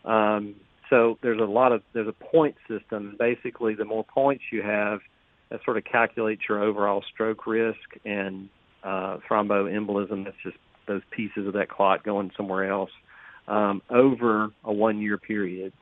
Um, 0.04 0.56
so 0.90 1.18
there's 1.22 1.40
a 1.40 1.44
lot 1.44 1.70
of 1.72 1.82
there's 1.92 2.08
a 2.08 2.12
point 2.12 2.56
system. 2.68 3.16
Basically, 3.18 3.74
the 3.74 3.84
more 3.84 4.04
points 4.04 4.42
you 4.50 4.62
have, 4.62 4.98
that 5.54 5.64
sort 5.64 5.76
of 5.76 5.84
calculates 5.84 6.42
your 6.48 6.60
overall 6.60 7.04
stroke 7.12 7.46
risk 7.46 7.78
and 8.04 8.48
uh, 8.82 9.18
thromboembolism. 9.30 10.24
That's 10.24 10.36
just 10.42 10.56
those 10.88 11.02
pieces 11.12 11.46
of 11.46 11.52
that 11.52 11.68
clot 11.68 12.02
going 12.02 12.32
somewhere 12.36 12.68
else 12.68 12.90
um, 13.46 13.80
over 13.88 14.50
a 14.64 14.72
one 14.72 15.00
year 15.00 15.16
period. 15.16 15.72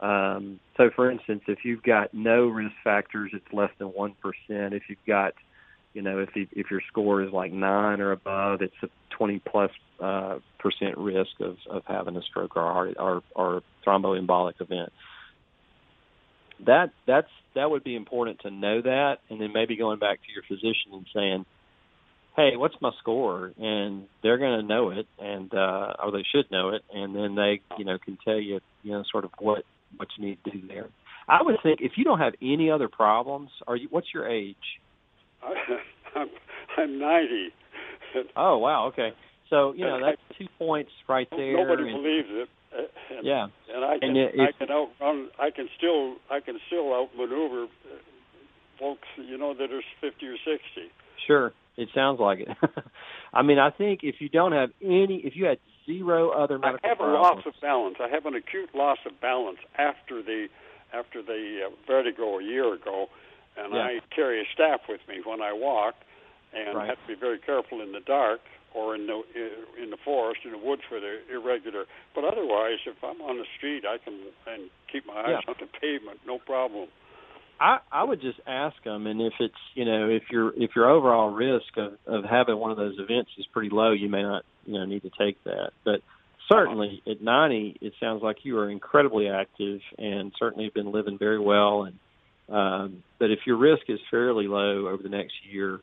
Um, 0.00 0.60
so, 0.76 0.90
for 0.94 1.10
instance, 1.10 1.40
if 1.48 1.60
you've 1.64 1.82
got 1.82 2.12
no 2.12 2.48
risk 2.48 2.74
factors, 2.84 3.30
it's 3.32 3.50
less 3.50 3.70
than 3.78 3.88
one 3.88 4.14
percent. 4.20 4.74
If 4.74 4.82
you've 4.90 4.98
got, 5.06 5.32
you 5.94 6.02
know, 6.02 6.18
if 6.18 6.36
you, 6.36 6.46
if 6.52 6.70
your 6.70 6.82
score 6.88 7.22
is 7.22 7.32
like 7.32 7.50
nine 7.50 8.02
or 8.02 8.12
above, 8.12 8.60
it's 8.60 8.74
a 8.82 8.88
twenty 9.08 9.38
plus 9.38 9.70
uh, 10.02 10.38
percent 10.58 10.98
risk 10.98 11.40
of, 11.40 11.56
of 11.70 11.82
having 11.86 12.16
a 12.16 12.22
stroke 12.22 12.58
or 12.58 12.62
heart 12.62 12.96
or, 12.98 13.22
or 13.34 13.62
thromboembolic 13.86 14.60
event. 14.60 14.92
That 16.66 16.90
that's 17.06 17.28
that 17.54 17.70
would 17.70 17.84
be 17.84 17.96
important 17.96 18.40
to 18.40 18.50
know 18.50 18.82
that, 18.82 19.18
and 19.30 19.40
then 19.40 19.52
maybe 19.52 19.76
going 19.76 19.98
back 19.98 20.20
to 20.22 20.32
your 20.32 20.42
physician 20.42 20.92
and 20.92 21.06
saying, 21.14 21.46
"Hey, 22.36 22.56
what's 22.56 22.76
my 22.80 22.90
score?" 23.00 23.52
And 23.58 24.04
they're 24.22 24.38
going 24.38 24.60
to 24.60 24.66
know 24.66 24.90
it, 24.90 25.06
and 25.18 25.52
uh, 25.52 25.94
or 26.02 26.12
they 26.12 26.24
should 26.34 26.50
know 26.50 26.70
it, 26.70 26.82
and 26.92 27.14
then 27.14 27.34
they, 27.34 27.60
you 27.78 27.84
know, 27.84 27.98
can 27.98 28.18
tell 28.24 28.38
you, 28.38 28.60
you 28.82 28.92
know, 28.92 29.02
sort 29.10 29.24
of 29.24 29.30
what 29.38 29.64
what 29.96 30.08
you 30.16 30.26
need 30.26 30.38
to 30.44 30.50
do 30.50 30.66
there. 30.66 30.88
I 31.28 31.42
would 31.42 31.56
think 31.62 31.80
if 31.80 31.92
you 31.96 32.04
don't 32.04 32.18
have 32.18 32.34
any 32.42 32.70
other 32.70 32.88
problems, 32.88 33.50
are 33.66 33.76
you? 33.76 33.88
What's 33.90 34.08
your 34.12 34.28
age? 34.28 34.56
I'm 36.14 36.28
I'm 36.76 36.98
90. 36.98 37.52
Oh 38.36 38.58
wow, 38.58 38.86
okay. 38.88 39.10
So 39.50 39.72
you 39.74 39.84
know 39.84 40.00
that's 40.04 40.20
two 40.38 40.46
points 40.58 40.90
right 41.08 41.28
there. 41.30 41.56
Nobody 41.56 41.92
believes 41.92 42.28
it. 42.30 42.48
And, 43.10 43.24
Yeah. 43.26 43.46
and 43.72 43.84
I 43.84 43.98
can 43.98 44.08
And 44.10 44.16
it- 44.18 44.40
I 44.40 44.52
can 44.52 44.70
outrun. 44.70 45.30
I 45.38 45.50
can 45.50 45.68
still 45.76 46.16
I 46.30 46.40
can 46.40 46.58
still 46.66 46.92
outmaneuver 46.92 47.64
uh, 47.64 47.96
folks. 48.78 49.06
You 49.16 49.38
know 49.38 49.54
that 49.54 49.70
are 49.72 49.82
50 50.00 50.26
or 50.26 50.36
60. 50.38 50.90
Sure, 51.26 51.52
it 51.76 51.88
sounds 51.94 52.20
like 52.20 52.40
it. 52.40 52.48
I 53.32 53.42
mean, 53.42 53.58
I 53.58 53.70
think 53.70 54.00
if 54.02 54.20
you 54.20 54.28
don't 54.28 54.52
have 54.52 54.70
any, 54.82 55.16
if 55.24 55.36
you 55.36 55.44
had 55.46 55.58
zero 55.86 56.30
other 56.30 56.58
medical 56.58 56.80
I 56.84 56.88
have 56.88 57.00
a 57.00 57.06
loss 57.12 57.44
of 57.46 57.54
balance. 57.60 57.96
I 58.00 58.08
have 58.08 58.26
an 58.26 58.34
acute 58.34 58.74
loss 58.74 58.98
of 59.06 59.20
balance 59.20 59.58
after 59.78 60.22
the 60.22 60.48
after 60.92 61.22
the 61.22 61.66
uh, 61.66 61.70
vertigo 61.86 62.38
a 62.38 62.42
year 62.42 62.72
ago, 62.74 63.08
and 63.56 63.72
Yeah. 63.74 63.80
I 63.82 64.00
carry 64.14 64.40
a 64.40 64.44
staff 64.52 64.80
with 64.88 65.00
me 65.08 65.20
when 65.24 65.40
I 65.42 65.52
walk, 65.52 65.94
and 66.52 66.76
Right. 66.76 66.88
have 66.88 67.00
to 67.02 67.06
be 67.08 67.14
very 67.14 67.38
careful 67.38 67.80
in 67.80 67.92
the 67.92 68.00
dark 68.00 68.40
or 68.74 68.94
in 68.94 69.06
the 69.06 69.22
in 69.80 69.90
the 69.90 69.96
forest 70.04 70.40
in 70.44 70.50
the 70.50 70.58
woods 70.58 70.82
where 70.90 71.00
they're 71.00 71.22
irregular. 71.34 71.84
But 72.14 72.24
otherwise, 72.24 72.78
if 72.86 72.96
I'm 73.02 73.20
on 73.22 73.38
the 73.38 73.46
street, 73.56 73.84
I 73.88 73.98
can 73.98 74.14
and 74.46 74.68
keep 74.92 75.06
my 75.06 75.14
eyes 75.14 75.28
Yeah. 75.30 75.48
on 75.48 75.54
the 75.60 75.66
pavement, 75.80 76.20
no 76.26 76.38
problem. 76.38 76.88
I 77.60 77.78
I 77.92 78.02
would 78.02 78.20
just 78.20 78.40
ask 78.46 78.82
them, 78.82 79.06
and 79.06 79.22
if 79.22 79.34
it's 79.38 79.54
you 79.74 79.84
know 79.84 80.08
if 80.08 80.24
your 80.30 80.52
if 80.56 80.74
your 80.74 80.90
overall 80.90 81.30
risk 81.30 81.76
of 81.76 81.94
of 82.06 82.24
having 82.24 82.56
one 82.58 82.72
of 82.72 82.76
those 82.76 82.98
events 82.98 83.30
is 83.38 83.46
pretty 83.46 83.70
low, 83.70 83.92
you 83.92 84.08
may 84.08 84.22
not 84.22 84.44
you 84.66 84.74
know 84.74 84.84
need 84.84 85.02
to 85.02 85.10
take 85.16 85.42
that. 85.44 85.70
But 85.84 86.00
certainly 86.50 87.00
at 87.08 87.22
90, 87.22 87.78
it 87.80 87.94
sounds 88.00 88.22
like 88.22 88.38
you 88.44 88.58
are 88.58 88.68
incredibly 88.68 89.28
active 89.28 89.80
and 89.98 90.32
certainly 90.38 90.64
have 90.64 90.74
been 90.74 90.92
living 90.92 91.16
very 91.16 91.38
well. 91.38 91.84
And 91.84 91.98
um, 92.54 93.02
but 93.18 93.30
if 93.30 93.46
your 93.46 93.56
risk 93.56 93.84
is 93.88 94.00
fairly 94.10 94.48
low 94.48 94.88
over 94.88 95.02
the 95.02 95.08
next 95.08 95.34
year, 95.50 95.78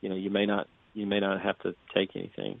you 0.00 0.08
know 0.08 0.14
you 0.14 0.30
may 0.30 0.46
not 0.46 0.68
you 0.96 1.06
may 1.06 1.20
not 1.20 1.42
have 1.42 1.58
to 1.60 1.74
take 1.94 2.16
anything. 2.16 2.58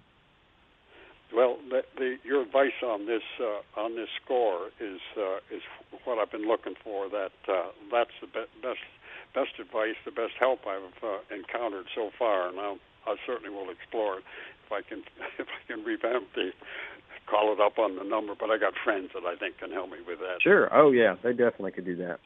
Well, 1.34 1.56
the, 1.68 1.82
the, 1.96 2.16
your 2.22 2.42
advice 2.42 2.76
on 2.84 3.06
this 3.06 3.24
uh, 3.40 3.80
on 3.80 3.96
this 3.96 4.08
score 4.22 4.68
is 4.78 5.00
uh, 5.16 5.40
is 5.50 5.62
what 6.04 6.18
I've 6.18 6.30
been 6.30 6.46
looking 6.46 6.74
for. 6.84 7.08
That 7.08 7.34
uh, 7.48 7.72
that's 7.90 8.14
the 8.20 8.28
be- 8.28 8.52
best 8.62 8.84
best 9.34 9.58
advice, 9.58 9.96
the 10.04 10.12
best 10.12 10.38
help 10.38 10.60
I've 10.68 11.02
uh, 11.02 11.34
encountered 11.34 11.86
so 11.96 12.10
far, 12.16 12.48
and 12.48 12.60
I'll, 12.60 12.78
I 13.06 13.16
certainly 13.26 13.50
will 13.50 13.70
explore 13.70 14.18
it 14.18 14.24
if 14.66 14.70
I 14.70 14.82
can 14.86 15.02
if 15.40 15.48
I 15.48 15.60
can 15.66 15.82
revamp 15.82 16.28
the 16.36 16.50
call 17.28 17.52
it 17.52 17.58
up 17.58 17.78
on 17.78 17.96
the 17.96 18.04
number. 18.04 18.34
But 18.38 18.50
I 18.50 18.58
got 18.58 18.74
friends 18.84 19.10
that 19.14 19.26
I 19.26 19.34
think 19.34 19.58
can 19.58 19.72
help 19.72 19.90
me 19.90 19.98
with 20.06 20.20
that. 20.20 20.42
Sure. 20.42 20.68
Oh 20.72 20.92
yeah, 20.92 21.16
they 21.24 21.32
definitely 21.32 21.72
could 21.72 21.86
do 21.86 21.96
that. 21.96 22.20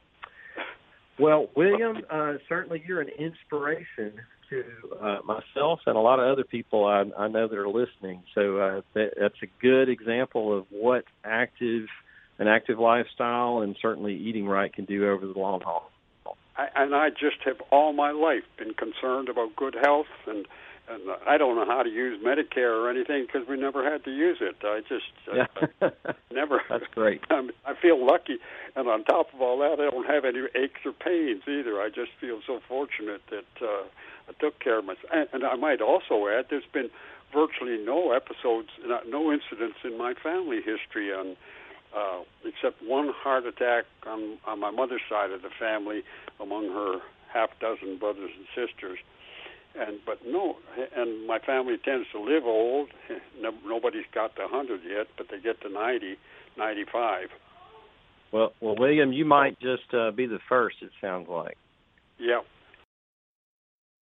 Well, 1.19 1.49
William, 1.57 1.99
uh, 2.11 2.35
certainly 2.49 2.83
you're 2.87 3.01
an 3.01 3.11
inspiration 3.17 4.21
to 4.51 4.65
uh, 5.01 5.19
myself 5.25 5.81
and 5.87 5.97
a 5.97 6.01
lot 6.01 6.21
of 6.21 6.27
other 6.31 6.45
people 6.45 6.85
I, 6.87 7.05
I 7.19 7.29
know 7.29 7.49
that 7.49 7.57
are 7.57 7.69
listening. 7.69 8.23
So 8.35 8.59
uh, 8.59 8.81
that, 8.95 9.15
that's 9.19 9.43
a 9.43 9.47
good 9.61 9.89
example 9.89 10.57
of 10.57 10.67
what 10.71 11.05
active, 11.25 11.87
an 12.39 12.49
active 12.49 12.79
lifestyle, 12.79 13.61
and 13.61 13.77
certainly 13.81 14.17
eating 14.17 14.47
right 14.47 14.73
can 14.73 14.85
do 14.85 15.09
over 15.09 15.27
the 15.27 15.39
long 15.39 15.61
haul. 15.61 15.91
I, 16.57 16.69
and 16.77 16.95
I 16.95 17.11
just 17.11 17.39
have 17.45 17.61
all 17.71 17.93
my 17.93 18.11
life 18.11 18.45
been 18.59 18.75
concerned 18.75 19.29
about 19.29 19.57
good 19.57 19.77
health, 19.83 20.07
and 20.27 20.47
and 20.91 21.03
I 21.27 21.39
don't 21.39 21.55
know 21.55 21.67
how 21.67 21.85
to 21.85 21.89
use 21.89 22.21
Medicare 22.21 22.75
or 22.75 22.91
anything 22.91 23.25
because 23.25 23.47
we 23.49 23.57
never 23.57 23.89
had 23.89 24.03
to 24.05 24.11
use 24.11 24.39
it. 24.41 24.57
I 24.65 24.81
just 24.89 25.13
Yeah. 25.33 25.47
uh, 25.81 26.13
never. 26.33 26.63
That's 26.69 26.87
great. 26.95 27.23
I'm, 27.31 27.51
I 27.65 27.75
feel 27.81 28.05
lucky, 28.05 28.39
and 28.75 28.89
on 28.89 29.05
top 29.05 29.33
of 29.33 29.41
all 29.41 29.59
that, 29.59 29.81
I 29.81 29.91
don't 29.91 30.07
have 30.07 30.25
any 30.25 30.41
aches 30.57 30.81
or 30.85 30.93
pains 30.93 31.43
either. 31.47 31.81
I 31.81 31.91
just 31.91 32.11
feel 32.21 32.41
so 32.45 32.61
fortunate 32.67 33.23
that 33.31 33.65
uh, 33.65 33.85
I 34.31 34.33
took 34.41 34.61
care 34.61 34.79
of 34.79 34.85
myself. 34.85 35.11
And, 35.13 35.29
and 35.33 35.45
I 35.45 35.57
might 35.57 35.81
also 35.81 36.29
add, 36.29 36.47
there's 36.49 36.65
been 36.73 36.91
virtually 37.35 37.79
no 37.85 38.13
episodes, 38.13 38.69
no 39.07 39.33
incidents 39.33 39.79
in 39.85 39.99
my 39.99 40.15
family 40.15 40.61
history 40.65 41.13
on. 41.13 41.37
Uh, 41.91 42.23
except 42.45 42.81
one 42.85 43.11
heart 43.13 43.45
attack 43.45 43.85
on 44.07 44.39
on 44.47 44.61
my 44.61 44.71
mother's 44.71 45.01
side 45.11 45.33
of 45.33 45.43
the 45.43 45.51
family, 45.59 46.05
among 46.39 46.69
her 46.69 47.01
half 47.33 47.51
dozen 47.59 47.99
brothers 47.99 48.31
and 48.37 48.47
sisters, 48.55 49.01
and 49.75 49.99
but 50.05 50.19
no, 50.27 50.57
and 50.97 51.27
my 51.27 51.39
family 51.39 51.77
tends 51.85 52.07
to 52.13 52.21
live 52.21 52.45
old. 52.45 52.89
No, 53.41 53.53
nobody's 53.65 54.05
got 54.13 54.37
to 54.37 54.43
100 54.43 54.83
yet, 54.87 55.07
but 55.17 55.29
they 55.31 55.41
get 55.41 55.63
to 55.63 55.71
90, 55.71 56.19
95. 56.59 57.29
Well, 58.33 58.53
well, 58.61 58.77
William, 58.77 59.15
you 59.15 59.25
might 59.25 59.59
just 59.61 59.95
uh, 59.95 60.11
be 60.11 60.27
the 60.27 60.41
first. 60.47 60.77
It 60.83 60.91
sounds 61.01 61.27
like. 61.27 61.57
Yeah. 62.19 62.41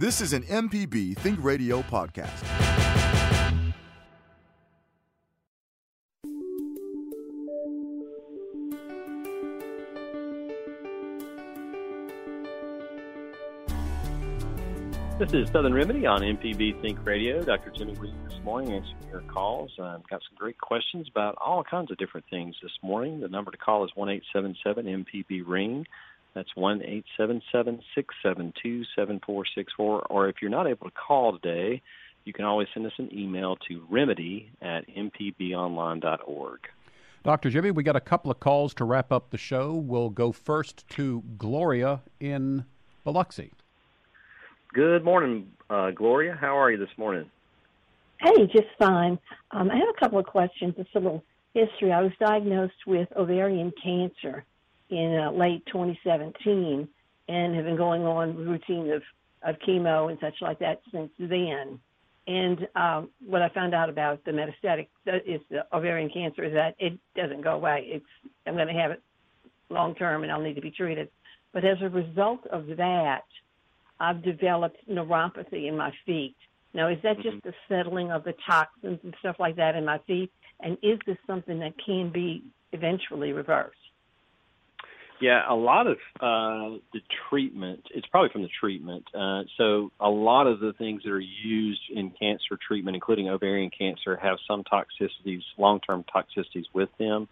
This 0.00 0.20
is 0.20 0.32
an 0.32 0.44
MPB 0.44 1.16
Think 1.16 1.42
Radio 1.42 1.82
podcast. 1.82 2.28
This 15.18 15.32
is 15.32 15.48
Southern 15.50 15.74
Remedy 15.74 16.06
on 16.06 16.20
MPB 16.20 16.80
Think 16.80 17.04
Radio. 17.04 17.42
Dr. 17.42 17.72
Jimmy 17.76 17.94
Williams 17.94 18.32
this 18.32 18.40
morning 18.44 18.74
answering 18.74 18.94
your 19.10 19.22
calls. 19.22 19.72
I've 19.80 20.08
got 20.08 20.20
some 20.20 20.36
great 20.36 20.58
questions 20.58 21.08
about 21.10 21.36
all 21.44 21.64
kinds 21.64 21.90
of 21.90 21.98
different 21.98 22.26
things 22.30 22.54
this 22.62 22.70
morning. 22.84 23.18
The 23.18 23.26
number 23.26 23.50
to 23.50 23.56
call 23.56 23.84
is 23.84 23.90
one 23.96 24.10
eight 24.10 24.22
seven 24.32 24.54
seven 24.62 24.86
MPB 24.86 25.42
Ring. 25.44 25.86
That's 26.34 26.54
one 26.54 26.82
eight 26.84 27.04
seven 27.16 27.42
seven 27.50 27.80
six 27.94 28.14
seven 28.22 28.52
two 28.62 28.84
seven 28.96 29.20
four 29.24 29.44
six 29.54 29.72
four. 29.76 30.06
Or 30.10 30.28
if 30.28 30.36
you're 30.40 30.50
not 30.50 30.66
able 30.66 30.88
to 30.88 30.94
call 30.94 31.38
today, 31.38 31.82
you 32.24 32.32
can 32.32 32.44
always 32.44 32.68
send 32.74 32.86
us 32.86 32.92
an 32.98 33.08
email 33.12 33.56
to 33.68 33.84
remedy 33.90 34.50
at 34.60 34.84
mpbonline.org. 34.88 36.60
Dr. 37.24 37.50
Jimmy, 37.50 37.70
we 37.70 37.82
got 37.82 37.96
a 37.96 38.00
couple 38.00 38.30
of 38.30 38.38
calls 38.38 38.72
to 38.74 38.84
wrap 38.84 39.10
up 39.12 39.30
the 39.30 39.38
show. 39.38 39.74
We'll 39.74 40.10
go 40.10 40.32
first 40.32 40.86
to 40.90 41.22
Gloria 41.36 42.00
in 42.20 42.64
Biloxi. 43.04 43.52
Good 44.72 45.04
morning, 45.04 45.50
uh, 45.68 45.90
Gloria. 45.90 46.36
How 46.38 46.56
are 46.58 46.70
you 46.70 46.78
this 46.78 46.96
morning? 46.96 47.28
Hey, 48.20 48.46
just 48.46 48.68
fine. 48.78 49.18
Um, 49.50 49.70
I 49.70 49.76
have 49.76 49.88
a 49.88 49.98
couple 49.98 50.18
of 50.18 50.26
questions. 50.26 50.74
Just 50.76 50.90
a 50.94 50.98
little 50.98 51.24
history. 51.54 51.92
I 51.92 52.02
was 52.02 52.12
diagnosed 52.20 52.86
with 52.86 53.08
ovarian 53.16 53.72
cancer 53.82 54.44
in 54.90 55.18
uh, 55.18 55.30
late 55.30 55.64
2017 55.66 56.88
and 57.28 57.54
have 57.54 57.64
been 57.64 57.76
going 57.76 58.02
on 58.02 58.36
routine 58.36 58.90
of, 58.90 59.02
of 59.42 59.56
chemo 59.66 60.10
and 60.10 60.18
such 60.20 60.34
like 60.40 60.58
that 60.60 60.80
since 60.92 61.10
then. 61.18 61.78
And 62.26 62.68
um, 62.76 63.10
what 63.26 63.40
I 63.40 63.48
found 63.48 63.74
out 63.74 63.88
about 63.88 64.24
the 64.24 64.32
metastatic 64.32 64.88
is 65.26 65.40
the 65.50 65.66
ovarian 65.72 66.10
cancer 66.10 66.44
is 66.44 66.52
that 66.52 66.74
it 66.78 66.98
doesn't 67.16 67.42
go 67.42 67.52
away. 67.52 67.86
It's 67.86 68.34
I'm 68.46 68.54
going 68.54 68.68
to 68.68 68.74
have 68.74 68.90
it 68.90 69.02
long 69.70 69.94
term, 69.94 70.22
and 70.22 70.32
I'll 70.32 70.40
need 70.40 70.54
to 70.54 70.60
be 70.60 70.70
treated. 70.70 71.08
But 71.52 71.64
as 71.64 71.78
a 71.80 71.88
result 71.88 72.46
of 72.46 72.66
that, 72.76 73.24
I've 73.98 74.22
developed 74.22 74.76
neuropathy 74.88 75.68
in 75.68 75.76
my 75.76 75.92
feet. 76.04 76.36
Now, 76.74 76.88
is 76.88 76.98
that 77.02 77.16
just 77.16 77.38
mm-hmm. 77.38 77.48
the 77.48 77.54
settling 77.68 78.12
of 78.12 78.24
the 78.24 78.34
toxins 78.46 79.00
and 79.02 79.14
stuff 79.20 79.36
like 79.38 79.56
that 79.56 79.74
in 79.74 79.84
my 79.84 79.98
feet? 80.06 80.30
And 80.60 80.76
is 80.82 80.98
this 81.06 81.16
something 81.26 81.58
that 81.60 81.74
can 81.84 82.10
be 82.10 82.42
eventually 82.72 83.32
reversed? 83.32 83.77
Yeah, 85.20 85.42
a 85.48 85.54
lot 85.54 85.86
of 85.86 85.96
uh, 86.20 86.78
the 86.92 87.00
treatment, 87.28 87.84
it's 87.94 88.06
probably 88.06 88.30
from 88.30 88.42
the 88.42 88.48
treatment. 88.60 89.04
Uh, 89.12 89.42
so, 89.56 89.90
a 89.98 90.08
lot 90.08 90.46
of 90.46 90.60
the 90.60 90.72
things 90.78 91.02
that 91.04 91.10
are 91.10 91.18
used 91.20 91.80
in 91.92 92.10
cancer 92.10 92.58
treatment, 92.66 92.94
including 92.94 93.28
ovarian 93.28 93.70
cancer, 93.76 94.16
have 94.16 94.38
some 94.46 94.62
toxicities, 94.64 95.42
long 95.56 95.80
term 95.80 96.04
toxicities 96.14 96.64
with 96.72 96.88
them. 96.98 97.28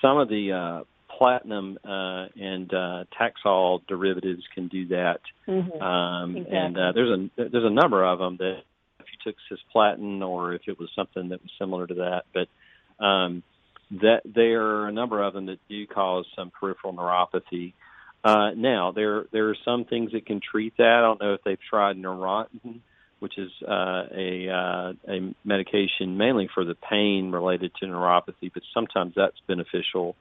Some 0.00 0.16
of 0.16 0.28
the 0.28 0.52
uh, 0.52 0.84
platinum 1.18 1.78
uh, 1.84 2.26
and 2.36 2.72
uh, 2.72 3.04
Taxol 3.20 3.80
derivatives 3.88 4.42
can 4.54 4.68
do 4.68 4.88
that. 4.88 5.20
Mm-hmm. 5.46 5.82
Um, 5.82 6.36
exactly. 6.36 6.56
And 6.56 6.78
uh, 6.78 6.92
there's 6.92 7.18
a 7.18 7.48
there's 7.50 7.64
a 7.64 7.70
number 7.70 8.04
of 8.04 8.18
them 8.18 8.36
that 8.38 8.60
if 9.00 9.06
you 9.12 9.32
took 9.32 9.36
cisplatin 9.50 10.26
or 10.26 10.54
if 10.54 10.62
it 10.66 10.78
was 10.78 10.88
something 10.94 11.30
that 11.30 11.42
was 11.42 11.50
similar 11.58 11.86
to 11.86 11.94
that, 11.94 12.22
but 12.32 13.04
um, 13.04 13.42
that 13.90 14.20
there 14.24 14.62
are 14.62 14.88
a 14.88 14.92
number 14.92 15.22
of 15.22 15.32
them 15.34 15.46
that 15.46 15.58
do 15.68 15.86
cause 15.86 16.26
some 16.36 16.50
peripheral 16.50 16.92
neuropathy. 16.92 17.74
Uh, 18.22 18.50
now 18.56 18.92
there 18.92 19.24
there 19.32 19.48
are 19.48 19.56
some 19.64 19.84
things 19.84 20.12
that 20.12 20.26
can 20.26 20.40
treat 20.40 20.76
that. 20.76 20.98
I 20.98 21.00
don't 21.00 21.20
know 21.20 21.34
if 21.34 21.40
they've 21.44 21.58
tried 21.70 21.96
Neurontin, 21.96 22.80
which 23.20 23.38
is 23.38 23.50
uh, 23.66 24.04
a 24.14 24.48
uh, 24.48 24.92
a 25.08 25.34
medication 25.44 26.16
mainly 26.18 26.48
for 26.52 26.64
the 26.64 26.74
pain 26.74 27.30
related 27.30 27.72
to 27.76 27.86
neuropathy, 27.86 28.52
but 28.52 28.62
sometimes 28.74 29.14
that's 29.16 29.36
beneficial. 29.46 30.16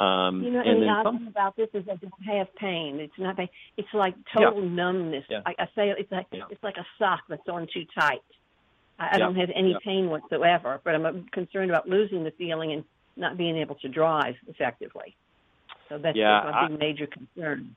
Um, 0.00 0.42
you 0.42 0.50
know, 0.50 0.60
and, 0.60 0.70
and 0.70 0.82
the 0.82 0.86
odd 0.88 1.18
thing 1.18 1.26
about 1.28 1.56
this 1.56 1.68
is 1.72 1.84
I 1.88 1.94
don't 1.94 2.36
have 2.36 2.52
pain. 2.56 2.98
It's 2.98 3.12
not 3.16 3.36
pain. 3.36 3.48
It's 3.76 3.92
like 3.92 4.14
total 4.36 4.62
Yeah. 4.62 4.68
numbness. 4.70 5.24
Yeah. 5.28 5.42
I, 5.46 5.54
I 5.56 5.66
say 5.76 5.94
it's 5.96 6.10
like 6.10 6.26
Yeah. 6.32 6.44
it's 6.50 6.62
like 6.64 6.76
a 6.78 6.86
sock 6.98 7.20
that's 7.28 7.48
on 7.48 7.68
too 7.72 7.84
tight. 7.96 8.22
I, 8.98 9.04
I 9.04 9.10
Yeah. 9.12 9.18
don't 9.18 9.36
have 9.36 9.50
any 9.54 9.70
Yeah. 9.72 9.78
pain 9.84 10.10
whatsoever, 10.10 10.80
but 10.82 10.94
I'm 10.96 11.06
uh, 11.06 11.12
concerned 11.30 11.70
about 11.70 11.88
losing 11.88 12.24
the 12.24 12.32
feeling 12.32 12.72
and 12.72 12.84
not 13.16 13.36
being 13.36 13.56
able 13.56 13.76
to 13.76 13.88
drive 13.88 14.34
effectively. 14.48 15.14
So 15.88 15.98
that's, 15.98 16.16
Yeah, 16.16 16.42
that's 16.44 16.70
my 16.70 16.74
I- 16.74 16.78
major 16.78 17.06
concern. 17.06 17.76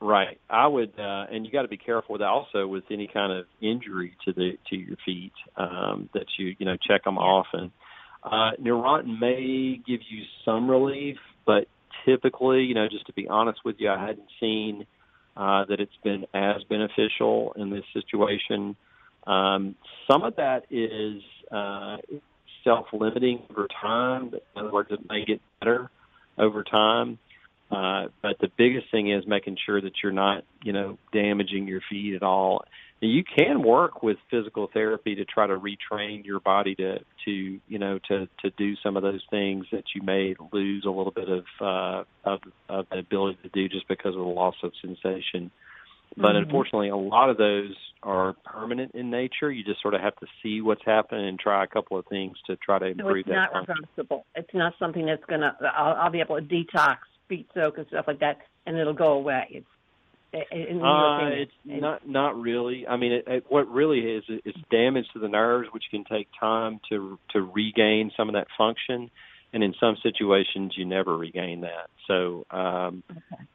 Right. 0.00 0.38
I 0.48 0.66
would, 0.66 0.92
uh, 0.98 1.26
and 1.30 1.44
you 1.44 1.50
got 1.50 1.62
to 1.62 1.68
be 1.68 1.76
careful 1.76 2.12
with 2.12 2.20
that 2.20 2.28
also 2.28 2.68
with 2.68 2.84
any 2.90 3.08
kind 3.08 3.32
of 3.32 3.46
injury 3.60 4.14
to 4.26 4.32
the 4.32 4.56
to 4.70 4.76
your 4.76 4.96
feet 5.04 5.32
um, 5.56 6.08
that 6.14 6.26
you 6.38 6.54
you 6.58 6.66
know 6.66 6.76
check 6.76 7.02
them 7.02 7.18
often. 7.18 7.72
Uh, 8.22 8.52
Neurontin 8.62 9.18
may 9.18 9.80
give 9.84 10.00
you 10.08 10.22
some 10.44 10.70
relief, 10.70 11.16
but 11.44 11.66
typically, 12.04 12.62
you 12.62 12.74
know, 12.74 12.86
just 12.88 13.06
to 13.06 13.12
be 13.12 13.26
honest 13.26 13.60
with 13.64 13.76
you, 13.80 13.90
I 13.90 13.98
hadn't 13.98 14.28
seen 14.38 14.86
uh, 15.36 15.64
that 15.64 15.80
it's 15.80 15.96
been 16.04 16.26
as 16.32 16.62
beneficial 16.68 17.54
in 17.56 17.70
this 17.70 17.84
situation. 17.92 18.76
Um, 19.26 19.74
some 20.08 20.22
of 20.22 20.36
that 20.36 20.64
is 20.70 21.22
uh, 21.50 21.96
self-limiting 22.68 23.42
over 23.50 23.66
time. 23.80 24.32
In 24.34 24.60
other 24.60 24.72
words, 24.72 24.90
it 24.92 25.00
may 25.08 25.24
get 25.24 25.40
better 25.58 25.90
over 26.36 26.62
time. 26.62 27.18
Uh, 27.70 28.08
but 28.22 28.36
the 28.40 28.48
biggest 28.56 28.90
thing 28.90 29.10
is 29.10 29.24
making 29.26 29.56
sure 29.66 29.80
that 29.80 29.92
you're 30.02 30.12
not, 30.12 30.42
you 30.62 30.72
know, 30.72 30.98
damaging 31.12 31.68
your 31.68 31.82
feet 31.90 32.14
at 32.14 32.22
all. 32.22 32.64
And 33.00 33.12
you 33.12 33.22
can 33.22 33.62
work 33.62 34.02
with 34.02 34.16
physical 34.30 34.68
therapy 34.72 35.14
to 35.16 35.24
try 35.24 35.46
to 35.46 35.56
retrain 35.56 36.24
your 36.24 36.40
body 36.40 36.74
to, 36.76 36.98
to, 37.26 37.30
you 37.30 37.78
know, 37.78 37.98
to 38.08 38.26
to 38.42 38.50
do 38.56 38.74
some 38.82 38.96
of 38.96 39.02
those 39.02 39.24
things 39.30 39.66
that 39.70 39.84
you 39.94 40.02
may 40.02 40.34
lose 40.52 40.84
a 40.86 40.90
little 40.90 41.12
bit 41.12 41.28
of 41.28 41.44
uh, 41.60 42.04
of, 42.24 42.40
of 42.68 42.86
the 42.90 42.98
ability 42.98 43.38
to 43.42 43.50
do 43.50 43.68
just 43.68 43.86
because 43.86 44.14
of 44.14 44.20
the 44.20 44.34
loss 44.42 44.56
of 44.62 44.72
sensation. 44.82 45.50
But 46.20 46.34
Mhm. 46.34 46.44
unfortunately, 46.44 46.88
a 46.88 46.96
lot 46.96 47.30
of 47.30 47.36
those 47.36 47.74
are 48.02 48.34
permanent 48.44 48.92
in 48.94 49.10
nature. 49.10 49.50
You 49.50 49.64
just 49.64 49.80
sort 49.80 49.94
of 49.94 50.00
have 50.00 50.16
to 50.16 50.26
see 50.42 50.60
what's 50.60 50.84
happening 50.84 51.26
and 51.28 51.38
try 51.38 51.64
a 51.64 51.66
couple 51.66 51.96
of 51.98 52.06
things 52.06 52.36
to 52.46 52.56
try 52.56 52.78
to 52.78 52.86
So 52.86 52.90
improve 52.90 53.18
it's 53.18 53.28
that. 53.28 53.44
It's 53.44 53.52
not 53.52 53.66
function. 53.66 53.74
reversible. 53.96 54.26
It's 54.34 54.54
not 54.54 54.74
something 54.78 55.06
that's 55.06 55.24
gonna. 55.24 55.56
I'll, 55.76 55.94
I'll 55.94 56.10
be 56.10 56.20
able 56.20 56.36
to 56.36 56.42
detox, 56.42 56.98
feet 57.28 57.48
soak, 57.54 57.78
and 57.78 57.86
stuff 57.88 58.06
like 58.06 58.20
that, 58.20 58.38
and 58.66 58.76
it'll 58.76 58.92
go 58.92 59.12
away. 59.12 59.46
It's 59.50 59.66
Uh, 60.34 60.38
it's 61.32 61.52
not 61.64 62.06
not 62.06 62.38
really. 62.38 62.86
I 62.86 62.96
mean, 62.96 63.12
it, 63.12 63.24
it, 63.26 63.44
what 63.48 63.66
really 63.68 64.00
is 64.00 64.24
is 64.44 64.54
damage 64.70 65.06
to 65.14 65.18
the 65.18 65.28
nerves, 65.28 65.68
which 65.72 65.84
can 65.90 66.04
take 66.04 66.28
time 66.38 66.80
to 66.90 67.18
to 67.30 67.40
regain 67.40 68.10
some 68.16 68.28
of 68.28 68.34
that 68.34 68.48
function, 68.56 69.10
and 69.52 69.62
in 69.64 69.74
some 69.80 69.96
situations 70.02 70.74
you 70.76 70.84
never 70.84 71.16
regain 71.16 71.62
that. 71.62 71.88
So, 72.06 72.44
um, 72.50 73.02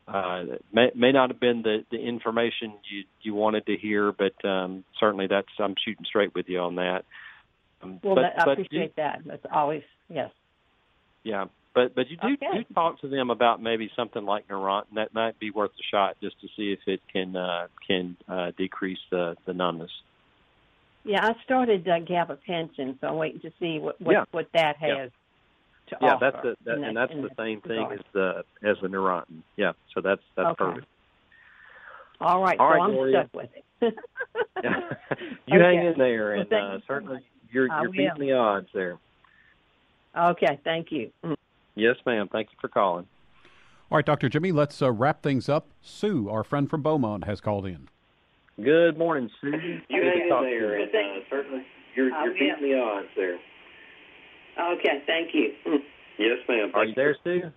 uh, 0.08 0.44
it 0.54 0.66
may 0.72 0.92
may 0.96 1.12
not 1.12 1.30
have 1.30 1.40
been 1.40 1.62
the 1.62 1.86
the 1.92 1.98
information 2.00 2.74
you 2.90 3.04
you 3.22 3.34
wanted 3.34 3.66
to 3.68 3.78
hear, 3.78 4.12
but 4.12 4.34
um, 4.48 4.84
certainly 5.00 5.28
that's 5.28 5.48
I'm 5.60 5.76
shooting 5.84 6.06
straight 6.06 6.34
with 6.34 6.50
you 6.50 6.60
on 6.60 6.76
that. 6.76 7.06
Um, 7.82 8.00
Well, 8.04 8.16
but, 8.16 8.22
that, 8.22 8.48
I 8.48 8.52
appreciate 8.54 8.96
that. 8.96 9.22
That's 9.26 9.46
always 9.52 9.84
yes. 10.10 10.32
yeah, 11.24 11.46
but 11.76 11.96
but 11.96 12.10
you 12.10 12.18
do 12.18 12.34
Okay. 12.34 12.64
do 12.68 12.74
talk 12.74 13.00
to 13.02 13.08
them 13.08 13.30
about 13.30 13.62
maybe 13.62 13.92
something 13.96 14.26
like 14.26 14.48
Neurontin. 14.48 14.96
That 14.96 15.14
might 15.14 15.40
be 15.40 15.52
worth 15.52 15.72
a 15.80 15.84
shot 15.92 16.18
just 16.22 16.40
to 16.42 16.48
see 16.56 16.72
if 16.72 16.80
it 16.88 17.02
can 17.12 17.36
uh, 17.36 17.68
can 17.88 18.18
uh, 18.28 18.52
decrease 18.58 19.00
the 19.12 19.36
the 19.46 19.54
numbness. 19.54 19.92
Yeah, 21.06 21.26
I 21.26 21.34
started 21.44 21.88
uh, 21.88 22.00
gabapentin, 22.00 23.00
so 23.02 23.08
I'm 23.08 23.18
waiting 23.18 23.42
to 23.42 23.52
see 23.60 23.78
what 23.80 24.00
what, 24.02 24.14
Yeah. 24.14 24.24
what 24.32 24.48
that 24.54 24.78
Yeah. 24.82 25.08
Has 25.90 26.00
to 26.00 26.06
Yeah, 26.06 26.14
offer. 26.14 26.32
that's 26.32 26.44
the 26.44 26.56
that, 26.66 26.78
in 26.78 26.84
and 26.84 26.98
that's 26.98 27.14
the 27.14 27.22
that 27.24 27.38
same 27.38 27.62
thing 27.62 27.88
as 27.92 28.00
the 28.14 28.44
as 28.64 28.78
the 28.82 28.88
Neurontin. 28.88 29.42
Yeah, 29.58 29.74
so 29.94 30.02
that's 30.02 30.22
that's 30.36 30.50
Okay. 30.50 30.64
perfect. 30.72 30.88
All 32.22 32.42
right, 32.42 32.60
All 32.60 32.70
so 32.70 32.74
right, 32.74 32.82
I'm 32.82 32.92
Gloria. 32.92 33.30
stuck 33.30 33.34
with 33.34 33.50
it. 33.82 33.96
you 35.48 35.60
hang 35.60 35.86
in 35.86 35.96
there, 35.98 36.34
and 36.36 36.50
thank 36.50 36.64
uh, 36.64 36.74
you 36.74 36.80
so 36.80 36.84
certainly 36.88 37.16
much. 37.16 37.24
you're 37.52 37.72
I 37.72 37.82
you're 37.82 37.92
beating 37.92 38.12
will. 38.18 38.26
the 38.28 38.34
odds 38.34 38.68
there. 38.74 38.98
Okay, 40.18 40.60
thank 40.64 40.92
you. 40.92 41.12
Yes, 41.76 41.96
ma'am. 42.06 42.30
Thank 42.32 42.50
you 42.52 42.58
for 42.62 42.68
calling. 42.68 43.08
All 43.92 43.98
right, 43.98 44.06
Dr. 44.06 44.30
Jimmy, 44.30 44.52
let's 44.52 44.82
uh, 44.82 44.92
wrap 44.92 45.22
things 45.22 45.50
up. 45.50 45.68
Sue, 45.82 46.30
our 46.30 46.44
friend 46.44 46.70
from 46.70 46.82
Beaumont, 46.82 47.26
has 47.26 47.42
called 47.42 47.66
in. 47.66 47.90
Good 48.64 48.98
morning, 48.98 49.30
Sue. 49.42 49.50
You 49.90 50.02
hang 50.04 50.22
in 50.22 50.44
there, 50.44 50.80
and 50.80 50.90
uh, 50.90 51.26
certainly 51.30 51.64
you're, 51.96 52.14
I 52.14 52.26
you're 52.26 52.34
beating 52.34 52.62
the 52.62 52.80
odds 52.80 53.08
there. 53.16 53.38
Okay, 54.60 55.04
thank 55.08 55.34
you. 55.34 55.54
Yes, 56.18 56.38
ma'am. 56.48 56.72
Are 56.74 56.86
you 56.86 56.94
there, 56.96 57.16
Sue? 57.24 57.52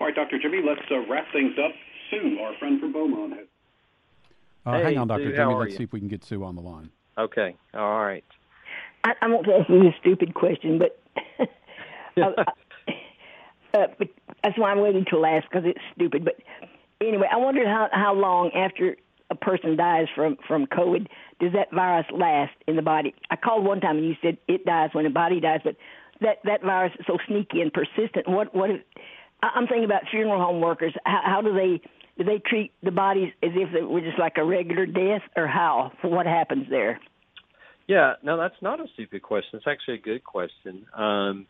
All 0.00 0.06
right, 0.06 0.14
Dr. 0.14 0.38
Jimmy, 0.40 0.60
let's 0.66 0.80
uh, 0.90 0.98
wrap 1.10 1.26
things 1.32 1.54
up. 1.62 1.72
Sue, 2.10 2.38
our 2.40 2.56
friend 2.58 2.80
from 2.80 2.92
Beaumont, 2.92 3.32
has. 3.32 3.46
Uh, 4.66 4.72
Hey, 4.72 4.82
hang 4.82 4.98
on, 4.98 5.08
Dr. 5.08 5.30
Sue, 5.30 5.36
Jimmy. 5.36 5.54
Let's 5.54 5.72
you? 5.72 5.78
see 5.78 5.84
if 5.84 5.92
we 5.92 6.00
can 6.00 6.08
get 6.08 6.24
Sue 6.24 6.44
on 6.44 6.56
the 6.56 6.62
line. 6.62 6.90
Okay. 7.18 7.56
All 7.74 8.00
right. 8.00 8.24
I, 9.04 9.12
I 9.22 9.28
won't 9.28 9.46
ask 9.48 9.68
you 9.68 9.88
a 9.88 9.96
stupid 10.00 10.34
question, 10.34 10.78
but 10.78 11.00
uh, 12.18 12.44
uh, 13.74 13.86
but 13.98 14.08
that's 14.42 14.58
why 14.58 14.70
I'm 14.70 14.80
waiting 14.80 15.04
till 15.08 15.20
last 15.20 15.46
because 15.50 15.66
it's 15.66 15.80
stupid. 15.94 16.24
But 16.24 16.36
anyway, 17.00 17.28
I 17.32 17.36
wondered 17.38 17.66
how 17.66 17.88
how 17.92 18.14
long 18.14 18.50
after 18.54 18.96
a 19.30 19.34
person 19.34 19.76
dies 19.76 20.06
from 20.14 20.36
from 20.46 20.66
COVID 20.66 21.06
does 21.40 21.52
that 21.54 21.72
virus 21.72 22.06
last 22.12 22.52
in 22.66 22.76
the 22.76 22.82
body? 22.82 23.14
I 23.30 23.36
called 23.36 23.64
one 23.64 23.80
time 23.80 23.96
and 23.96 24.06
you 24.06 24.14
said 24.22 24.36
it 24.46 24.66
dies 24.66 24.90
when 24.92 25.04
the 25.04 25.10
body 25.10 25.40
dies, 25.40 25.60
but 25.64 25.76
that 26.20 26.38
that 26.44 26.62
virus 26.62 26.92
is 26.98 27.06
so 27.06 27.18
sneaky 27.26 27.60
and 27.60 27.72
persistent. 27.72 28.28
What 28.28 28.54
what? 28.54 28.70
If, 28.70 28.80
I'm 29.42 29.66
thinking 29.66 29.84
about 29.84 30.02
funeral 30.10 30.38
home 30.38 30.60
workers. 30.60 30.94
How, 31.04 31.20
how 31.24 31.40
do 31.42 31.54
they 31.54 31.80
do 32.18 32.24
they 32.24 32.38
treat 32.38 32.72
the 32.82 32.90
bodies 32.90 33.32
as 33.42 33.50
if 33.54 33.74
it 33.74 33.88
were 33.88 34.00
just 34.00 34.18
like 34.18 34.36
a 34.36 34.44
regular 34.44 34.86
death, 34.86 35.22
or 35.36 35.46
how? 35.46 35.92
What 36.02 36.26
happens 36.26 36.66
there? 36.68 37.00
Yeah, 37.86 38.14
no, 38.22 38.36
that's 38.36 38.60
not 38.62 38.78
a 38.78 38.86
stupid 38.94 39.22
question. 39.22 39.50
It's 39.54 39.66
actually 39.66 39.94
a 39.94 40.02
good 40.02 40.22
question. 40.22 40.86
Um, 40.94 41.46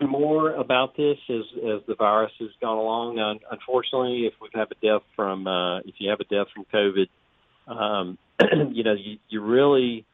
more 0.00 0.50
about 0.50 0.96
this 0.96 1.18
as 1.30 1.44
as 1.56 1.80
the 1.86 1.94
virus 1.96 2.32
has 2.40 2.50
gone 2.60 2.78
along. 2.78 3.18
Un 3.18 3.38
unfortunately, 3.50 4.26
if 4.26 4.34
we 4.40 4.48
have 4.54 4.68
a 4.70 4.86
death 4.86 5.02
from 5.14 5.46
uh, 5.46 5.78
if 5.80 5.94
you 5.98 6.10
have 6.10 6.20
a 6.20 6.24
death 6.24 6.48
from 6.54 6.64
COVID, 6.72 7.08
um, 7.68 8.18
you 8.72 8.84
know, 8.84 8.94
you, 8.94 9.18
you 9.28 9.40
really 9.40 10.04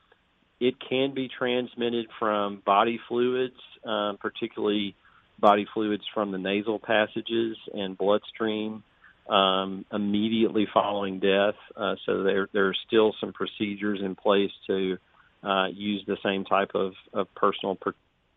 it 0.63 0.75
can 0.79 1.13
be 1.13 1.29
transmitted 1.29 2.07
from 2.21 2.63
body 2.65 3.01
fluids, 3.09 3.61
um, 3.85 4.17
particularly 4.21 4.95
body 5.41 5.67
fluids 5.75 6.05
from 6.15 6.31
the 6.31 6.39
nasal 6.39 6.79
passages 6.79 7.57
and 7.75 7.99
bloodstream 7.99 8.85
um, 9.29 9.85
immediately 9.93 10.69
following 10.73 11.19
death. 11.19 11.57
Uh, 11.77 11.97
so 12.07 12.23
there 12.23 12.49
there 12.53 12.69
are 12.69 12.77
still 12.87 13.13
some 13.21 13.33
procedures 13.33 14.01
in 14.01 14.15
place 14.15 14.53
to 14.69 14.99
uh, 15.43 15.67
use 15.67 16.05
the 16.07 16.17
same 16.23 16.45
type 16.45 16.71
of, 16.75 16.93
of 17.13 17.27
personal 17.35 17.75
per- 17.75 17.95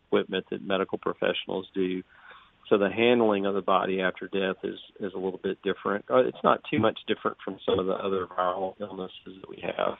equipment 0.08 0.46
that 0.50 0.66
medical 0.66 0.98
professionals 0.98 1.66
do. 1.74 2.02
So 2.68 2.78
the 2.78 2.90
handling 2.90 3.46
of 3.46 3.54
the 3.54 3.62
body 3.62 4.00
after 4.00 4.26
death 4.26 4.56
is 4.64 4.78
is 4.98 5.12
a 5.14 5.18
little 5.18 5.40
bit 5.40 5.58
different. 5.62 6.04
Uh, 6.10 6.24
It's 6.26 6.42
not 6.42 6.60
too 6.68 6.80
much 6.80 6.98
different 7.06 7.36
from 7.44 7.58
some 7.64 7.78
of 7.78 7.86
the 7.86 7.94
other 7.94 8.26
viral 8.26 8.74
illnesses 8.80 9.40
that 9.40 9.48
we 9.48 9.62
have. 9.62 9.98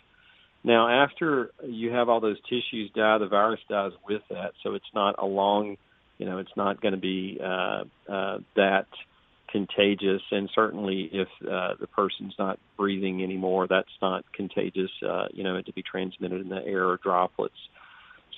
Now, 0.66 1.04
after 1.04 1.52
you 1.64 1.92
have 1.92 2.08
all 2.08 2.20
those 2.20 2.40
tissues 2.50 2.90
die, 2.92 3.18
the 3.18 3.28
virus 3.28 3.60
dies 3.70 3.92
with 4.06 4.22
that. 4.30 4.50
So 4.64 4.74
it's 4.74 4.84
not 4.92 5.14
a 5.16 5.24
long, 5.24 5.76
you 6.18 6.26
know, 6.26 6.38
it's 6.38 6.56
not 6.56 6.82
going 6.82 6.94
to 6.94 7.00
be 7.00 7.38
uh, 7.40 7.84
uh, 8.12 8.38
that 8.56 8.86
contagious. 9.52 10.22
And 10.32 10.50
certainly, 10.56 11.08
if 11.12 11.28
uh, 11.42 11.74
the 11.78 11.86
person's 11.86 12.34
not 12.36 12.58
breathing 12.76 13.22
anymore, 13.22 13.68
that's 13.70 13.88
not 14.02 14.24
contagious. 14.32 14.90
Uh, 15.08 15.26
you 15.32 15.44
know, 15.44 15.62
to 15.62 15.72
be 15.72 15.84
transmitted 15.84 16.40
in 16.40 16.48
the 16.48 16.64
air 16.66 16.88
or 16.88 16.98
droplets. 17.00 17.54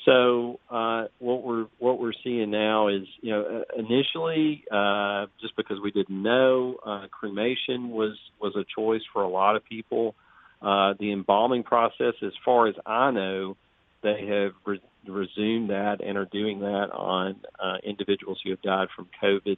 So 0.04 0.60
uh, 0.70 1.06
what 1.20 1.42
we're 1.42 1.66
what 1.78 1.98
we're 1.98 2.12
seeing 2.22 2.50
now 2.50 2.88
is, 2.88 3.04
you 3.22 3.30
know, 3.30 3.42
uh, 3.42 3.78
initially, 3.78 4.64
uh, 4.70 5.26
just 5.40 5.56
because 5.56 5.78
we 5.82 5.92
didn't 5.92 6.22
know, 6.22 6.76
uh, 6.84 7.06
cremation 7.10 7.88
was 7.88 8.18
was 8.38 8.54
a 8.54 8.64
choice 8.78 9.02
for 9.14 9.22
a 9.22 9.28
lot 9.28 9.56
of 9.56 9.64
people. 9.64 10.08
Uh, 10.08 10.24
the 10.60 11.12
embalming 11.12 11.62
process, 11.62 12.14
as 12.22 12.32
far 12.44 12.68
as 12.68 12.74
I 12.84 13.10
know, 13.10 13.56
they 14.02 14.26
have 14.26 14.52
re- 14.64 14.80
resumed 15.06 15.70
that 15.70 16.00
and 16.04 16.16
are 16.16 16.26
doing 16.26 16.60
that 16.60 16.90
on 16.92 17.40
uh, 17.58 17.76
individuals 17.84 18.38
who 18.44 18.50
have 18.50 18.62
died 18.62 18.88
from 18.94 19.08
COVID. 19.22 19.56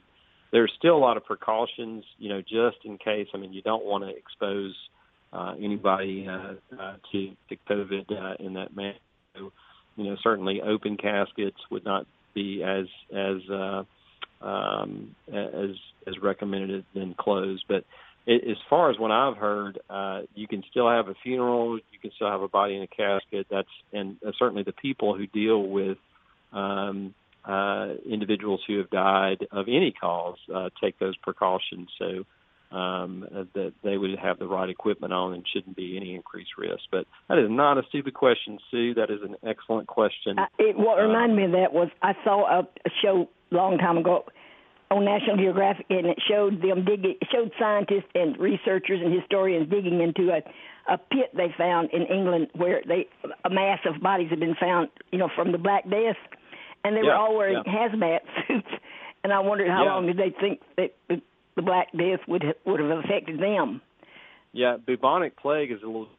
There's 0.51 0.71
still 0.77 0.95
a 0.95 0.99
lot 0.99 1.17
of 1.17 1.25
precautions, 1.25 2.03
you 2.17 2.29
know, 2.29 2.41
just 2.41 2.77
in 2.83 2.97
case. 2.97 3.27
I 3.33 3.37
mean, 3.37 3.53
you 3.53 3.61
don't 3.61 3.85
want 3.85 4.03
to 4.03 4.09
expose 4.09 4.75
uh, 5.31 5.55
anybody 5.61 6.27
uh, 6.27 6.53
uh, 6.77 6.95
to, 7.11 7.31
to 7.49 7.55
COVID 7.69 8.11
uh, 8.11 8.35
in 8.39 8.53
that 8.53 8.75
manner. 8.75 8.97
So, 9.35 9.51
you 9.95 10.05
know, 10.05 10.17
certainly 10.21 10.61
open 10.61 10.97
caskets 10.97 11.57
would 11.69 11.85
not 11.85 12.05
be 12.33 12.63
as 12.63 12.85
as 13.15 13.49
uh, 13.49 13.83
um, 14.41 15.15
as 15.31 15.71
as 16.07 16.19
recommended 16.21 16.85
than 16.93 17.13
closed. 17.13 17.65
But 17.67 17.85
it, 18.25 18.49
as 18.49 18.57
far 18.69 18.89
as 18.89 18.99
what 18.99 19.11
I've 19.11 19.37
heard, 19.37 19.79
uh, 19.89 20.21
you 20.35 20.47
can 20.47 20.63
still 20.69 20.89
have 20.89 21.07
a 21.07 21.15
funeral, 21.23 21.77
you 21.77 21.99
can 22.01 22.11
still 22.15 22.29
have 22.29 22.41
a 22.41 22.47
body 22.47 22.75
in 22.75 22.83
a 22.83 22.87
casket. 22.87 23.47
That's 23.49 23.69
and 23.91 24.17
uh, 24.25 24.31
certainly 24.37 24.63
the 24.63 24.73
people 24.73 25.15
who 25.15 25.27
deal 25.27 25.61
with 25.61 25.97
um, 26.53 27.13
uh, 27.45 27.89
individuals 28.09 28.61
who 28.67 28.77
have 28.77 28.89
died 28.89 29.47
of 29.51 29.67
any 29.67 29.91
cause 29.91 30.37
uh, 30.53 30.69
take 30.81 30.99
those 30.99 31.17
precautions. 31.17 31.89
So 31.97 32.25
um, 32.71 33.27
uh, 33.35 33.43
that 33.53 33.73
they 33.83 33.97
would 33.97 34.17
have 34.17 34.39
the 34.39 34.47
right 34.47 34.69
equipment 34.69 35.11
on 35.11 35.33
and 35.33 35.45
shouldn't 35.51 35.75
be 35.75 35.97
any 35.97 36.15
increased 36.15 36.51
risk. 36.57 36.83
But 36.89 37.05
that 37.27 37.37
is 37.37 37.49
not 37.49 37.77
a 37.77 37.83
stupid 37.89 38.13
question, 38.13 38.59
Sue. 38.69 38.93
That 38.93 39.09
is 39.09 39.19
an 39.23 39.35
excellent 39.45 39.87
question. 39.87 40.39
I, 40.39 40.47
it, 40.57 40.77
what 40.77 40.95
reminded 40.95 41.35
me 41.35 41.45
of 41.45 41.51
that 41.51 41.73
was 41.73 41.89
I 42.01 42.13
saw 42.23 42.45
a, 42.45 42.59
a 42.61 42.89
show 43.01 43.27
a 43.51 43.55
long 43.55 43.77
time 43.77 43.97
ago 43.97 44.25
on 44.91 45.05
National 45.05 45.37
Geographic, 45.37 45.85
and 45.89 46.05
it 46.05 46.17
showed 46.29 46.61
them 46.61 46.85
digging, 46.85 47.15
showed 47.31 47.51
scientists 47.57 48.09
and 48.13 48.37
researchers 48.37 48.99
and 49.03 49.13
historians 49.13 49.69
digging 49.69 50.01
into 50.01 50.31
a 50.31 50.41
a 50.91 50.97
pit 50.97 51.29
they 51.35 51.53
found 51.57 51.91
in 51.93 52.01
England 52.07 52.47
where 52.55 52.81
they 52.87 53.07
a 53.45 53.49
mass 53.49 53.79
of 53.85 54.01
bodies 54.01 54.29
had 54.29 54.39
been 54.39 54.55
found, 54.59 54.89
you 55.11 55.17
know, 55.19 55.29
from 55.35 55.51
the 55.51 55.57
Black 55.57 55.89
Death, 55.89 56.17
and 56.83 56.95
they 56.97 57.03
were 57.03 57.13
all 57.15 57.35
wearing 57.37 57.63
yeah. 57.65 57.87
hazmat 57.87 58.19
suits. 58.47 58.67
And 59.23 59.31
I 59.31 59.39
wondered 59.39 59.69
how 59.69 59.83
Yeah. 59.85 59.93
long 59.93 60.07
did 60.07 60.17
they 60.17 60.31
think 60.39 60.61
that 60.77 60.93
the, 61.07 61.21
the 61.55 61.61
Black 61.61 61.91
Death 61.91 62.21
would 62.27 62.43
ha- 62.43 62.59
would 62.65 62.79
have 62.79 62.89
affected 62.99 63.39
them? 63.39 63.81
Yeah, 64.53 64.77
bubonic 64.77 65.37
plague 65.37 65.71
is 65.71 65.81
a 65.83 65.85
little 65.87 66.09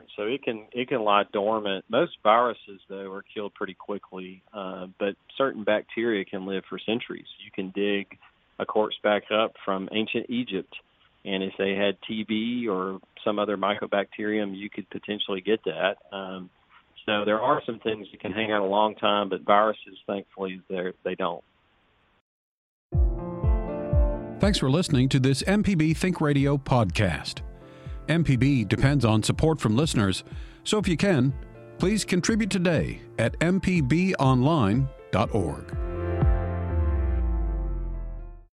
different. 0.00 0.10
So 0.16 0.24
it 0.24 0.42
can 0.42 0.66
it 0.72 0.88
can 0.88 1.02
lie 1.02 1.24
dormant. 1.32 1.84
Most 1.88 2.12
viruses 2.22 2.80
though 2.88 3.12
are 3.12 3.22
killed 3.22 3.54
pretty 3.54 3.74
quickly, 3.74 4.42
uh, 4.52 4.86
but 4.98 5.14
certain 5.36 5.64
bacteria 5.64 6.24
can 6.24 6.46
live 6.46 6.64
for 6.68 6.78
centuries. 6.78 7.26
You 7.44 7.50
can 7.50 7.70
dig 7.70 8.18
a 8.58 8.66
corpse 8.66 8.96
back 9.02 9.24
up 9.32 9.54
from 9.64 9.88
ancient 9.92 10.26
Egypt, 10.28 10.74
and 11.24 11.42
if 11.42 11.52
they 11.58 11.74
had 11.74 11.96
TB 12.08 12.68
or 12.68 13.00
some 13.24 13.38
other 13.38 13.56
mycobacterium, 13.56 14.56
you 14.56 14.68
could 14.70 14.88
potentially 14.90 15.40
get 15.40 15.60
that. 15.64 15.96
Um, 16.12 16.50
so 17.06 17.24
there 17.24 17.40
are 17.40 17.62
some 17.64 17.78
things 17.78 18.06
that 18.12 18.20
can 18.20 18.32
hang 18.32 18.52
out 18.52 18.62
a 18.62 18.66
long 18.66 18.94
time, 18.94 19.30
but 19.30 19.42
viruses, 19.42 19.98
thankfully, 20.06 20.60
they 20.68 20.92
they 21.04 21.14
don't. 21.14 21.44
Thanks 24.40 24.58
for 24.58 24.70
listening 24.70 25.10
to 25.10 25.20
this 25.20 25.42
MPB 25.42 25.94
Think 25.94 26.20
Radio 26.22 26.56
podcast. 26.56 27.42
MPB 28.10 28.68
depends 28.68 29.04
on 29.04 29.22
support 29.22 29.60
from 29.60 29.76
listeners, 29.76 30.24
so 30.64 30.78
if 30.78 30.88
you 30.88 30.96
can, 30.96 31.32
please 31.78 32.04
contribute 32.04 32.50
today 32.50 33.02
at 33.18 33.38
mpbonline.org. 33.38 35.89